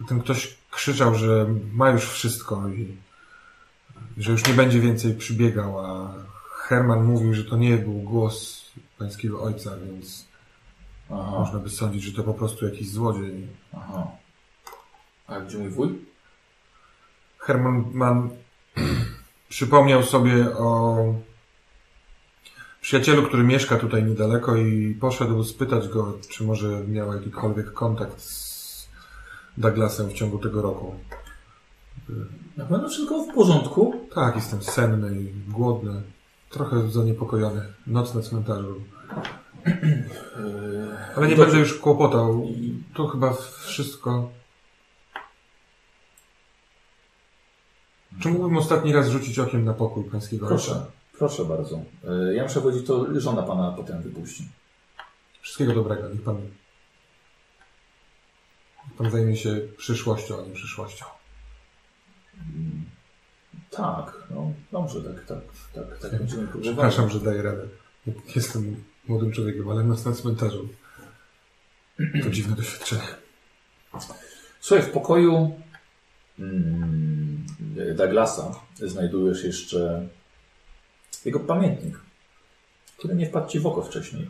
[0.07, 2.87] Ten ktoś krzyczał, że ma już wszystko i
[4.17, 6.13] że już nie będzie więcej przybiegał, a
[6.51, 8.65] Herman mówił, że to nie był głos
[8.97, 10.27] pańskiego ojca, więc
[11.11, 13.47] Aha, można by sądzić, że to po prostu jakiś złodziej.
[13.73, 14.07] aha.
[15.27, 16.05] A gdzie mój wuj?
[17.39, 18.29] Herman Mann
[19.49, 20.97] przypomniał sobie o
[22.81, 28.87] przyjacielu, który mieszka tutaj niedaleko i poszedł spytać go, czy może miał jakikolwiek kontakt z
[29.57, 30.95] Douglasem w ciągu tego roku.
[32.57, 33.93] Na pewno wszystko w porządku.
[34.15, 36.01] Tak, jestem senny i głodny.
[36.49, 37.73] Trochę zaniepokojony.
[37.87, 38.81] Noc na cmentarzu.
[41.15, 41.45] Ale nie dobrze.
[41.45, 42.47] będę już kłopotał.
[42.93, 44.29] Tu chyba wszystko.
[48.21, 50.55] Czy mógłbym ostatni raz rzucić okiem na pokój pańskiego ojca?
[50.57, 50.85] Proszę,
[51.17, 51.79] proszę bardzo.
[52.03, 54.47] Yy, Ja muszę powiedzieć, to żona pana potem wypuści.
[55.41, 56.09] Wszystkiego dobrego.
[56.09, 56.51] Niech pan, niech
[58.97, 61.05] pan zajmie się przyszłością, a nie przyszłością.
[63.69, 65.39] Tak, no dobrze, tak, tak,
[65.73, 66.47] tak, tak będziemy.
[66.61, 67.67] Przepraszam, że daję radę.
[68.35, 70.69] Jestem młodym człowiekiem, ale na cmentarzu
[72.23, 73.07] to dziwne doświadczenie.
[74.59, 75.59] Słuchaj, w pokoju
[76.39, 77.45] mm,
[77.95, 80.07] Douglasa znajdujesz jeszcze
[81.25, 81.99] jego pamiętnik,
[82.97, 84.29] który nie wpadł ci w oko wcześniej.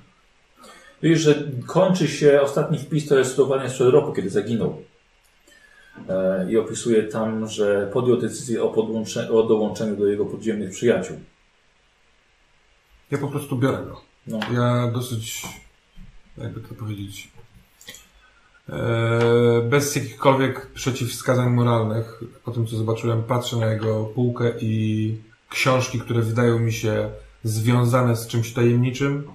[1.04, 4.84] Widzisz, że kończy się ostatni wpis, to jest cytowanie sprzed roku, kiedy zaginął.
[6.10, 11.18] E, I opisuje tam, że podjął decyzję o, podłącze, o dołączeniu do jego podziemnych przyjaciół.
[13.12, 14.02] Ja po prostu biorę go.
[14.28, 14.40] No.
[14.54, 15.48] Ja dosyć,
[16.38, 17.32] jakby to powiedzieć,
[18.70, 25.16] e, bez jakichkolwiek przeciwwskazań moralnych, po tym co zobaczyłem, patrzę na jego półkę i
[25.50, 27.10] książki, które wydają mi się
[27.44, 29.28] związane z czymś tajemniczym.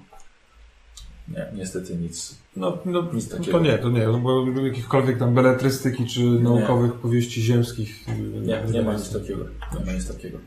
[1.28, 2.39] Nie, niestety nic.
[2.56, 3.60] No, no Nic to takiego.
[3.60, 8.06] nie, to nie, no bo jakichkolwiek tam beletrystyki czy naukowych powieści ziemskich.
[8.42, 9.44] Nie, nie ma nic takiego.
[9.78, 10.38] Nie ma nic takiego.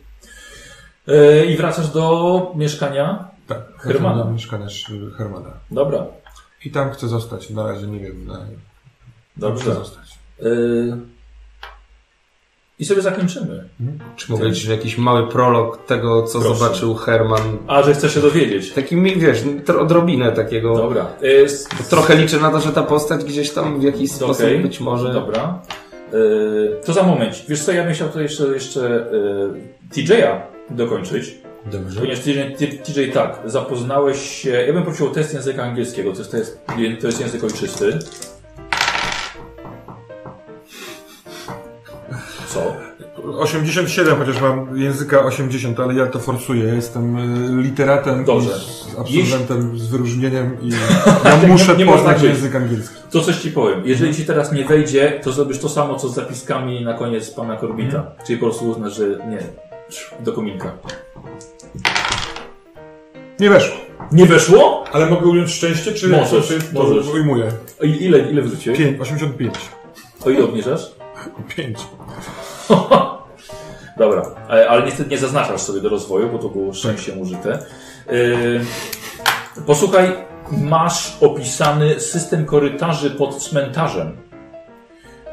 [1.07, 3.27] E, I wracasz do mieszkania?
[3.47, 4.09] Tak, Hermana.
[4.15, 4.31] Hermana.
[4.31, 5.49] Mieszkania Sz- Hermana.
[5.71, 6.05] Dobra.
[6.65, 8.25] I tam chcę zostać, na razie nie wiem.
[8.25, 8.39] Na,
[9.37, 9.63] Dobrze.
[9.63, 10.19] Chcę zostać.
[10.39, 10.45] E,
[12.79, 13.69] I sobie zakończymy.
[14.15, 16.55] Czy mogę liczyć w jakiś mały prolog tego, co Proszę.
[16.59, 17.41] zobaczył Herman?
[17.67, 18.71] A, że chcesz się dowiedzieć.
[18.71, 19.43] Taki, mi, wiesz,
[19.79, 20.75] odrobinę takiego.
[20.77, 21.07] Dobra.
[21.45, 24.59] S- Trochę liczę na to, że ta postać gdzieś tam w jakiś sposób Okej.
[24.59, 25.13] być może...
[25.13, 25.61] Dobra.
[26.13, 27.43] E, to za moment.
[27.49, 31.35] Wiesz co, ja bym chciał to jeszcze, jeszcze e, TJ-a dokończyć.
[31.71, 31.99] Dobrze.
[31.99, 32.39] Ponieważ TJ,
[32.83, 34.49] TJ tak, zapoznałeś się.
[34.49, 36.59] Ja bym prosił o test języka angielskiego, to jest, to jest,
[37.01, 37.99] to jest język ojczysty.
[42.53, 42.73] Co?
[43.39, 46.63] 87, chociaż mam języka 80, ale ja to forsuję.
[46.65, 47.17] Ja jestem
[47.59, 48.49] y, literatem Dobrze.
[49.09, 50.77] i absolwentem z wyróżnieniem i ja
[51.23, 52.95] Tak, nie- muszę nie można poznać język angielski.
[53.11, 53.81] To coś ci powiem.
[53.85, 57.55] Jeżeli ci teraz nie wejdzie, to zrobisz to samo, co z zapiskami na koniec pana
[57.55, 58.11] Korbita.
[58.27, 59.39] Czyli po prostu uznasz, że nie.
[60.19, 60.71] Do kominka.
[63.39, 63.77] Nie weszło.
[64.11, 64.83] Nie weszło?
[64.91, 67.07] Ale mogę ująć szczęście, czy Możesz, czy to możesz.
[67.07, 67.45] ujmuję?
[67.83, 68.79] I- Ile, ile wrzuciłeś?
[68.79, 69.53] 5, 85.
[70.25, 70.91] O ile obniżasz?
[71.57, 71.77] 5.
[73.97, 77.59] Dobra, ale, ale niestety nie zaznaczasz sobie do rozwoju, bo to było szczęściem użyte.
[78.11, 78.65] Yy,
[79.65, 80.11] posłuchaj,
[80.51, 84.17] masz opisany system korytarzy pod cmentarzem.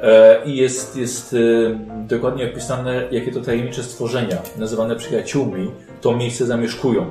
[0.02, 1.36] E, I jest, jest
[2.06, 5.70] dokładnie opisane, jakie to tajemnicze stworzenia, nazywane przyjaciółmi,
[6.00, 7.10] to miejsce zamieszkują.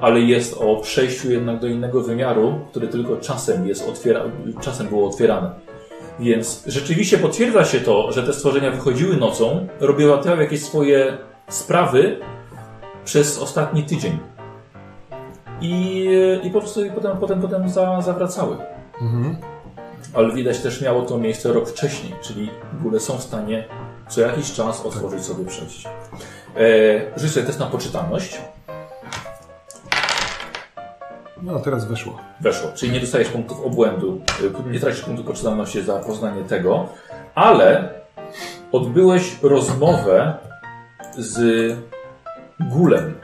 [0.00, 4.22] Ale jest o przejściu jednak do innego wymiaru, który tylko czasem jest otwiera,
[4.60, 5.50] czasem było otwierane.
[6.20, 12.20] Więc rzeczywiście potwierdza się to, że te stworzenia wychodziły nocą, robiły tam jakieś swoje sprawy
[13.04, 14.18] przez ostatni tydzień.
[15.60, 16.08] I,
[16.42, 18.56] i po prostu i potem, potem, potem za, zawracały.
[19.00, 19.36] Mhm.
[20.14, 23.64] Ale widać też miało to miejsce rok wcześniej, czyli w ogóle są w stanie
[24.08, 25.88] co jakiś czas otworzyć sobie przejście.
[26.56, 28.40] E, rzuć sobie test na poczytalność.
[31.46, 32.18] No, teraz weszło.
[32.40, 34.20] Weszło, czyli nie dostajesz punktów obłędu,
[34.68, 36.88] y, nie tracisz punktów poczytalności za poznanie tego,
[37.34, 37.94] ale
[38.72, 40.34] odbyłeś rozmowę
[41.18, 41.38] z
[42.60, 43.20] Gulem.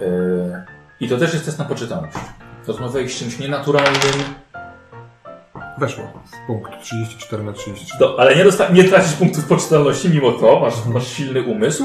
[0.00, 0.64] Y,
[1.00, 2.16] I to też jest test na poczytalność.
[2.66, 4.00] Rozmawiałeś z czymś nienaturalnym,
[5.78, 6.04] Weszło.
[6.46, 7.98] Punkt 34 na 34.
[7.98, 11.84] do, ale nie, dosta- nie tracisz punktów poczytalności mimo to, masz, masz silny umysł.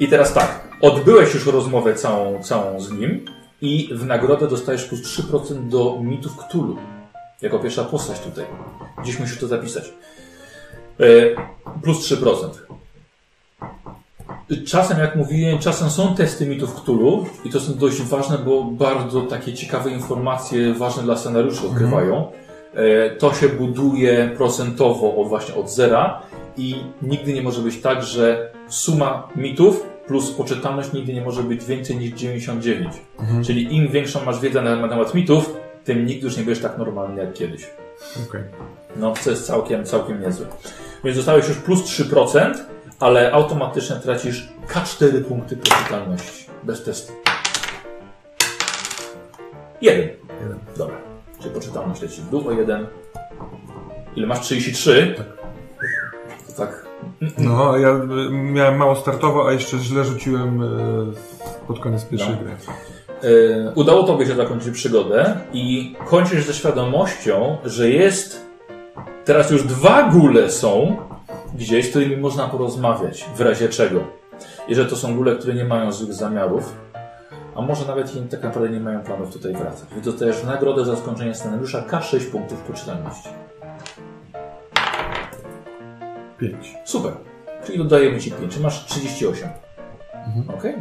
[0.00, 3.24] I teraz tak, odbyłeś już rozmowę całą, całą z nim
[3.60, 6.76] i w nagrodę dostajesz plus 3% do mitów Cthulhu.
[7.42, 8.44] Jako pierwsza postać tutaj.
[9.02, 9.92] Gdzieś musisz to zapisać.
[11.00, 11.04] E,
[11.82, 12.48] plus 3%.
[14.66, 19.20] Czasem, jak mówiłem, czasem są testy mitów Cthulhu i to są dość ważne, bo bardzo
[19.20, 22.32] takie ciekawe informacje ważne dla scenariuszy odkrywają.
[22.74, 26.22] E, To się buduje procentowo od właśnie od zera
[26.56, 31.64] i nigdy nie może być tak, że suma mitów plus poczytalność nigdy nie może być
[31.64, 32.94] więcej niż 99.
[33.46, 37.22] Czyli im większą masz wiedzę na temat mitów, tym nigdy już nie będziesz tak normalny
[37.22, 37.70] jak kiedyś.
[38.28, 38.42] Okej.
[38.96, 40.46] No, co jest całkiem, całkiem niezłe.
[41.04, 42.54] Więc dostałeś już plus 3%,
[43.00, 46.46] ale automatycznie tracisz K4 punkty poczytalności.
[46.62, 47.12] Bez testu.
[49.82, 50.08] Jeden.
[50.42, 50.58] Jeden.
[50.76, 50.96] Dobra.
[51.40, 52.86] Czyli poczytalność leci w dół o jeden.
[54.16, 54.40] Ile masz?
[54.40, 55.14] 33?
[56.46, 56.89] To tak.
[57.38, 62.38] No, ja miałem mało startowo, a jeszcze źle rzuciłem y, pod koniec pierwszej No.
[62.42, 62.50] gry.
[63.30, 68.46] Yy, udało Tobie się zakończyć przygodę i kończysz ze świadomością, że jest
[69.24, 70.96] teraz już dwa góle są
[71.54, 74.00] gdzieś, z którymi można porozmawiać w razie czego.
[74.68, 76.76] I że to są góle, które nie mają złych zamiarów,
[77.54, 79.88] a może nawet i tak naprawdę nie mają planów tutaj wracać.
[79.92, 83.28] Więc dostajesz nagrodę za skończenie scenariusza K6 punktów poczytalności.
[86.40, 86.74] 5.
[86.84, 87.12] Super.
[87.64, 88.54] Czyli dodajemy Ci 5.
[88.54, 89.48] Czy masz 38?
[90.26, 90.58] Mhm.
[90.58, 90.74] Okej.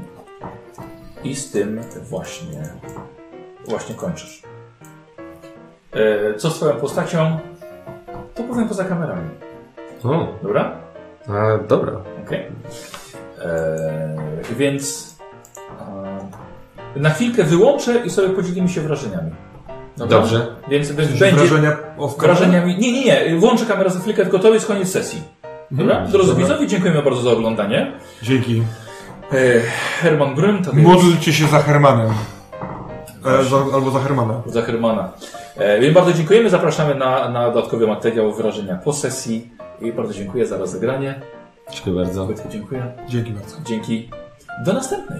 [1.23, 2.61] I z tym właśnie,
[3.67, 4.41] właśnie kończysz.
[5.93, 7.39] E, co z twoją postacią?
[8.35, 9.29] To powiem poza kamerami.
[10.03, 10.75] O, Dobra?
[11.27, 11.93] a, dobra.
[12.25, 12.39] Okej.
[12.39, 12.49] Eee,
[14.55, 15.15] Więc
[16.95, 19.31] e, na chwilkę wyłączę i sobie podzielimy się wrażeniami.
[19.97, 20.17] Dobra?
[20.17, 20.55] Dobrze.
[20.69, 21.77] Więc, więc będzie Wrażenia
[22.17, 22.77] wrażeniami.
[22.77, 23.39] Nie, nie, nie.
[23.39, 25.21] Włączę kamerę za chwilkę, tylko to jest koniec sesji.
[25.71, 25.93] Dobra?
[25.95, 26.11] Mhm.
[26.11, 27.91] Drodzy widzowie, dziękujemy bardzo za oglądanie.
[28.23, 28.63] Dzięki.
[29.31, 29.59] E,
[30.01, 32.09] Herman Brym, to jest Módlcie się za Hermanem.
[33.25, 34.41] E, za, albo za Hermana.
[34.45, 35.11] za Hermana.
[35.57, 36.49] E, Więc bardzo dziękujemy.
[36.49, 39.49] Zapraszamy na, na dodatkowy materiał wrażenia po sesji.
[39.81, 41.21] I bardzo dziękuję za rozegranie.
[41.71, 42.27] Dziękuję bardzo.
[42.49, 42.83] Dziękuję.
[43.07, 43.55] Dzięki bardzo.
[43.65, 44.09] Dzięki.
[44.65, 45.19] Do następnej.